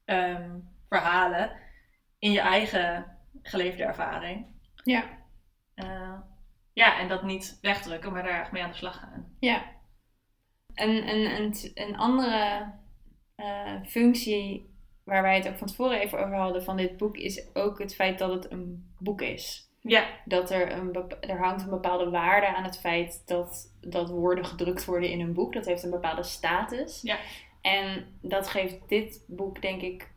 ehm, 0.06 0.60
verhalen 0.90 1.52
in 2.20 2.32
je 2.32 2.40
eigen 2.40 3.18
geleefde 3.42 3.84
ervaring. 3.84 4.46
Ja. 4.84 5.04
Uh, 5.76 6.20
ja, 6.74 7.00
en 7.00 7.08
dat 7.08 7.24
niet 7.24 7.58
wegdrukken, 7.62 8.14
maar 8.14 8.24
daar 8.24 8.40
echt 8.40 8.52
mee 8.52 8.64
aan 8.64 8.70
de 8.70 8.76
slag 8.76 9.00
gaan. 9.00 9.36
Ja. 9.40 9.64
Een, 10.74 11.10
een, 11.10 11.42
een, 11.42 11.72
een 11.74 11.98
andere 11.98 12.74
uh, 13.36 13.84
functie 13.86 14.77
waar 15.08 15.22
wij 15.22 15.36
het 15.36 15.48
ook 15.48 15.58
van 15.58 15.68
tevoren 15.68 16.00
even 16.00 16.20
over 16.20 16.36
hadden 16.36 16.64
van 16.64 16.78
dit 16.78 16.98
boek, 16.98 17.18
is 17.18 17.48
ook 17.54 17.80
het 17.80 17.96
feit 17.96 18.20
dat 18.20 18.32
het 18.32 18.52
een 18.52 18.94
boek 19.00 19.22
is. 19.22 19.72
Ja. 19.82 20.06
Dat 20.26 20.52
er, 20.52 20.72
een, 20.72 21.06
er 21.20 21.40
hangt 21.40 21.64
een 21.64 21.70
bepaalde 21.70 22.10
waarde 22.10 22.56
aan 22.56 22.64
het 22.64 22.80
feit 22.80 23.24
dat, 23.26 23.76
dat 23.82 24.10
woorden 24.10 24.46
gedrukt 24.46 24.86
worden 24.86 25.10
in 25.10 25.20
een 25.20 25.34
boek. 25.34 25.54
Dat 25.54 25.66
heeft 25.66 25.84
een 25.84 25.92
bepaalde 25.92 26.24
status. 26.24 27.02
Ja. 27.02 27.18
En 27.62 28.18
dat 28.22 28.48
geeft 28.48 28.78
dit 28.88 29.24
boek, 29.28 29.62
denk 29.62 29.82
ik, 29.82 30.12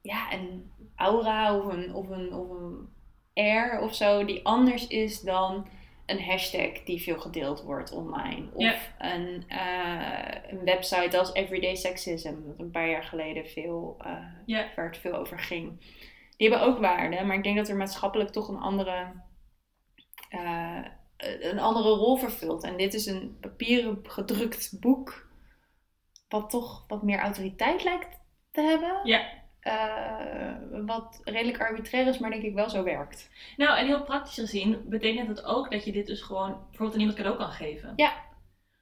ja, 0.00 0.32
een 0.32 0.72
aura 0.96 1.58
of 1.58 1.66
een, 1.66 1.94
of 1.94 2.08
een, 2.08 2.34
of 2.34 2.50
een 2.50 2.88
air 3.34 3.80
of 3.80 3.94
zo, 3.94 4.24
die 4.24 4.44
anders 4.44 4.86
is 4.86 5.20
dan 5.20 5.66
een 6.06 6.22
hashtag 6.22 6.82
die 6.84 7.02
veel 7.02 7.18
gedeeld 7.18 7.62
wordt 7.62 7.92
online. 7.92 8.48
Of 8.54 8.62
Ja. 8.62 8.76
een, 9.14 9.44
eh, 9.48 10.50
een 10.50 10.64
website 10.64 11.18
als 11.18 11.32
Everyday 11.32 11.74
Sexism, 11.74 12.34
dat 12.46 12.58
een 12.58 12.70
paar 12.70 12.88
jaar 12.88 13.04
geleden 13.04 13.46
veel, 13.46 13.96
Ja. 14.46 14.66
waar 14.76 14.86
het 14.86 14.98
veel 14.98 15.14
over 15.14 15.38
ging. 15.38 15.80
Die 16.36 16.50
hebben 16.50 16.68
ook 16.68 16.78
waarde, 16.78 17.24
maar 17.24 17.36
ik 17.36 17.42
denk 17.42 17.56
dat 17.56 17.68
er 17.68 17.76
maatschappelijk 17.76 18.30
toch 18.30 18.48
een 18.48 18.60
andere, 18.60 19.12
eh, 20.28 20.80
een 21.40 21.58
andere 21.58 21.88
rol 21.88 22.16
vervult. 22.16 22.64
En 22.64 22.76
dit 22.76 22.94
is 22.94 23.06
een 23.06 23.36
papieren 23.40 23.98
gedrukt 24.02 24.80
boek, 24.80 25.28
wat 26.28 26.50
toch 26.50 26.84
wat 26.88 27.02
meer 27.02 27.18
autoriteit 27.18 27.84
lijkt 27.84 28.20
te 28.50 28.60
hebben. 28.60 29.00
Ja. 29.04 29.41
Eh, 29.62 30.52
wat 30.86 31.20
redelijk 31.24 31.60
arbitrair 31.60 32.06
is, 32.06 32.18
maar 32.18 32.30
denk 32.30 32.42
ik 32.42 32.54
wel 32.54 32.70
zo 32.70 32.82
werkt. 32.82 33.30
Nou, 33.56 33.78
en 33.78 33.86
heel 33.86 34.02
praktisch 34.02 34.34
gezien 34.34 34.82
betekent 34.86 35.28
het 35.28 35.44
ook 35.44 35.70
dat 35.70 35.84
je 35.84 35.92
dit 35.92 36.06
dus 36.06 36.22
gewoon 36.22 36.50
bijvoorbeeld 36.50 36.92
aan 36.92 36.98
iemand 37.00 37.16
cadeau 37.18 37.36
kan 37.38 37.50
geven. 37.50 37.92
Ja. 37.96 38.12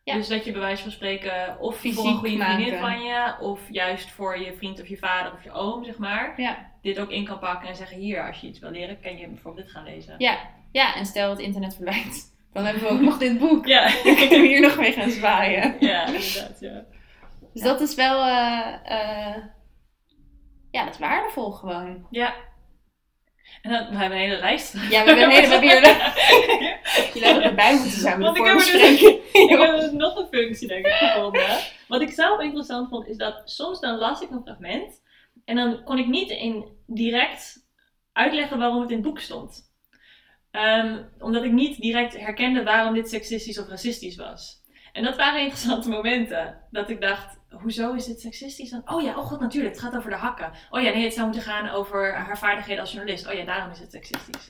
Ja. 0.04 0.14
Dus 0.14 0.28
dat 0.28 0.44
je 0.44 0.52
bij 0.52 0.60
wijze 0.60 0.82
van 0.82 0.90
spreken 0.92 1.56
of 1.60 1.76
Fysiek 1.76 1.98
voor 1.98 2.06
een 2.10 2.16
goede 2.18 2.44
vriendin 2.44 2.78
van 2.78 3.02
je, 3.02 3.34
of 3.40 3.60
juist 3.70 4.10
voor 4.10 4.38
je 4.38 4.54
vriend 4.56 4.80
of 4.80 4.86
je 4.86 4.96
vader 4.96 5.32
of 5.32 5.44
je 5.44 5.52
oom, 5.52 5.84
zeg 5.84 5.98
maar, 5.98 6.32
Ja. 6.36 6.70
dit 6.82 6.98
ook 6.98 7.10
in 7.10 7.24
kan 7.24 7.38
pakken 7.38 7.68
en 7.68 7.76
zeggen: 7.76 7.96
Hier, 7.98 8.26
als 8.26 8.40
je 8.40 8.46
iets 8.46 8.58
wil 8.58 8.70
leren, 8.70 9.00
kan 9.00 9.16
je 9.16 9.26
bijvoorbeeld 9.28 9.64
dit 9.66 9.74
gaan 9.74 9.84
lezen. 9.84 10.14
Ja, 10.18 10.38
ja, 10.72 10.94
en 10.94 11.06
stel 11.06 11.30
het 11.30 11.38
internet 11.38 11.74
verdwijnt, 11.74 12.34
dan 12.52 12.64
hebben 12.64 12.82
we 12.82 12.88
ook 12.88 13.00
nog 13.00 13.18
dit 13.18 13.38
boek. 13.38 13.66
Ja, 13.66 13.82
Dan 14.04 14.14
kunnen 14.16 14.40
we 14.40 14.46
hier 14.46 14.60
nog 14.60 14.76
mee 14.76 14.92
gaan 14.92 15.10
zwaaien. 15.10 15.76
ja 15.80 16.06
inderdaad. 16.06 16.56
Ja. 16.60 16.84
Dus 17.52 17.62
dat 17.62 17.80
is 17.80 17.94
wel, 17.94 18.22
eh, 18.26 18.74
eh, 18.84 19.36
ja, 20.70 20.84
dat 20.84 20.94
is 20.94 21.00
waardevol 21.00 21.50
gewoon. 21.50 22.06
ja. 22.10 22.34
En 23.62 23.70
dan, 23.70 23.88
we 23.90 23.96
hebben 23.96 24.18
een 24.18 24.24
hele 24.24 24.38
lijst. 24.40 24.72
Ja, 24.72 24.80
we 24.88 24.94
hebben 24.94 25.22
een 25.24 25.30
hele 25.30 25.48
papier. 25.48 25.80
Jullie 27.14 27.28
hadden 27.32 27.42
erbij 27.42 27.72
moeten 27.72 27.90
zijn 27.90 28.18
met 28.18 28.26
Want 28.26 28.36
de 28.36 28.42
ik 28.42 28.48
heb 28.48 28.56
dus- 28.58 28.70
voorbespreking. 28.70 29.18
Ik 29.50 29.58
heb 29.58 29.80
dus 29.80 29.90
nog 29.90 30.16
een 30.16 30.26
functie 30.30 30.68
denk 30.68 30.86
ik 30.86 30.92
gevonden. 30.92 31.58
Wat 31.88 32.00
ik 32.00 32.10
zelf 32.10 32.40
interessant 32.40 32.88
vond, 32.88 33.06
is 33.06 33.16
dat 33.16 33.42
soms 33.44 33.80
dan 33.80 33.98
las 33.98 34.20
ik 34.20 34.30
een 34.30 34.42
fragment 34.44 35.02
en 35.44 35.56
dan 35.56 35.84
kon 35.84 35.98
ik 35.98 36.06
niet 36.06 36.30
in 36.30 36.64
direct 36.86 37.66
uitleggen 38.12 38.58
waarom 38.58 38.80
het 38.80 38.90
in 38.90 38.96
het 38.96 39.06
boek 39.06 39.18
stond. 39.20 39.72
Ehm, 40.50 41.02
omdat 41.18 41.44
ik 41.44 41.52
niet 41.52 41.80
direct 41.80 42.18
herkende 42.18 42.62
waarom 42.62 42.94
dit 42.94 43.08
seksistisch 43.08 43.58
of 43.58 43.68
racistisch 43.68 44.16
was. 44.16 44.58
En 44.92 45.02
dat 45.04 45.16
waren 45.16 45.40
interessante 45.40 45.88
momenten. 45.88 46.60
Dat 46.70 46.90
ik 46.90 47.00
dacht, 47.00 47.39
hoezo 47.50 47.92
is 47.92 48.04
dit 48.04 48.20
seksistisch 48.20 48.70
dan? 48.70 48.82
Oh 48.84 49.02
ja, 49.02 49.18
oh 49.18 49.26
god, 49.26 49.40
natuurlijk, 49.40 49.74
het 49.74 49.84
gaat 49.84 49.96
over 49.96 50.10
de 50.10 50.16
hakken. 50.16 50.52
Oh 50.70 50.82
ja, 50.82 50.90
nee, 50.90 51.04
het 51.04 51.14
zou 51.14 51.26
moeten 51.26 51.44
gaan 51.44 51.68
over 51.68 52.14
haar 52.14 52.38
vaardigheden 52.38 52.80
als 52.80 52.92
journalist. 52.92 53.28
Oh 53.28 53.32
ja, 53.32 53.44
daarom 53.44 53.70
is 53.70 53.78
het 53.78 53.90
seksistisch. 53.90 54.46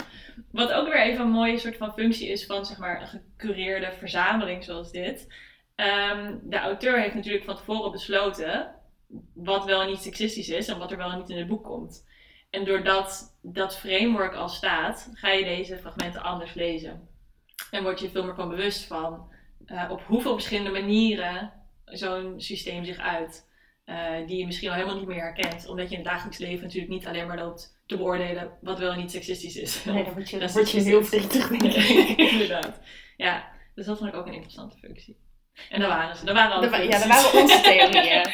Wat 0.50 0.72
ook 0.72 0.86
weer 0.86 1.02
even 1.02 1.24
een 1.24 1.30
mooie 1.30 1.58
soort 1.58 1.76
van 1.76 1.92
functie 1.92 2.28
is 2.28 2.46
van 2.46 2.66
zeg 2.66 2.78
maar 2.78 3.00
een 3.00 3.06
gecureerde 3.08 3.92
verzameling 3.98 4.64
zoals 4.64 4.90
dit. 4.90 5.26
Ehm, 5.74 6.36
de 6.42 6.58
auteur 6.58 7.00
heeft 7.00 7.14
natuurlijk 7.14 7.44
van 7.44 7.56
tevoren 7.56 7.90
besloten 7.90 8.74
wat 9.34 9.64
wel 9.64 9.82
en 9.82 9.88
niet 9.88 10.02
seksistisch 10.02 10.48
is 10.48 10.68
en 10.68 10.78
wat 10.78 10.90
er 10.90 10.96
wel 10.96 11.10
en 11.10 11.18
niet 11.18 11.30
in 11.30 11.38
het 11.38 11.48
boek 11.48 11.64
komt. 11.64 12.08
En 12.50 12.64
doordat 12.64 13.38
dat 13.42 13.78
framework 13.78 14.34
al 14.34 14.48
staat, 14.48 15.10
ga 15.14 15.30
je 15.30 15.44
deze 15.44 15.78
fragmenten 15.78 16.22
anders 16.22 16.54
lezen. 16.54 17.08
En 17.70 17.82
word 17.82 18.00
je 18.00 18.10
veel 18.10 18.24
meer 18.24 18.34
van 18.34 18.48
bewust 18.48 18.84
van 18.84 19.32
eh, 19.66 19.90
op 19.90 20.02
hoeveel 20.02 20.32
verschillende 20.32 20.70
manieren 20.70 21.52
zo'n 21.90 22.40
systeem 22.40 22.84
zich 22.84 22.98
uit. 22.98 23.48
eh, 23.84 24.26
die 24.26 24.38
je 24.38 24.46
misschien 24.46 24.68
al 24.68 24.74
helemaal 24.74 24.96
niet 24.98 25.06
meer 25.06 25.20
herkent. 25.20 25.66
Omdat 25.68 25.88
je 25.90 25.96
in 25.96 26.00
het 26.02 26.10
dagelijks 26.10 26.38
leven 26.38 26.62
natuurlijk 26.64 26.92
niet 26.92 27.06
alleen 27.06 27.26
maar 27.26 27.38
loopt 27.38 27.82
te 27.86 27.96
beoordelen 27.96 28.50
wat 28.60 28.78
wel 28.78 28.92
en 28.92 28.98
niet 28.98 29.10
seksistisch 29.10 29.56
is. 29.56 29.84
Nee, 29.84 30.04
dan 30.04 30.12
word 30.12 30.30
je, 30.30 30.38
dan 30.38 30.46
Dat 30.46 30.54
word 30.56 30.66
is 30.66 30.72
je 30.72 30.80
heel 30.90 31.04
verdrietig, 31.04 31.48
denk 31.48 31.62
ik. 31.62 32.16
Inderdaad. 32.32 32.80
Ja, 33.16 33.48
dus 33.74 33.86
dat 33.86 33.98
vond 33.98 34.10
ik 34.12 34.16
ook 34.16 34.26
een 34.26 34.32
interessante 34.32 34.76
functie. 34.78 35.16
En 35.70 35.80
daar 35.80 35.88
waren 35.88 36.16
ze. 36.16 36.24
Daar 36.24 36.34
waren 36.34 36.70
wa- 36.70 36.76
Ja, 36.76 36.88
dat 36.88 36.98
functies. 36.98 37.22
waren 37.22 37.40
onze 37.42 37.60
theorieën. 37.70 38.24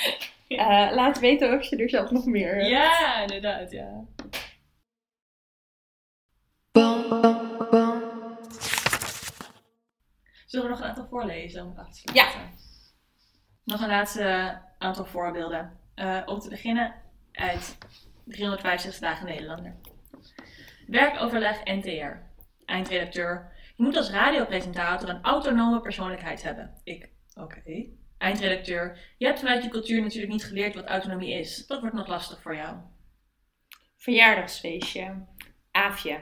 Eh, 0.49 0.95
laat 0.95 1.19
weten 1.19 1.59
of 1.59 1.63
je 1.71 1.77
er 1.77 1.89
zelf 1.91 2.11
nog 2.11 2.25
meer... 2.27 2.69
Ja, 2.69 3.21
inderdaad, 3.21 3.71
ja. 3.71 4.05
Zullen 10.47 10.67
we 10.67 10.71
nog 10.73 10.81
een 10.81 10.89
aantal 10.89 11.07
voorlezen 11.11 11.65
om 11.67 11.79
af 11.79 11.91
te 11.93 11.99
sluiten? 11.99 12.41
Nog 13.67 13.81
een 13.81 13.89
laatste 13.89 14.59
aantal 14.79 15.05
voorbeelden. 15.05 15.79
Eh, 15.95 16.23
om 16.27 16.39
te 16.39 16.49
beginnen 16.49 16.95
uit 17.33 17.79
365 18.25 19.01
dagen 19.01 19.27
Nederlander. 19.27 19.77
Werkoverleg 20.87 21.65
NTR. 21.65 22.13
Eindredacteur. 22.65 23.53
Je 23.77 23.83
moet 23.83 23.97
als 23.97 24.11
radiopresentator 24.11 25.09
een 25.09 25.23
autonome 25.23 25.81
persoonlijkheid 25.81 26.43
hebben. 26.43 26.75
Ik. 26.85 27.09
Oké. 27.35 27.87
Eindredacteur. 28.19 28.99
Je 29.19 29.27
hebt 29.27 29.39
vanuit 29.39 29.63
je 29.63 29.69
cultuur 29.69 30.03
natuurlijk 30.03 30.33
niet 30.33 30.45
geleerd 30.45 30.75
wat 30.75 30.85
autonomie 30.85 31.39
is. 31.39 31.67
Dat 31.67 31.81
wordt 31.81 31.97
nog 31.97 32.07
lastig 32.07 32.43
voor 32.43 32.55
jou. 32.57 32.77
Verjaardagsfeestje. 33.97 35.25
Aafje. 35.71 36.21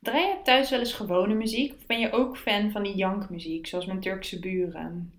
Draai 0.00 0.26
je 0.26 0.40
thuis 0.42 0.70
wel 0.70 0.78
eens 0.78 0.92
gewone 0.92 1.34
muziek? 1.34 1.74
Of 1.74 1.86
ben 1.86 1.98
je 1.98 2.12
ook 2.12 2.38
fan 2.38 2.70
van 2.70 2.82
die 2.82 2.96
jankmuziek, 2.96 3.66
zoals 3.66 3.86
mijn 3.86 4.00
Turkse 4.00 4.40
buren? 4.40 5.12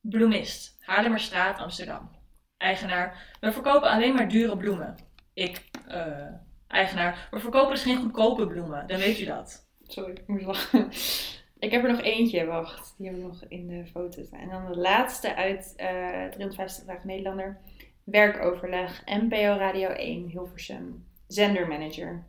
Bloemist, 0.00 0.76
Haarlemmerstraat, 0.80 1.58
Amsterdam. 1.58 2.10
Eigenaar, 2.56 3.36
we 3.40 3.52
verkopen 3.52 3.90
alleen 3.90 4.14
maar 4.14 4.28
dure 4.28 4.56
bloemen. 4.56 4.96
Ik, 5.34 5.70
eh, 5.88 6.28
eigenaar, 6.68 7.28
we 7.30 7.38
verkopen 7.38 7.70
dus 7.70 7.82
geen 7.82 7.96
goedkope 7.96 8.46
bloemen, 8.46 8.86
dan 8.86 8.98
weet 8.98 9.20
u 9.20 9.24
dat. 9.24 9.68
Sorry, 9.86 10.12
ik 10.12 10.26
moest 10.26 10.44
lachen. 10.44 10.88
Ik 11.58 11.70
heb 11.70 11.84
er 11.84 11.90
nog 11.90 12.00
eentje, 12.00 12.44
wacht. 12.44 12.94
Die 12.98 13.06
hebben 13.06 13.24
we 13.24 13.30
nog 13.32 13.44
in 13.48 13.66
de 13.66 13.86
foto 13.86 14.22
staan. 14.22 14.40
En 14.40 14.48
dan 14.48 14.66
de 14.72 14.78
laatste 14.78 15.34
uit 15.34 15.72
eh 15.76 16.26
350 16.30 16.84
dagen 16.84 17.06
Nederlander. 17.06 17.60
Werkoverleg, 18.04 19.02
NPO 19.04 19.36
Radio 19.36 19.88
1, 19.88 20.28
Hilversum. 20.28 21.04
Zendermanager. 21.26 22.24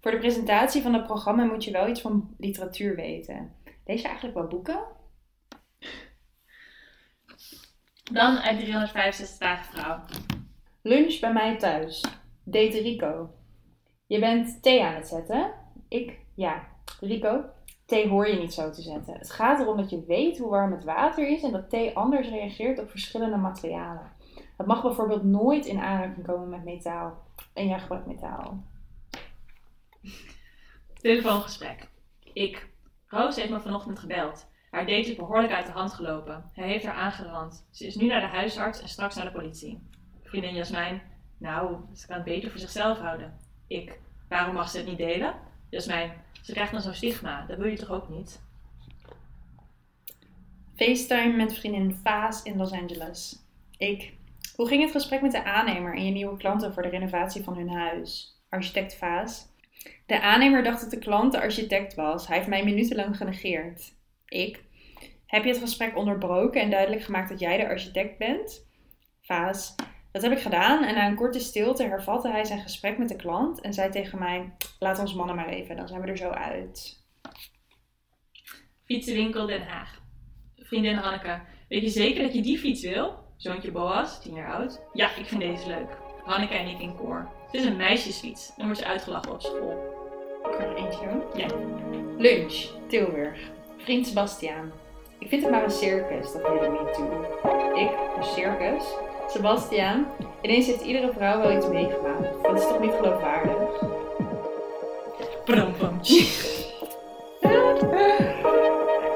Voor 0.00 0.10
de 0.10 0.18
presentatie 0.18 0.82
van 0.82 0.94
het 0.94 1.04
programma 1.04 1.44
moet 1.44 1.64
je 1.64 1.70
wel 1.70 1.88
iets 1.88 2.00
van 2.00 2.34
literatuur 2.38 2.96
weten. 2.96 3.52
Lees 3.84 4.00
je 4.00 4.06
eigenlijk 4.06 4.36
wel 4.36 4.46
boeken? 4.46 4.80
Dan 8.12 8.38
uit 8.38 8.58
365 8.58 9.38
dagen 9.38 9.64
vrouw. 9.64 10.00
Lunch 10.82 11.20
bij 11.20 11.32
mij 11.32 11.58
thuis. 11.58 12.04
Date 12.44 12.80
Rico. 12.80 13.30
Je 14.06 14.18
bent 14.18 14.62
thee 14.62 14.84
aan 14.84 14.94
het 14.94 15.08
zetten? 15.08 15.52
Ik, 15.88 16.18
ja. 16.34 16.66
Rico, 17.00 17.44
thee 17.86 18.08
hoor 18.08 18.28
je 18.28 18.38
niet 18.38 18.52
zo 18.52 18.70
te 18.70 18.82
zetten. 18.82 19.14
Het 19.14 19.30
gaat 19.30 19.60
erom 19.60 19.76
dat 19.76 19.90
je 19.90 20.04
weet 20.04 20.38
hoe 20.38 20.50
warm 20.50 20.72
het 20.72 20.84
water 20.84 21.28
is 21.28 21.42
en 21.42 21.52
dat 21.52 21.70
thee 21.70 21.96
anders 21.96 22.28
reageert 22.28 22.78
op 22.78 22.90
verschillende 22.90 23.36
materialen. 23.36 24.12
Het 24.56 24.66
mag 24.66 24.82
bijvoorbeeld 24.82 25.24
nooit 25.24 25.66
in 25.66 25.80
aanraking 25.80 26.26
komen 26.26 26.48
met 26.48 26.64
metaal. 26.64 27.26
En 27.52 27.68
jij 27.68 27.78
gebruikt 27.78 28.06
metaal. 28.06 28.64
Telefoongesprek. 31.00 31.88
Ik. 32.32 32.68
Roos 33.06 33.36
heeft 33.36 33.50
me 33.50 33.60
vanochtend 33.60 33.98
gebeld. 33.98 34.50
Haar 34.72 34.86
date 34.86 35.10
is 35.10 35.16
behoorlijk 35.16 35.52
uit 35.52 35.66
de 35.66 35.72
hand 35.72 35.92
gelopen. 35.92 36.50
Hij 36.52 36.68
heeft 36.68 36.84
haar 36.84 36.94
aangerand. 36.94 37.66
Ze 37.70 37.86
is 37.86 37.94
nu 37.94 38.06
naar 38.06 38.20
de 38.20 38.26
huisarts 38.26 38.80
en 38.80 38.88
straks 38.88 39.14
naar 39.14 39.24
de 39.24 39.30
politie. 39.32 39.78
Vriendin 40.22 40.54
Jasmijn. 40.54 41.02
Nou, 41.38 41.76
ze 41.94 42.06
kan 42.06 42.16
het 42.16 42.24
beter 42.24 42.50
voor 42.50 42.60
zichzelf 42.60 42.98
houden. 42.98 43.36
Ik. 43.66 43.98
Waarom 44.28 44.54
mag 44.54 44.70
ze 44.70 44.76
het 44.76 44.86
niet 44.86 44.98
delen? 44.98 45.34
Jasmijn. 45.68 46.12
Ze 46.42 46.52
krijgt 46.52 46.72
dan 46.72 46.80
zo'n 46.80 46.94
stigma. 46.94 47.44
Dat 47.46 47.58
wil 47.58 47.66
je 47.66 47.76
toch 47.76 47.90
ook 47.90 48.08
niet? 48.08 48.40
FaceTime 50.76 51.36
met 51.36 51.58
vriendin 51.58 51.94
Vaas 52.02 52.42
in 52.42 52.56
Los 52.56 52.72
Angeles. 52.72 53.36
Ik. 53.76 54.14
Hoe 54.56 54.68
ging 54.68 54.82
het 54.82 54.90
gesprek 54.92 55.22
met 55.22 55.32
de 55.32 55.44
aannemer 55.44 55.94
en 55.94 56.04
je 56.04 56.12
nieuwe 56.12 56.36
klanten 56.36 56.72
voor 56.72 56.82
de 56.82 56.88
renovatie 56.88 57.44
van 57.44 57.56
hun 57.56 57.70
huis? 57.70 58.40
Architect 58.48 58.96
Vaas. 58.96 59.46
De 60.06 60.20
aannemer 60.20 60.62
dacht 60.62 60.80
dat 60.80 60.90
de 60.90 60.98
klant 60.98 61.32
de 61.32 61.40
architect 61.40 61.94
was. 61.94 62.26
Hij 62.26 62.36
heeft 62.36 62.48
mij 62.48 62.64
minutenlang 62.64 63.16
genegeerd. 63.16 63.92
Ik. 64.32 64.64
Heb 65.26 65.44
je 65.44 65.50
het 65.50 65.58
gesprek 65.58 65.96
onderbroken 65.96 66.60
en 66.60 66.70
duidelijk 66.70 67.02
gemaakt 67.02 67.28
dat 67.28 67.40
jij 67.40 67.56
de 67.56 67.68
architect 67.68 68.18
bent? 68.18 68.66
Vaas. 69.22 69.74
Dat 70.12 70.22
heb 70.22 70.32
ik 70.32 70.38
gedaan 70.38 70.84
en 70.84 70.94
na 70.94 71.06
een 71.06 71.14
korte 71.14 71.38
stilte 71.38 71.82
hervatte 71.82 72.30
hij 72.30 72.44
zijn 72.44 72.60
gesprek 72.60 72.98
met 72.98 73.08
de 73.08 73.16
klant 73.16 73.60
en 73.60 73.72
zei 73.72 73.90
tegen 73.90 74.18
mij: 74.18 74.52
Laat 74.78 74.98
ons 74.98 75.14
mannen 75.14 75.36
maar 75.36 75.48
even, 75.48 75.76
dan 75.76 75.88
zijn 75.88 76.00
we 76.00 76.06
er 76.06 76.16
zo 76.16 76.30
uit. 76.30 77.00
Fietsenwinkel 78.84 79.46
Den 79.46 79.62
Haag. 79.62 80.00
Vriendin 80.56 80.94
Hanneke. 80.94 81.40
Weet 81.68 81.82
je 81.82 81.88
zeker 81.88 82.22
dat 82.22 82.34
je 82.34 82.42
die 82.42 82.58
fiets 82.58 82.82
wil? 82.82 83.14
Zoontje 83.36 83.70
Boas, 83.70 84.22
10 84.22 84.34
jaar 84.34 84.52
oud. 84.52 84.80
Ja, 84.92 85.16
ik 85.16 85.26
vind 85.26 85.40
deze 85.40 85.66
leuk. 85.66 85.96
Hanneke 86.24 86.54
en 86.54 86.68
ik 86.68 86.80
in 86.80 86.96
koor. 86.96 87.30
Het 87.46 87.54
is 87.54 87.64
een 87.64 87.76
meisjesfiets. 87.76 88.56
Dan 88.56 88.64
wordt 88.64 88.80
ze 88.80 88.86
uitgelachen 88.86 89.32
op 89.32 89.40
school. 89.40 89.90
Ik 90.44 90.58
er 90.58 90.76
eentje 90.76 91.08
doen. 91.08 91.40
Ja. 91.40 91.46
Lunch, 92.18 92.70
Tilburg. 92.88 93.50
Vriend 93.82 94.06
Sebastiaan. 94.06 94.72
Ik 95.18 95.28
vind 95.28 95.42
het 95.42 95.50
maar 95.50 95.64
een 95.64 95.70
circus, 95.70 96.32
dat 96.32 96.42
hele 96.42 96.68
me 96.70 96.90
toe. 96.92 97.08
Ik, 97.80 97.90
een 98.16 98.24
circus? 98.24 98.84
Sebastiaan? 99.28 100.06
Ineens 100.42 100.66
heeft 100.66 100.80
iedere 100.80 101.12
vrouw 101.16 101.40
wel 101.40 101.56
iets 101.56 101.68
meegemaakt. 101.68 102.42
Dat 102.42 102.58
is 102.60 102.66
toch 102.66 102.80
niet 102.80 102.92
geloofwaardig? 102.92 103.52
Prampam. 105.44 106.00
En 107.40 107.50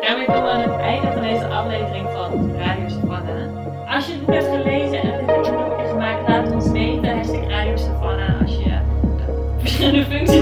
Daarmee 0.00 0.26
komen 0.26 0.42
we 0.42 0.50
aan 0.50 0.60
het 0.60 0.80
einde 0.80 1.12
van 1.12 1.22
deze 1.22 1.46
aflevering 1.46 2.08
van 2.10 2.56
Radio 2.56 2.88
Savannah. 2.88 3.94
Als 3.94 4.06
je 4.06 4.12
het 4.12 4.26
boek 4.26 4.34
hebt 4.34 4.46
gelezen 4.46 5.00
en 5.00 5.12
het 5.12 5.26
boek 5.26 5.76
hebt 5.76 5.90
gemaakt, 5.90 6.28
laat 6.28 6.44
het 6.44 6.54
ons 6.54 6.70
weten. 6.70 7.16
Hashtag 7.16 7.48
Radio 7.48 7.76
Savannah 7.76 8.40
als 8.40 8.56
je 8.56 8.64
eh, 8.64 8.80
verschillende 9.58 10.04
functies 10.04 10.36